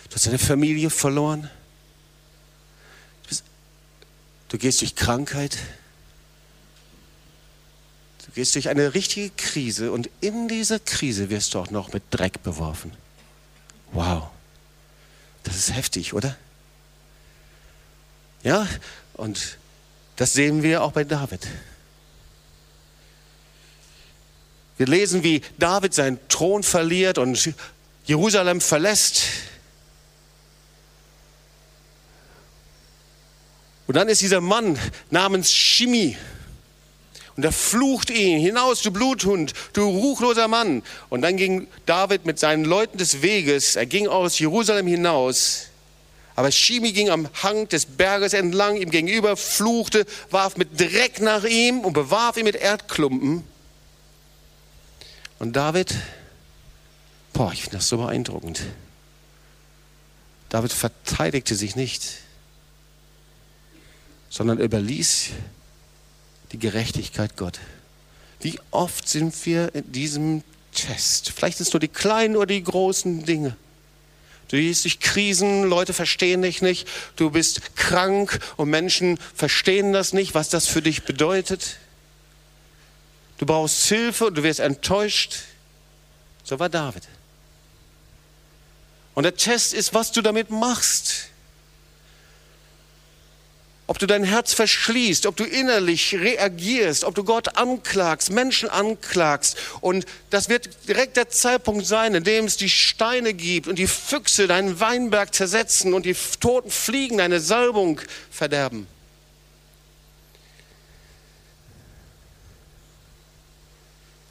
Du 0.08 0.14
hast 0.14 0.26
deine 0.26 0.38
Familie 0.38 0.90
verloren. 0.90 1.50
Du, 3.22 3.28
bist, 3.30 3.44
du 4.50 4.58
gehst 4.58 4.82
durch 4.82 4.94
Krankheit. 4.94 5.56
Du 8.26 8.32
gehst 8.32 8.54
durch 8.54 8.68
eine 8.68 8.94
richtige 8.94 9.30
Krise 9.30 9.90
und 9.90 10.10
in 10.20 10.48
dieser 10.48 10.78
Krise 10.78 11.30
wirst 11.30 11.54
du 11.54 11.58
auch 11.58 11.70
noch 11.70 11.92
mit 11.92 12.02
Dreck 12.10 12.42
beworfen. 12.42 12.92
Wow. 13.92 14.28
Das 15.44 15.56
ist 15.56 15.74
heftig, 15.74 16.12
oder? 16.12 16.36
Ja, 18.42 18.68
und 19.14 19.58
das 20.16 20.34
sehen 20.34 20.62
wir 20.62 20.82
auch 20.82 20.92
bei 20.92 21.04
David. 21.04 21.46
Wir 24.78 24.86
lesen, 24.86 25.22
wie 25.22 25.42
David 25.58 25.94
seinen 25.94 26.18
Thron 26.28 26.62
verliert 26.62 27.18
und 27.18 27.54
Jerusalem 28.04 28.60
verlässt. 28.60 29.22
Und 33.86 33.96
dann 33.96 34.08
ist 34.08 34.22
dieser 34.22 34.40
Mann 34.40 34.78
namens 35.10 35.52
Shimi 35.52 36.16
und 37.36 37.44
er 37.44 37.52
flucht 37.52 38.10
ihn, 38.10 38.38
hinaus, 38.38 38.82
du 38.82 38.90
Bluthund, 38.90 39.54
du 39.72 39.88
ruchloser 39.88 40.48
Mann. 40.48 40.82
Und 41.08 41.22
dann 41.22 41.36
ging 41.36 41.66
David 41.86 42.26
mit 42.26 42.38
seinen 42.38 42.64
Leuten 42.64 42.98
des 42.98 43.22
Weges, 43.22 43.76
er 43.76 43.86
ging 43.86 44.06
aus 44.06 44.38
Jerusalem 44.38 44.86
hinaus. 44.86 45.68
Aber 46.34 46.50
Shimi 46.50 46.92
ging 46.92 47.10
am 47.10 47.28
Hang 47.42 47.68
des 47.68 47.84
Berges 47.84 48.32
entlang 48.32 48.76
ihm 48.76 48.90
gegenüber, 48.90 49.36
fluchte, 49.36 50.06
warf 50.30 50.56
mit 50.56 50.80
Dreck 50.80 51.20
nach 51.20 51.44
ihm 51.44 51.80
und 51.80 51.92
bewarf 51.92 52.36
ihn 52.36 52.44
mit 52.44 52.56
Erdklumpen. 52.56 53.44
Und 55.42 55.54
David, 55.54 55.92
boah, 57.32 57.52
ich 57.52 57.62
finde 57.62 57.78
das 57.78 57.88
so 57.88 57.96
beeindruckend. 57.96 58.62
David 60.50 60.72
verteidigte 60.72 61.56
sich 61.56 61.74
nicht, 61.74 62.18
sondern 64.30 64.60
überließ 64.60 65.30
die 66.52 66.60
Gerechtigkeit 66.60 67.36
Gott. 67.36 67.58
Wie 68.40 68.60
oft 68.70 69.08
sind 69.08 69.34
wir 69.44 69.74
in 69.74 69.90
diesem 69.90 70.44
Test? 70.72 71.30
Vielleicht 71.30 71.58
sind 71.58 71.66
es 71.66 71.72
nur 71.72 71.80
die 71.80 71.88
kleinen 71.88 72.36
oder 72.36 72.46
die 72.46 72.62
großen 72.62 73.24
Dinge. 73.24 73.56
Du 74.46 74.56
gehst 74.58 74.84
durch 74.84 75.00
Krisen, 75.00 75.64
Leute 75.64 75.92
verstehen 75.92 76.42
dich 76.42 76.62
nicht, 76.62 76.86
du 77.16 77.30
bist 77.30 77.74
krank 77.74 78.38
und 78.58 78.70
Menschen 78.70 79.18
verstehen 79.34 79.92
das 79.92 80.12
nicht, 80.12 80.36
was 80.36 80.50
das 80.50 80.68
für 80.68 80.82
dich 80.82 81.02
bedeutet. 81.02 81.78
Du 83.42 83.46
brauchst 83.46 83.88
Hilfe 83.88 84.26
und 84.26 84.38
du 84.38 84.44
wirst 84.44 84.60
enttäuscht. 84.60 85.40
So 86.44 86.60
war 86.60 86.68
David. 86.68 87.02
Und 89.16 89.24
der 89.24 89.34
Test 89.34 89.74
ist, 89.74 89.92
was 89.94 90.12
du 90.12 90.22
damit 90.22 90.50
machst 90.50 91.32
ob 93.88 93.98
du 93.98 94.06
dein 94.06 94.24
Herz 94.24 94.54
verschließt, 94.54 95.26
ob 95.26 95.36
du 95.36 95.44
innerlich 95.44 96.14
reagierst, 96.14 97.04
ob 97.04 97.14
du 97.14 97.24
Gott 97.24 97.58
anklagst, 97.58 98.30
Menschen 98.30 98.70
anklagst. 98.70 99.58
Und 99.82 100.06
das 100.30 100.48
wird 100.48 100.88
direkt 100.88 101.18
der 101.18 101.28
Zeitpunkt 101.28 101.84
sein, 101.84 102.14
in 102.14 102.24
dem 102.24 102.46
es 102.46 102.56
die 102.56 102.70
Steine 102.70 103.34
gibt 103.34 103.68
und 103.68 103.78
die 103.78 103.86
Füchse 103.86 104.46
deinen 104.46 104.80
Weinberg 104.80 105.34
zersetzen 105.34 105.92
und 105.92 106.06
die 106.06 106.16
toten 106.40 106.70
Fliegen 106.70 107.18
deine 107.18 107.40
Salbung 107.40 108.00
verderben. 108.30 108.86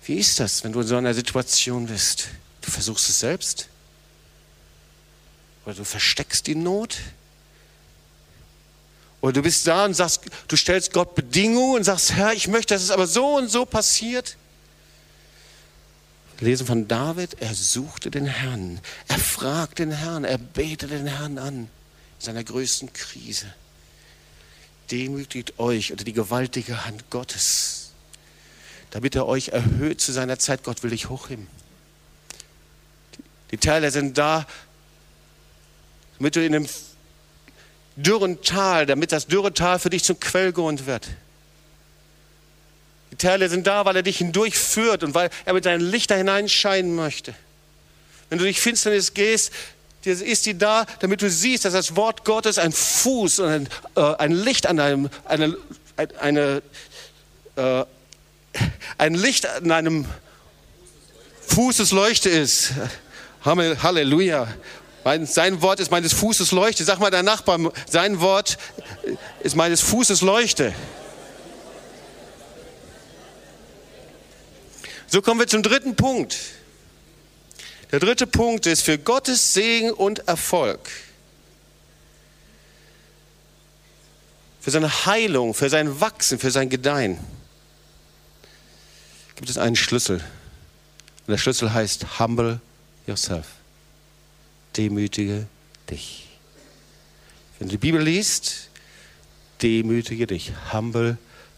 Wie 0.05 0.17
ist 0.17 0.39
das, 0.39 0.63
wenn 0.63 0.71
du 0.71 0.81
in 0.81 0.87
so 0.87 0.95
einer 0.95 1.13
Situation 1.13 1.87
bist? 1.87 2.29
Du 2.61 2.71
versuchst 2.71 3.09
es 3.09 3.19
selbst? 3.19 3.67
Oder 5.65 5.75
du 5.75 5.83
versteckst 5.83 6.47
die 6.47 6.55
Not? 6.55 6.97
Oder 9.21 9.33
du 9.33 9.41
bist 9.43 9.67
da 9.67 9.85
und 9.85 9.93
sagst, 9.93 10.21
du 10.47 10.55
stellst 10.55 10.93
Gott 10.93 11.13
Bedingungen 11.13 11.77
und 11.77 11.83
sagst, 11.83 12.13
Herr, 12.13 12.33
ich 12.33 12.47
möchte, 12.47 12.73
dass 12.73 12.81
es 12.81 12.91
aber 12.91 13.05
so 13.05 13.37
und 13.37 13.49
so 13.49 13.65
passiert. 13.65 14.35
Wir 16.39 16.47
lesen 16.47 16.65
von 16.65 16.87
David, 16.87 17.39
er 17.39 17.53
suchte 17.53 18.09
den 18.09 18.25
Herrn, 18.25 18.79
er 19.07 19.19
fragte 19.19 19.85
den 19.85 19.95
Herrn, 19.95 20.23
er 20.23 20.39
betete 20.39 20.87
den 20.87 21.05
Herrn 21.05 21.37
an 21.37 21.55
in 21.55 21.69
seiner 22.17 22.43
größten 22.43 22.91
Krise. 22.93 23.53
Demütigt 24.89 25.59
euch 25.59 25.91
unter 25.91 26.03
die 26.03 26.13
gewaltige 26.13 26.83
Hand 26.85 27.11
Gottes, 27.11 27.80
damit 28.91 29.15
er 29.15 29.27
euch 29.27 29.49
erhöht 29.49 29.99
zu 29.99 30.11
seiner 30.11 30.37
Zeit. 30.37 30.63
Gott 30.63 30.83
will 30.83 30.91
dich 30.91 31.09
hochheben. 31.09 31.47
Die 33.51 33.57
Teile 33.57 33.91
sind 33.91 34.17
da, 34.17 34.45
damit 36.17 36.35
du 36.35 36.45
in 36.45 36.55
einem 36.55 36.69
dürren 37.95 38.41
Tal, 38.41 38.85
damit 38.85 39.11
das 39.11 39.27
dürre 39.27 39.53
Tal 39.53 39.79
für 39.79 39.89
dich 39.89 40.03
zum 40.03 40.19
Quellgrund 40.19 40.85
wird. 40.85 41.07
Die 43.11 43.17
Teile 43.17 43.49
sind 43.49 43.67
da, 43.67 43.85
weil 43.85 43.97
er 43.97 44.03
dich 44.03 44.19
hindurchführt 44.19 45.03
und 45.03 45.13
weil 45.13 45.29
er 45.45 45.53
mit 45.53 45.65
seinen 45.65 45.81
Lichter 45.81 46.15
hineinscheinen 46.15 46.95
möchte. 46.95 47.33
Wenn 48.29 48.37
du 48.37 48.45
durch 48.45 48.61
Finsternis 48.61 49.13
gehst, 49.13 49.51
ist 50.03 50.45
die 50.45 50.57
da, 50.57 50.85
damit 50.99 51.21
du 51.21 51.29
siehst, 51.29 51.65
dass 51.65 51.73
das 51.73 51.95
Wort 51.95 52.23
Gottes 52.23 52.57
ein 52.57 52.71
Fuß 52.71 53.39
und 53.39 53.49
ein, 53.49 53.69
äh, 53.95 54.15
ein 54.15 54.31
Licht 54.31 54.65
an 54.65 54.79
einem, 54.79 55.09
eine, 55.25 55.57
eine, 56.19 56.61
äh, 57.57 57.85
ein 58.97 59.15
Licht 59.15 59.45
an 59.47 59.71
einem 59.71 60.05
Fußesleuchte 61.47 62.29
ist. 62.29 62.71
Halleluja. 63.43 64.47
Sein 65.23 65.61
Wort 65.61 65.79
ist 65.79 65.91
meines 65.91 66.13
Fußes 66.13 66.51
Leuchte. 66.51 66.83
Sag 66.83 66.99
mal 66.99 67.09
dein 67.09 67.25
Nachbar, 67.25 67.59
sein 67.89 68.21
Wort 68.21 68.57
ist 69.41 69.55
meines 69.55 69.81
Fußes 69.81 70.21
Leuchte. 70.21 70.73
So 75.07 75.21
kommen 75.21 75.39
wir 75.39 75.47
zum 75.47 75.63
dritten 75.63 75.95
Punkt. 75.95 76.37
Der 77.91 77.99
dritte 77.99 78.27
Punkt 78.27 78.67
ist 78.67 78.83
für 78.83 78.97
Gottes 78.97 79.53
Segen 79.53 79.91
und 79.91 80.19
Erfolg. 80.27 80.89
Für 84.61 84.71
seine 84.71 85.05
Heilung, 85.05 85.53
für 85.53 85.69
sein 85.69 85.99
Wachsen, 85.99 86.39
für 86.39 86.51
sein 86.51 86.69
Gedeihen 86.69 87.19
gibt 89.35 89.49
es 89.49 89.57
einen 89.57 89.75
Schlüssel. 89.75 90.23
Und 91.25 91.31
der 91.31 91.37
Schlüssel 91.37 91.73
heißt 91.73 92.19
Humble 92.19 92.61
Yourself 93.07 93.47
demütige 94.77 95.47
dich. 95.89 96.27
Wenn 97.59 97.67
du 97.67 97.73
die 97.73 97.77
Bibel 97.77 98.01
liest, 98.01 98.69
demütige 99.61 100.27
dich. 100.27 100.51
Humble 100.73 101.17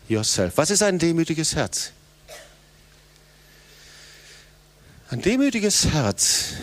yourself. 0.09 0.57
Was 0.57 0.69
ist 0.69 0.83
ein 0.83 0.99
demütiges 0.99 1.55
Herz? 1.55 1.91
Ein 5.09 5.21
demütiges 5.21 5.87
Herz 5.87 6.53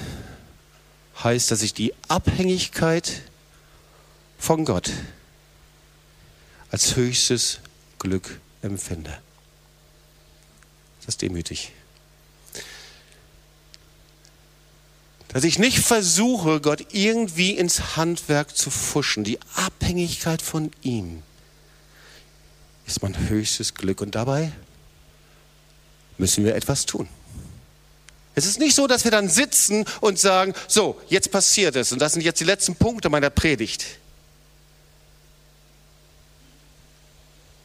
heißt, 1.23 1.51
dass 1.51 1.63
ich 1.63 1.73
die 1.73 1.95
Abhängigkeit 2.09 3.23
von 4.39 4.65
Gott 4.65 4.91
als 6.71 6.97
höchstes 6.97 7.61
Glück 7.99 8.41
empfinde. 8.63 9.19
Das 11.01 11.15
ist 11.15 11.23
demütig. 11.23 11.73
Dass 15.29 15.45
ich 15.45 15.59
nicht 15.59 15.79
versuche, 15.79 16.61
Gott 16.61 16.87
irgendwie 16.93 17.53
ins 17.53 17.97
Handwerk 17.97 18.57
zu 18.57 18.69
fuschen. 18.71 19.23
Die 19.23 19.39
Abhängigkeit 19.55 20.43
von 20.43 20.73
ihm 20.83 21.23
ist 22.87 23.03
mein 23.03 23.29
höchstes 23.29 23.75
Glück. 23.75 24.01
Und 24.01 24.17
dabei 24.17 24.51
müssen 26.19 26.45
wir 26.45 26.57
etwas 26.57 26.85
tun. 26.85 27.09
Es 28.35 28.47
ist 28.47 28.59
nicht 28.59 28.75
so, 28.75 28.87
dass 28.87 29.05
wir 29.05 29.11
dann 29.11 29.29
sitzen 29.29 29.85
und 30.01 30.19
sagen, 30.19 30.55
so, 30.67 31.01
jetzt 31.09 31.31
passiert 31.31 31.77
es. 31.77 31.93
Und 31.93 32.01
das 32.01 32.13
sind 32.13 32.23
jetzt 32.23 32.41
die 32.41 32.45
letzten 32.45 32.75
Punkte 32.75 33.09
meiner 33.09 33.31
Predigt. 33.31 33.87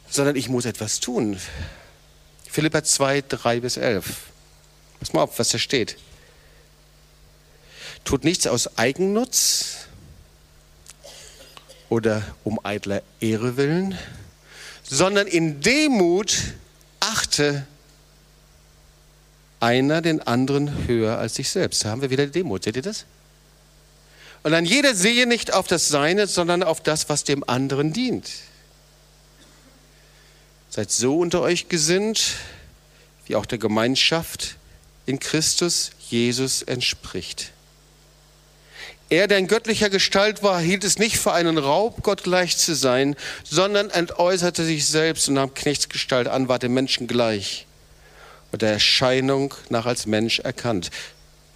Sondern 0.08 0.36
ich 0.36 0.48
muss 0.48 0.64
etwas 0.64 1.00
tun. 1.00 1.38
Philippa 2.56 2.82
2, 2.82 3.22
3 3.28 3.60
bis 3.60 3.76
11. 3.76 4.16
Pass 4.98 5.12
mal 5.12 5.24
auf, 5.24 5.38
was 5.38 5.50
da 5.50 5.58
steht. 5.58 5.98
Tut 8.02 8.24
nichts 8.24 8.46
aus 8.46 8.78
Eigennutz 8.78 9.88
oder 11.90 12.22
um 12.44 12.58
eitler 12.64 13.02
Ehre 13.20 13.58
willen, 13.58 13.98
sondern 14.84 15.26
in 15.26 15.60
Demut 15.60 16.34
achte 16.98 17.66
einer 19.60 20.00
den 20.00 20.26
anderen 20.26 20.86
höher 20.86 21.18
als 21.18 21.34
sich 21.34 21.50
selbst. 21.50 21.84
Da 21.84 21.90
haben 21.90 22.00
wir 22.00 22.08
wieder 22.08 22.26
Demut. 22.26 22.64
Seht 22.64 22.76
ihr 22.76 22.80
das? 22.80 23.04
Und 24.44 24.52
dann 24.52 24.64
jeder 24.64 24.94
sehe 24.94 25.26
nicht 25.26 25.52
auf 25.52 25.66
das 25.66 25.90
Seine, 25.90 26.26
sondern 26.26 26.62
auf 26.62 26.82
das, 26.82 27.10
was 27.10 27.22
dem 27.22 27.46
anderen 27.46 27.92
dient. 27.92 28.30
Seid 30.76 30.90
so 30.90 31.20
unter 31.20 31.40
euch 31.40 31.70
gesinnt, 31.70 32.34
wie 33.24 33.34
auch 33.34 33.46
der 33.46 33.56
Gemeinschaft 33.56 34.56
in 35.06 35.18
Christus 35.18 35.92
Jesus 36.10 36.60
entspricht. 36.60 37.52
Er, 39.08 39.26
der 39.26 39.38
in 39.38 39.46
göttlicher 39.46 39.88
Gestalt 39.88 40.42
war, 40.42 40.60
hielt 40.60 40.84
es 40.84 40.98
nicht 40.98 41.16
für 41.16 41.32
einen 41.32 41.56
Raub, 41.56 42.02
Gott 42.02 42.24
gleich 42.24 42.58
zu 42.58 42.74
sein, 42.74 43.16
sondern 43.42 43.88
entäußerte 43.88 44.66
sich 44.66 44.84
selbst 44.84 45.28
und 45.28 45.36
nahm 45.36 45.54
Knechtsgestalt 45.54 46.28
an, 46.28 46.48
war 46.48 46.58
dem 46.58 46.74
Menschen 46.74 47.06
gleich 47.06 47.64
und 48.52 48.60
der 48.60 48.72
Erscheinung 48.72 49.54
nach 49.70 49.86
als 49.86 50.04
Mensch 50.04 50.40
erkannt. 50.40 50.90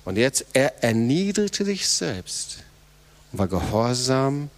Und 0.07 0.17
jetzt, 0.17 0.47
er 0.55 0.83
erniedrigte 0.83 1.67
sich 1.67 1.87
selbst 1.87 2.61
und 3.33 3.41
war 3.41 3.49
gehorsam 3.49 4.49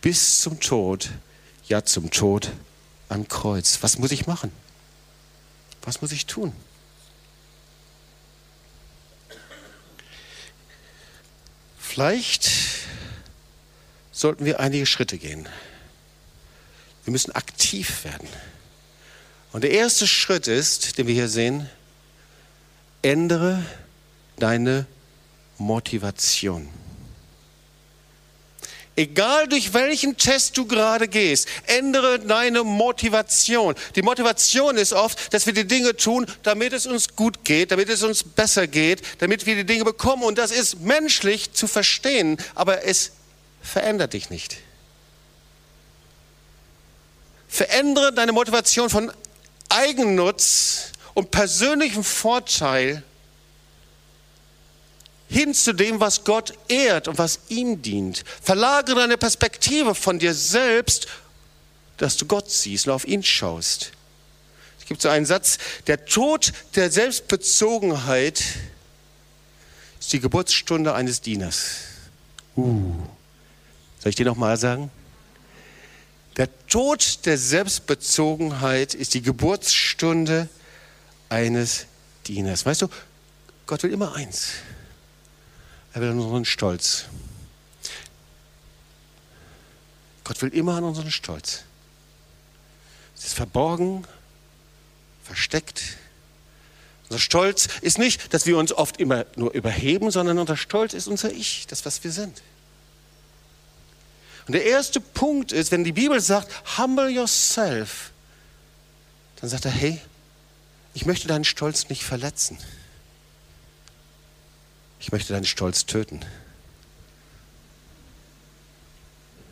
bis 0.00 0.40
zum 0.40 0.58
Tod, 0.58 1.10
ja 1.68 1.84
zum 1.84 2.10
Tod 2.10 2.50
am 3.10 3.28
Kreuz. 3.28 3.78
Was 3.82 3.98
muss 3.98 4.12
ich 4.12 4.26
machen? 4.26 4.52
Was 5.82 6.00
muss 6.02 6.12
ich 6.12 6.26
tun? 6.26 6.52
Vielleicht 11.78 12.50
sollten 14.12 14.44
wir 14.44 14.60
einige 14.60 14.86
Schritte 14.86 15.18
gehen. 15.18 15.48
Wir 17.04 17.12
müssen 17.12 17.32
aktiv 17.32 18.04
werden. 18.04 18.28
Und 19.52 19.64
der 19.64 19.72
erste 19.72 20.06
Schritt 20.06 20.46
ist, 20.46 20.98
den 20.98 21.06
wir 21.06 21.14
hier 21.14 21.28
sehen, 21.28 21.68
ändere 23.02 23.64
deine 24.38 24.86
Motivation. 25.58 26.68
Egal 29.00 29.48
durch 29.48 29.72
welchen 29.72 30.18
Test 30.18 30.58
du 30.58 30.66
gerade 30.66 31.08
gehst, 31.08 31.48
ändere 31.64 32.18
deine 32.18 32.64
Motivation. 32.64 33.74
Die 33.96 34.02
Motivation 34.02 34.76
ist 34.76 34.92
oft, 34.92 35.32
dass 35.32 35.46
wir 35.46 35.54
die 35.54 35.66
Dinge 35.66 35.96
tun, 35.96 36.26
damit 36.42 36.74
es 36.74 36.84
uns 36.84 37.16
gut 37.16 37.42
geht, 37.42 37.70
damit 37.72 37.88
es 37.88 38.02
uns 38.02 38.22
besser 38.22 38.66
geht, 38.66 39.00
damit 39.22 39.46
wir 39.46 39.54
die 39.54 39.64
Dinge 39.64 39.84
bekommen. 39.84 40.22
Und 40.22 40.36
das 40.36 40.50
ist 40.50 40.80
menschlich 40.80 41.54
zu 41.54 41.66
verstehen, 41.66 42.36
aber 42.54 42.84
es 42.84 43.12
verändert 43.62 44.12
dich 44.12 44.28
nicht. 44.28 44.58
Verändere 47.48 48.12
deine 48.12 48.32
Motivation 48.32 48.90
von 48.90 49.10
Eigennutz 49.70 50.92
und 51.14 51.30
persönlichem 51.30 52.04
Vorteil 52.04 53.02
hin 55.30 55.54
zu 55.54 55.72
dem, 55.72 56.00
was 56.00 56.24
Gott 56.24 56.54
ehrt 56.68 57.06
und 57.08 57.18
was 57.18 57.38
ihm 57.48 57.80
dient. 57.80 58.24
Verlagere 58.42 58.96
deine 58.96 59.16
Perspektive 59.16 59.94
von 59.94 60.18
dir 60.18 60.34
selbst, 60.34 61.06
dass 61.96 62.16
du 62.16 62.26
Gott 62.26 62.50
siehst 62.50 62.86
und 62.86 62.92
auf 62.92 63.06
ihn 63.06 63.22
schaust. 63.22 63.92
Es 64.80 64.86
gibt 64.86 65.00
so 65.00 65.08
einen 65.08 65.26
Satz, 65.26 65.58
der 65.86 66.04
Tod 66.04 66.52
der 66.74 66.90
Selbstbezogenheit 66.90 68.42
ist 70.00 70.12
die 70.12 70.20
Geburtsstunde 70.20 70.94
eines 70.94 71.20
Dieners. 71.20 71.76
Uh. 72.56 72.92
Soll 74.00 74.10
ich 74.10 74.16
dir 74.16 74.26
nochmal 74.26 74.56
sagen? 74.56 74.90
Der 76.36 76.48
Tod 76.66 77.26
der 77.26 77.38
Selbstbezogenheit 77.38 78.94
ist 78.94 79.14
die 79.14 79.22
Geburtsstunde 79.22 80.48
eines 81.28 81.86
Dieners. 82.26 82.66
Weißt 82.66 82.82
du, 82.82 82.88
Gott 83.66 83.82
will 83.82 83.92
immer 83.92 84.14
eins. 84.14 84.54
Er 85.92 86.00
will 86.00 86.10
an 86.10 86.20
unseren 86.20 86.44
Stolz. 86.44 87.06
Gott 90.24 90.40
will 90.42 90.54
immer 90.54 90.76
an 90.76 90.84
unseren 90.84 91.10
Stolz. 91.10 91.64
Es 93.16 93.26
ist 93.26 93.34
verborgen, 93.34 94.06
versteckt. 95.24 95.96
Unser 97.08 97.18
Stolz 97.18 97.68
ist 97.80 97.98
nicht, 97.98 98.32
dass 98.32 98.46
wir 98.46 98.56
uns 98.56 98.72
oft 98.72 98.98
immer 98.98 99.26
nur 99.34 99.52
überheben, 99.52 100.12
sondern 100.12 100.38
unser 100.38 100.56
Stolz 100.56 100.94
ist 100.94 101.08
unser 101.08 101.32
Ich, 101.32 101.66
das, 101.66 101.84
was 101.84 102.04
wir 102.04 102.12
sind. 102.12 102.40
Und 104.46 104.52
der 104.52 104.64
erste 104.64 105.00
Punkt 105.00 105.52
ist, 105.52 105.72
wenn 105.72 105.84
die 105.84 105.92
Bibel 105.92 106.20
sagt, 106.20 106.50
humble 106.78 107.08
yourself, 107.08 108.12
dann 109.40 109.50
sagt 109.50 109.64
er, 109.64 109.70
hey, 109.70 110.00
ich 110.94 111.06
möchte 111.06 111.28
deinen 111.28 111.44
Stolz 111.44 111.88
nicht 111.88 112.04
verletzen. 112.04 112.58
Ich 115.00 115.12
möchte 115.12 115.32
deinen 115.32 115.46
Stolz 115.46 115.86
töten. 115.86 116.20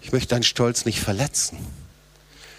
Ich 0.03 0.13
möchte 0.13 0.29
deinen 0.29 0.43
Stolz 0.43 0.85
nicht 0.85 1.01
verletzen, 1.01 1.59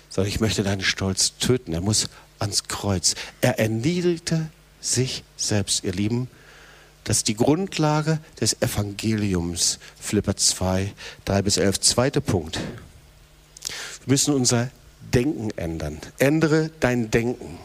sondern 0.09 0.29
ich 0.29 0.39
möchte 0.39 0.63
deinen 0.63 0.83
Stolz 0.83 1.37
töten. 1.37 1.73
Er 1.73 1.81
muss 1.81 2.09
ans 2.39 2.65
Kreuz. 2.67 3.15
Er 3.41 3.59
erniedrigte 3.59 4.49
sich 4.81 5.23
selbst, 5.37 5.83
ihr 5.83 5.93
Lieben. 5.93 6.27
Das 7.03 7.17
ist 7.17 7.27
die 7.27 7.35
Grundlage 7.35 8.19
des 8.39 8.61
Evangeliums. 8.61 9.79
Philipper 9.99 10.35
2, 10.35 10.93
3 11.25 11.41
bis 11.41 11.57
11. 11.57 11.79
Zweiter 11.81 12.21
Punkt. 12.21 12.57
Wir 12.57 14.13
müssen 14.13 14.33
unser 14.33 14.69
Denken 15.13 15.51
ändern. 15.57 15.99
Ändere 16.17 16.71
dein 16.79 17.09
Denken. 17.11 17.57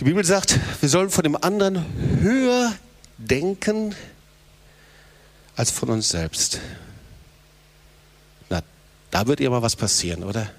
Die 0.00 0.04
Bibel 0.04 0.24
sagt, 0.24 0.58
wir 0.80 0.88
sollen 0.88 1.10
von 1.10 1.24
dem 1.24 1.36
anderen 1.36 1.84
höher 2.22 2.74
denken 3.18 3.94
als 5.56 5.70
von 5.70 5.90
uns 5.90 6.08
selbst. 6.08 6.58
Na, 8.48 8.62
da 9.10 9.26
wird 9.26 9.40
ihr 9.40 9.50
mal 9.50 9.60
was 9.60 9.76
passieren, 9.76 10.24
oder? 10.24 10.50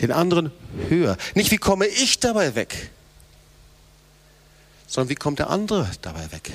Den 0.00 0.10
anderen 0.10 0.50
höher. 0.88 1.16
Nicht, 1.36 1.52
wie 1.52 1.58
komme 1.58 1.86
ich 1.86 2.18
dabei 2.18 2.56
weg, 2.56 2.90
sondern 4.88 5.10
wie 5.10 5.14
kommt 5.14 5.38
der 5.38 5.50
andere 5.50 5.88
dabei 6.02 6.32
weg? 6.32 6.50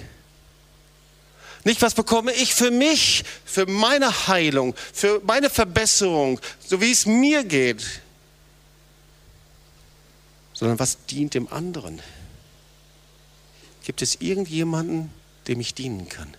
Nicht, 1.64 1.82
was 1.82 1.94
bekomme 1.94 2.34
ich 2.34 2.54
für 2.54 2.70
mich, 2.70 3.24
für 3.46 3.66
meine 3.66 4.28
Heilung, 4.28 4.76
für 4.92 5.22
meine 5.24 5.50
Verbesserung, 5.50 6.42
so 6.68 6.82
wie 6.82 6.92
es 6.92 7.06
mir 7.06 7.46
geht, 7.46 8.03
sondern 10.64 10.80
was 10.80 11.06
dient 11.08 11.34
dem 11.34 11.52
anderen? 11.52 12.02
Gibt 13.84 14.02
es 14.02 14.22
irgendjemanden, 14.22 15.12
dem 15.46 15.60
ich 15.60 15.74
dienen 15.74 16.08
kann? 16.08 16.34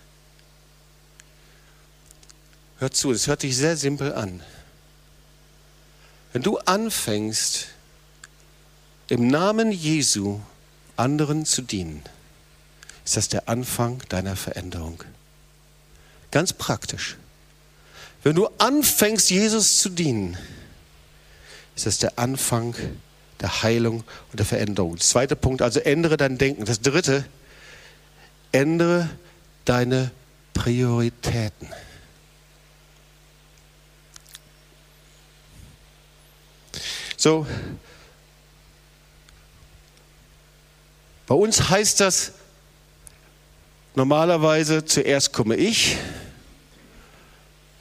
Hör 2.79 2.89
zu, 2.89 3.11
es 3.11 3.27
hört 3.27 3.41
sich 3.41 3.55
sehr 3.55 3.77
simpel 3.77 4.15
an. 4.15 4.41
Wenn 6.33 6.41
du 6.41 6.57
anfängst, 6.57 7.67
im 9.09 9.27
Namen 9.27 9.71
Jesu 9.71 10.39
anderen 10.95 11.45
zu 11.45 11.61
dienen, 11.61 12.01
ist 13.05 13.17
das 13.17 13.29
der 13.29 13.47
Anfang 13.47 14.01
deiner 14.09 14.35
Veränderung. 14.35 15.03
Ganz 16.31 16.51
praktisch. 16.51 17.15
Wenn 18.23 18.35
du 18.35 18.47
anfängst, 18.57 19.29
Jesus 19.29 19.77
zu 19.77 19.89
dienen, 19.89 20.35
ist 21.75 21.85
das 21.85 21.99
der 21.99 22.17
Anfang 22.17 22.73
der 23.45 23.61
Heilung 23.61 24.03
und 24.31 24.39
der 24.39 24.45
Veränderung. 24.45 24.97
Zweiter 24.97 25.35
Punkt, 25.35 25.61
also 25.61 25.79
ändere 25.79 26.17
dein 26.17 26.39
Denken. 26.39 26.65
Das 26.65 26.81
dritte, 26.81 27.25
ändere 28.51 29.07
deine 29.65 30.09
Prioritäten. 30.55 31.67
So, 37.15 37.45
bei 41.27 41.35
uns 41.35 41.69
heißt 41.69 41.99
das 41.99 42.31
normalerweise, 43.93 44.85
zuerst 44.85 45.33
komme 45.33 45.55
ich, 45.55 45.97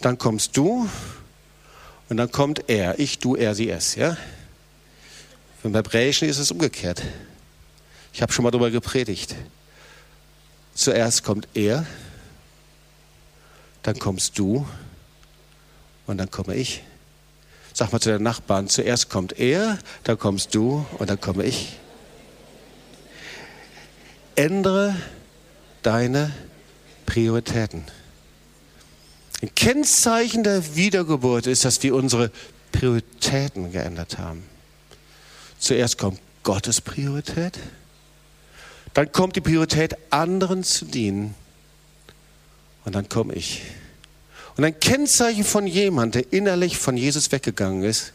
dann 0.03 0.19
kommst 0.19 0.59
du 0.59 0.91
und 2.11 2.19
dann 2.19 2.31
kommt 2.31 2.69
er. 2.69 2.99
Ich, 2.99 3.19
du, 3.19 3.35
er, 3.35 3.55
sie, 3.55 3.71
es. 3.71 3.95
Ja? 3.95 4.19
Bei 5.73 5.79
Hebräischen 5.79 6.29
ist 6.29 6.39
es 6.39 6.51
umgekehrt. 6.51 7.03
Ich 8.13 8.21
habe 8.21 8.33
schon 8.33 8.43
mal 8.43 8.51
darüber 8.51 8.71
gepredigt. 8.71 9.35
Zuerst 10.75 11.25
kommt 11.25 11.49
er, 11.55 11.87
dann 13.83 13.99
kommst 13.99 14.39
du 14.39 14.67
und 16.07 16.19
dann 16.19 16.31
komme 16.31 16.55
ich. 16.55 16.83
Sag 17.73 17.93
mal 17.93 17.99
zu 18.01 18.11
deinen 18.11 18.25
Nachbarn, 18.25 18.69
zuerst 18.69 19.09
kommt 19.09 19.39
er, 19.39 19.79
dann 20.05 20.19
kommst 20.19 20.55
du 20.55 20.85
und 20.99 21.09
dann 21.09 21.19
komme 21.19 21.45
ich. 21.45 21.79
Ändere 24.37 24.95
deine 25.83 26.31
Prioritäten. 27.07 27.85
Ein 29.41 29.55
Kennzeichen 29.55 30.45
der 30.45 30.77
Wiedergeburt 30.77 31.47
ist, 31.47 31.65
dass 31.65 31.83
wir 31.83 31.95
unsere 31.95 32.31
Prioritäten 32.71 33.73
geändert 33.73 34.19
haben. 34.19 34.54
Zuerst 35.65 35.97
kommt 35.97 36.21
Gottes 36.43 36.83
Priorität, 36.83 37.59
dann 38.93 39.11
kommt 39.13 39.35
die 39.35 39.41
Priorität, 39.41 39.97
anderen 40.11 40.63
zu 40.63 40.85
dienen 40.85 41.35
und 42.85 42.95
dann 42.95 43.09
komme 43.09 43.33
ich. 43.33 43.63
Und 44.59 44.65
ein 44.65 44.79
Kennzeichen 44.79 45.43
von 45.43 45.67
jemand, 45.67 46.17
der 46.17 46.35
innerlich 46.35 46.77
von 46.77 46.99
Jesus 46.99 47.33
weggegangen 47.33 47.83
ist, 47.83 48.13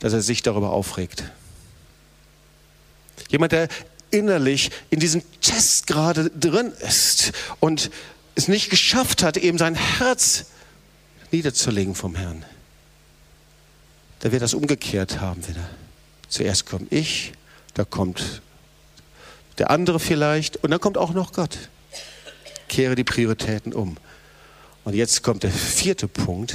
dass 0.00 0.12
er 0.12 0.20
sich 0.20 0.42
darüber 0.42 0.72
aufregt. 0.72 1.24
Jemand, 3.30 3.52
der 3.52 3.68
innerlich 4.10 4.70
in 4.90 5.00
diesem 5.00 5.22
Test 5.40 5.86
gerade 5.86 6.28
drin 6.28 6.74
ist 6.86 7.32
und 7.60 7.90
es 8.34 8.48
nicht 8.48 8.68
geschafft 8.68 9.22
hat, 9.22 9.38
eben 9.38 9.56
sein 9.56 9.76
Herz 9.76 10.44
niederzulegen 11.30 11.94
vom 11.94 12.16
Herrn. 12.16 12.44
Der 14.22 14.30
wird 14.30 14.42
das 14.42 14.52
umgekehrt 14.52 15.22
haben 15.22 15.48
wieder. 15.48 15.66
Zuerst 16.30 16.64
komme 16.64 16.86
ich, 16.90 17.32
da 17.74 17.84
kommt 17.84 18.40
der 19.58 19.70
andere 19.70 20.00
vielleicht 20.00 20.56
und 20.58 20.70
dann 20.70 20.80
kommt 20.80 20.96
auch 20.96 21.12
noch 21.12 21.32
Gott. 21.32 21.58
Kehre 22.68 22.94
die 22.94 23.04
Prioritäten 23.04 23.74
um. 23.74 23.96
Und 24.84 24.94
jetzt 24.94 25.22
kommt 25.22 25.42
der 25.42 25.50
vierte 25.50 26.08
Punkt. 26.08 26.54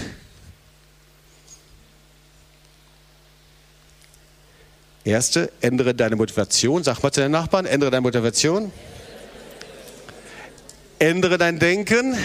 Erste, 5.04 5.52
ändere 5.62 5.94
deine 5.94 6.16
Motivation. 6.16 6.84
Sag 6.84 7.04
mal 7.04 7.12
zu 7.12 7.20
deinen 7.20 7.32
Nachbarn, 7.32 7.66
ändere 7.66 7.92
deine 7.92 8.02
Motivation. 8.02 8.72
Ändere 10.98 11.38
dein 11.38 11.60
Denken. 11.60 12.18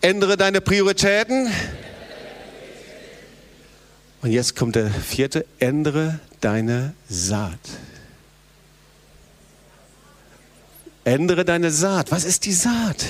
Ändere 0.00 0.36
deine 0.36 0.60
Prioritäten. 0.60 1.52
Und 4.22 4.30
jetzt 4.30 4.54
kommt 4.54 4.76
der 4.76 4.88
vierte, 4.88 5.44
ändere 5.58 6.20
deine 6.40 6.94
Saat. 7.08 7.58
Ändere 11.04 11.44
deine 11.44 11.72
Saat. 11.72 12.12
Was 12.12 12.24
ist 12.24 12.44
die 12.44 12.52
Saat? 12.52 13.04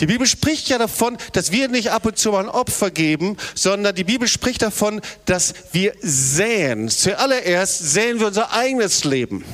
Die 0.00 0.06
Bibel 0.06 0.26
spricht 0.26 0.68
ja 0.68 0.78
davon, 0.78 1.16
dass 1.32 1.52
wir 1.52 1.68
nicht 1.68 1.92
ab 1.92 2.04
und 2.04 2.18
zu 2.18 2.32
mal 2.32 2.42
ein 2.42 2.48
Opfer 2.48 2.90
geben, 2.90 3.36
sondern 3.54 3.94
die 3.94 4.02
Bibel 4.02 4.26
spricht 4.26 4.62
davon, 4.62 5.00
dass 5.26 5.54
wir 5.70 5.94
säen. 6.00 6.88
Zuallererst 6.88 7.78
säen 7.78 8.18
wir 8.18 8.26
unser 8.26 8.52
eigenes 8.52 9.04
Leben. 9.04 9.44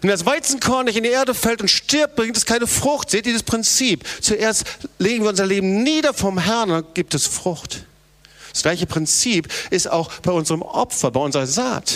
Wenn 0.00 0.10
das 0.10 0.24
Weizenkorn 0.24 0.86
nicht 0.86 0.96
in 0.96 1.02
die 1.02 1.10
Erde 1.10 1.34
fällt 1.34 1.60
und 1.60 1.68
stirbt, 1.68 2.16
bringt 2.16 2.36
es 2.36 2.46
keine 2.46 2.66
Frucht. 2.66 3.10
Seht 3.10 3.26
ihr 3.26 3.32
das 3.32 3.42
Prinzip? 3.42 4.04
Zuerst 4.20 4.64
legen 4.98 5.24
wir 5.24 5.30
unser 5.30 5.46
Leben 5.46 5.82
nieder 5.82 6.14
vom 6.14 6.38
Herrn 6.38 6.68
dann 6.68 6.84
gibt 6.94 7.14
es 7.14 7.26
Frucht. 7.26 7.84
Das 8.52 8.62
gleiche 8.62 8.86
Prinzip 8.86 9.48
ist 9.70 9.90
auch 9.90 10.12
bei 10.22 10.32
unserem 10.32 10.62
Opfer, 10.62 11.10
bei 11.10 11.20
unserer 11.20 11.46
Saat. 11.46 11.94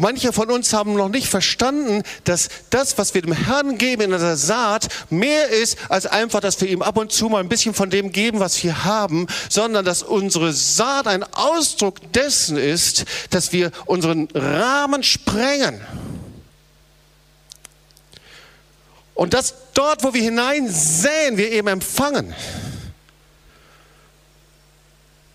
Und 0.00 0.04
manche 0.04 0.32
von 0.32 0.50
uns 0.50 0.72
haben 0.72 0.94
noch 0.94 1.10
nicht 1.10 1.28
verstanden, 1.28 2.02
dass 2.24 2.48
das, 2.70 2.96
was 2.96 3.12
wir 3.12 3.20
dem 3.20 3.34
Herrn 3.34 3.76
geben 3.76 4.00
in 4.00 4.10
der 4.12 4.38
Saat, 4.38 4.88
mehr 5.10 5.48
ist 5.50 5.76
als 5.90 6.06
einfach, 6.06 6.40
dass 6.40 6.58
wir 6.62 6.68
ihm 6.70 6.80
ab 6.80 6.96
und 6.96 7.12
zu 7.12 7.28
mal 7.28 7.40
ein 7.40 7.50
bisschen 7.50 7.74
von 7.74 7.90
dem 7.90 8.10
geben, 8.10 8.40
was 8.40 8.64
wir 8.64 8.86
haben, 8.86 9.26
sondern 9.50 9.84
dass 9.84 10.02
unsere 10.02 10.54
Saat 10.54 11.06
ein 11.06 11.22
Ausdruck 11.22 12.14
dessen 12.14 12.56
ist, 12.56 13.04
dass 13.28 13.52
wir 13.52 13.72
unseren 13.84 14.28
Rahmen 14.32 15.02
sprengen. 15.02 15.82
Und 19.12 19.34
dass 19.34 19.52
dort, 19.74 20.02
wo 20.02 20.14
wir 20.14 20.22
hineinsäen, 20.22 21.36
wir 21.36 21.52
eben 21.52 21.68
empfangen. 21.68 22.34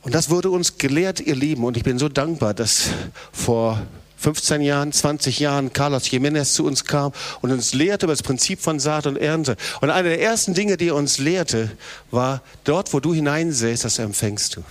Und 0.02 0.16
das 0.16 0.32
wurde 0.32 0.50
uns 0.50 0.80
gelehrt, 0.80 1.20
ihr 1.20 1.36
Lieben. 1.36 1.66
Und 1.66 1.78
ich 1.78 1.84
bin 1.84 2.00
so 2.00 2.10
dankbar, 2.10 2.56
dass 2.56 2.90
vor 3.32 3.80
15 4.26 4.62
Jahren, 4.62 4.92
20 4.92 5.40
Jahren 5.40 5.72
Carlos 5.72 6.06
Jiménez 6.06 6.56
zu 6.56 6.66
uns 6.66 6.84
kam 6.84 7.12
und 7.42 7.52
uns 7.52 7.76
lehrte 7.76 8.08
über 8.08 8.14
das 8.14 8.24
Prinzip 8.24 8.60
von 8.60 8.80
Saat 8.80 9.06
und 9.06 9.18
Ernte. 9.18 9.56
Und 9.82 9.92
eine 9.92 10.10
der 10.10 10.20
ersten 10.20 10.56
Dinge, 10.56 10.78
die 10.78 10.88
er 10.88 10.96
uns 10.96 11.20
lehrte, 11.20 11.70
war, 12.10 12.42
dort, 12.64 12.92
wo 12.92 13.00
du 13.00 13.14
hineinsäst, 13.14 13.86
das 13.86 14.00
empfängst 14.00 14.56
du. 14.56 14.64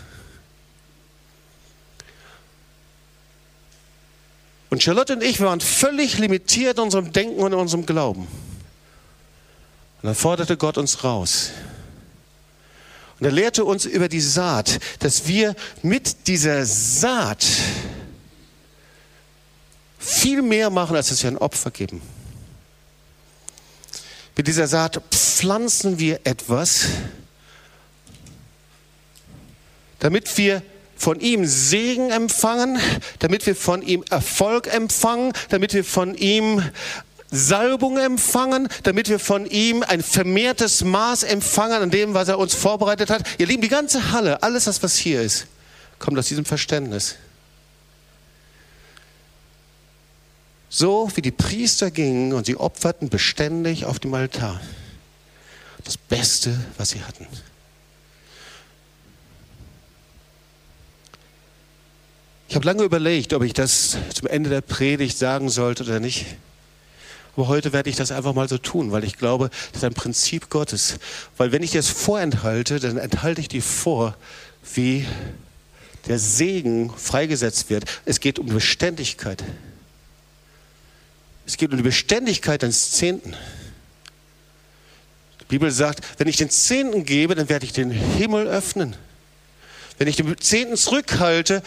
Und 4.71 4.83
Charlotte 4.83 5.13
und 5.13 5.23
ich 5.23 5.41
waren 5.41 5.61
völlig 5.61 6.19
limitiert 6.19 6.79
in 6.79 6.83
unserem 6.83 7.13
Denken 7.13 7.39
und 7.39 7.53
in 7.53 7.59
unserem 7.61 7.87
Glauben. 7.87 8.23
Und 8.23 8.29
dann 10.03 10.17
forderte 10.17 10.57
Gott 10.57 10.79
uns 10.79 11.05
raus. 11.05 11.53
Und 13.21 13.27
er 13.27 13.31
lehrte 13.31 13.65
uns 13.65 13.85
über 13.85 14.09
die 14.09 14.21
Saat, 14.21 14.81
dass 14.99 15.29
wir 15.29 15.55
mit 15.83 16.27
dieser 16.27 16.67
Saat 16.67 17.47
viel 20.05 20.43
mehr 20.43 20.71
machen, 20.71 20.97
als 20.97 21.09
dass 21.09 21.23
wir 21.23 21.31
ein 21.31 21.39
Opfer 21.39 21.71
geben. 21.71 22.03
Mit 24.37 24.47
dieser 24.47 24.67
Saat 24.67 25.01
pflanzen 25.11 25.99
wir 25.99 26.21
etwas, 26.25 26.87
damit 30.01 30.37
wir 30.37 30.63
von 30.97 31.21
ihm 31.21 31.47
Segen 31.47 32.11
empfangen, 32.11 32.79
damit 33.21 33.47
wir 33.47 33.57
von 33.57 33.83
ihm 33.83 34.05
Erfolg 34.11 34.73
empfangen, 34.73 35.33
damit 35.49 35.73
wir 35.73 35.85
von 35.85 36.15
ihm 36.15 36.63
Salbung 37.31 37.99
empfangen, 37.99 38.69
damit 38.83 39.09
wir 39.09 39.19
von 39.19 39.47
ihm 39.47 39.83
ein 39.83 40.03
vermehrtes 40.03 40.85
Maß 40.85 41.25
empfangen 41.25 41.83
an 41.83 41.91
dem, 41.91 42.15
was 42.15 42.29
er 42.29 42.39
uns 42.39 42.55
vorbereitet 42.55 43.11
hat. 43.11 43.23
Ihr 43.39 43.47
Lieben, 43.47 43.63
die 43.63 43.69
ganze 43.69 44.13
Halle, 44.13 44.43
alles 44.43 44.65
das, 44.65 44.83
was 44.83 44.97
hier 44.97 45.23
ist, 45.23 45.47
kommt 45.99 46.19
aus 46.19 46.29
diesem 46.29 46.45
Verständnis. 46.45 47.17
So 50.77 51.09
wie 51.15 51.23
die 51.23 51.31
Priester 51.31 51.93
gingen 51.93 52.33
und 52.33 52.47
sie 52.47 52.57
opferten 52.57 53.09
beständig 53.09 53.85
auf 53.85 54.01
dem 54.01 54.13
Altar. 54.13 54.61
Das 55.85 55.97
Beste, 55.97 56.59
was 56.79 56.91
sie 56.91 57.01
hatten. 57.05 57.29
Ich 62.49 62.57
habe 62.57 62.67
lange 62.67 62.83
überlegt, 62.83 63.35
ob 63.35 63.45
ich 63.45 63.53
das 63.53 63.97
zum 64.13 64.27
Ende 64.27 64.51
der 64.51 64.63
Predigt 64.63 65.17
sagen 65.17 65.49
sollte 65.49 65.85
oder 65.85 66.01
nicht. 66.01 66.27
Aber 67.37 67.47
heute 67.47 67.73
werde 67.73 67.89
ich 67.89 67.95
das 67.95 68.11
einfach 68.11 68.35
mal 68.35 68.49
so 68.49 68.59
tun, 68.59 68.91
weil 68.91 69.05
ich 69.05 69.17
glaube, 69.17 69.51
das 69.71 69.83
ist 69.83 69.85
ein 69.85 69.95
Prinzip 69.95 70.51
Gottes. 70.51 70.97
Weil 71.37 71.53
wenn 71.53 71.63
ich 71.63 71.71
das 71.71 71.89
vorenthalte, 71.89 72.81
dann 72.81 72.99
enthalte 72.99 73.41
ich 73.41 73.47
dir 73.47 73.63
vor, 73.63 74.17
wie 74.75 75.07
der 76.09 76.19
Segen 76.19 76.91
freigesetzt 76.91 77.71
wird. 77.71 77.85
Es 78.07 78.19
geht 78.19 78.41
um 78.41 78.49
Beständigkeit. 78.49 79.45
Es 81.47 81.57
geht 81.57 81.71
um 81.71 81.77
die 81.77 81.83
Beständigkeit 81.83 82.63
deines 82.63 82.93
Zehnten. 82.93 83.35
Die 85.41 85.45
Bibel 85.47 85.71
sagt, 85.71 86.01
wenn 86.19 86.27
ich 86.27 86.37
den 86.37 86.51
Zehnten 86.51 87.05
gebe, 87.05 87.35
dann 87.35 87.49
werde 87.49 87.67
ich 87.67 87.73
den 87.73 87.91
Himmel 87.91 88.47
öffnen. 88.47 88.97
Wenn 89.99 90.09
ich 90.09 90.17
den 90.17 90.39
Zehnten 90.39 90.77
zurückhalte, 90.77 91.63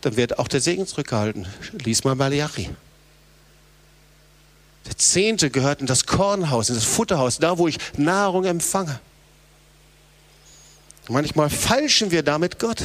dann 0.00 0.16
wird 0.16 0.38
auch 0.38 0.48
der 0.48 0.60
Segen 0.60 0.86
zurückgehalten. 0.86 1.46
Lies 1.84 2.04
mal 2.04 2.14
Malachi. 2.14 2.70
Der 4.86 4.96
Zehnte 4.96 5.50
gehört 5.50 5.80
in 5.80 5.86
das 5.86 6.06
Kornhaus, 6.06 6.68
in 6.68 6.74
das 6.74 6.84
Futterhaus, 6.84 7.38
da 7.38 7.58
wo 7.58 7.68
ich 7.68 7.78
Nahrung 7.96 8.44
empfange. 8.44 9.00
Manchmal 11.08 11.50
falschen 11.50 12.10
wir 12.10 12.22
damit 12.22 12.58
Gott. 12.58 12.82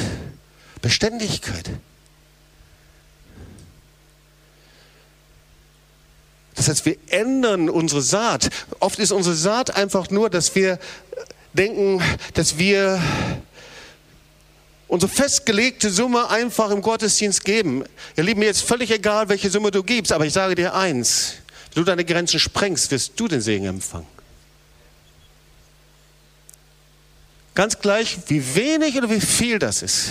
Beständigkeit. 0.82 1.70
Das 6.56 6.68
heißt, 6.68 6.86
wir 6.86 6.98
ändern 7.08 7.70
unsere 7.70 8.02
Saat. 8.02 8.50
Oft 8.80 9.00
ist 9.00 9.12
unsere 9.12 9.36
Saat 9.36 9.76
einfach 9.76 10.10
nur, 10.10 10.30
dass 10.30 10.56
wir 10.56 10.80
denken, 11.54 12.02
dass 12.34 12.58
wir 12.58 13.02
unsere 14.88 15.12
festgelegte 15.12 15.90
Summe 15.90 16.30
einfach 16.30 16.70
im 16.70 16.82
Gottesdienst 16.82 17.44
geben. 17.44 17.84
Ihr 18.16 18.24
Lieben, 18.24 18.40
mir 18.40 18.52
ist 18.52 18.62
völlig 18.62 18.92
egal, 18.92 19.30
welche 19.30 19.50
Summe 19.50 19.72
du 19.72 19.82
gibst, 19.82 20.12
aber 20.12 20.26
ich 20.26 20.34
sage 20.34 20.56
dir 20.56 20.76
eins, 20.76 21.36
wenn 21.74 21.84
du 21.84 21.90
deine 21.90 22.06
Grenzen 22.06 22.40
sprengst, 22.40 22.92
wirst 22.92 23.20
du 23.20 23.28
den 23.28 23.42
Segen 23.42 23.66
empfangen. 23.66 24.08
Ganz 27.56 27.80
gleich, 27.80 28.18
wie 28.28 28.56
wenig 28.56 28.96
oder 28.98 29.10
wie 29.10 29.22
viel 29.22 29.60
das 29.60 29.82
ist. 29.82 30.10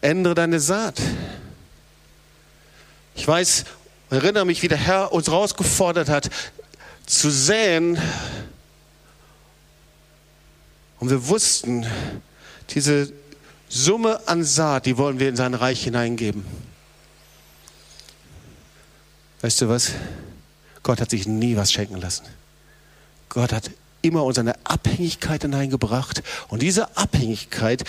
Ändere 0.00 0.34
deine 0.34 0.60
Saat. 0.60 1.00
Ich 3.14 3.26
weiß, 3.26 3.64
erinnere 4.10 4.44
mich, 4.44 4.62
wie 4.62 4.68
der 4.68 4.78
Herr 4.78 5.12
uns 5.12 5.30
rausgefordert 5.30 6.08
hat, 6.08 6.30
zu 7.06 7.30
säen. 7.30 7.98
Und 11.00 11.10
wir 11.10 11.28
wussten, 11.28 11.86
diese 12.70 13.12
Summe 13.68 14.26
an 14.28 14.44
Saat, 14.44 14.86
die 14.86 14.96
wollen 14.96 15.18
wir 15.18 15.28
in 15.28 15.36
sein 15.36 15.54
Reich 15.54 15.82
hineingeben. 15.82 16.44
Weißt 19.40 19.60
du 19.60 19.68
was? 19.68 19.92
Gott 20.82 21.00
hat 21.00 21.10
sich 21.10 21.26
nie 21.26 21.56
was 21.56 21.72
schenken 21.72 21.96
lassen. 21.96 22.24
Gott 23.28 23.52
hat 23.52 23.70
immer 24.00 24.24
uns 24.24 24.38
eine 24.38 24.54
Abhängigkeit 24.64 25.42
hineingebracht. 25.42 26.22
Und 26.48 26.62
diese 26.62 26.96
Abhängigkeit, 26.96 27.84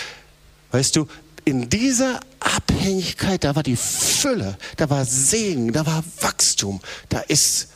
weißt 0.72 0.96
du, 0.96 1.08
in 1.46 1.70
dieser 1.70 2.20
Abhängigkeit, 2.40 3.44
da 3.44 3.56
war 3.56 3.64
die 3.64 3.76
Fülle, 3.76 4.58
da 4.78 4.90
war 4.90 5.06
Segen, 5.06 5.72
da 5.72 5.86
war 5.86 6.04
Wachstum, 6.20 6.82
da 7.10 7.20
ist 7.20 7.70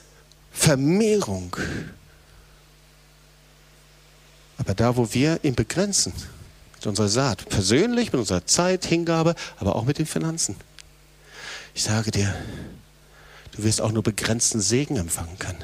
Vermehrung. 0.52 1.56
Aber 4.58 4.74
da, 4.74 4.98
wo 4.98 5.14
wir 5.14 5.40
ihn 5.44 5.56
begrenzen, 5.56 6.14
mit 6.76 6.88
unserer 6.88 7.10
Saat, 7.10 7.48
persönlich, 7.48 8.12
mit 8.12 8.20
unserer 8.20 8.46
Zeit, 8.46 8.86
Hingabe, 8.86 9.36
aber 9.58 9.76
auch 9.76 9.86
mit 9.86 10.00
den 10.00 10.06
Finanzen. 10.06 10.56
Ich 11.76 11.84
sage 11.84 12.12
dir, 12.12 12.34
du 13.56 13.64
wirst 13.64 13.82
auch 13.82 13.92
nur 13.92 14.04
begrenzten 14.04 14.60
Segen 14.60 14.98
empfangen 14.98 15.38
können. 15.38 15.64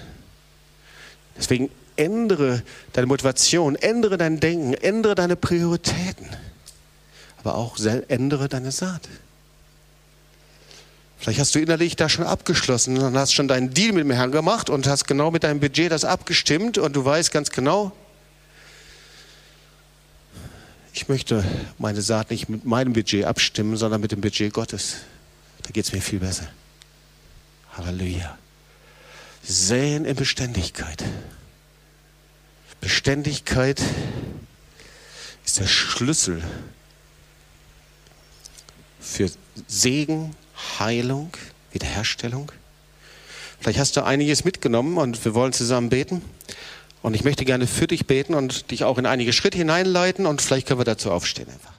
Deswegen 1.38 1.70
ändere 1.96 2.64
deine 2.94 3.08
Motivation, 3.08 3.76
ändere 3.76 4.18
dein 4.18 4.40
Denken, 4.40 4.74
ändere 4.74 5.16
deine 5.16 5.36
Prioritäten, 5.36 6.30
aber 7.46 7.56
auch 7.56 7.78
ändere 8.08 8.50
deine 8.50 8.72
Saat. 8.72 9.08
Vielleicht 11.18 11.40
hast 11.40 11.54
du 11.54 11.60
innerlich 11.60 11.96
da 11.96 12.10
schon 12.10 12.26
abgeschlossen 12.26 12.98
und 12.98 13.16
hast 13.16 13.34
schon 13.34 13.48
deinen 13.48 13.74
Deal 13.74 13.94
mit 13.94 14.04
dem 14.04 14.12
Herrn 14.12 14.32
gemacht 14.32 14.70
und 14.70 14.88
hast 14.88 15.06
genau 15.06 15.30
mit 15.30 15.44
deinem 15.44 15.60
Budget 15.60 15.92
das 15.92 16.06
abgestimmt 16.06 16.78
und 16.78 16.96
du 16.96 17.06
weißt 17.06 17.32
ganz 17.32 17.52
genau, 17.52 17.92
ich 20.92 21.08
möchte 21.08 21.44
meine 21.78 22.02
Saat 22.02 22.32
nicht 22.32 22.50
mit 22.50 22.66
meinem 22.66 22.94
Budget 22.94 23.26
abstimmen, 23.26 23.78
sondern 23.78 24.02
mit 24.02 24.12
dem 24.12 24.22
Budget 24.22 24.52
Gottes. 24.52 24.98
Da 25.62 25.72
geht 25.72 25.86
es 25.86 25.94
mir 25.94 26.02
viel 26.02 26.20
besser. 26.20 26.48
Halleluja. 27.74 28.38
Säen 29.44 30.06
in 30.06 30.16
Beständigkeit. 30.16 31.04
Beständigkeit 32.82 33.82
ist 35.46 35.60
der 35.60 35.68
Schlüssel 35.68 36.44
für 39.06 39.30
Segen, 39.68 40.36
Heilung, 40.80 41.32
Wiederherstellung. 41.72 42.52
Vielleicht 43.60 43.80
hast 43.80 43.96
du 43.98 44.04
einiges 44.04 44.44
mitgenommen 44.44 44.98
und 44.98 45.24
wir 45.24 45.34
wollen 45.34 45.54
zusammen 45.54 45.90
beten. 45.90 46.22
Und 47.02 47.14
ich 47.14 47.24
möchte 47.24 47.46
gerne 47.46 47.68
für 47.68 47.88
dich 47.88 48.08
beten 48.08 48.34
und 48.34 48.72
dich 48.72 48.84
auch 48.84 48.98
in 48.98 49.06
einige 49.06 49.32
Schritte 49.32 49.58
hineinleiten 49.58 50.26
und 50.26 50.42
vielleicht 50.42 50.68
können 50.68 50.80
wir 50.80 50.86
dazu 50.86 51.12
aufstehen 51.12 51.48
einfach. 51.50 51.75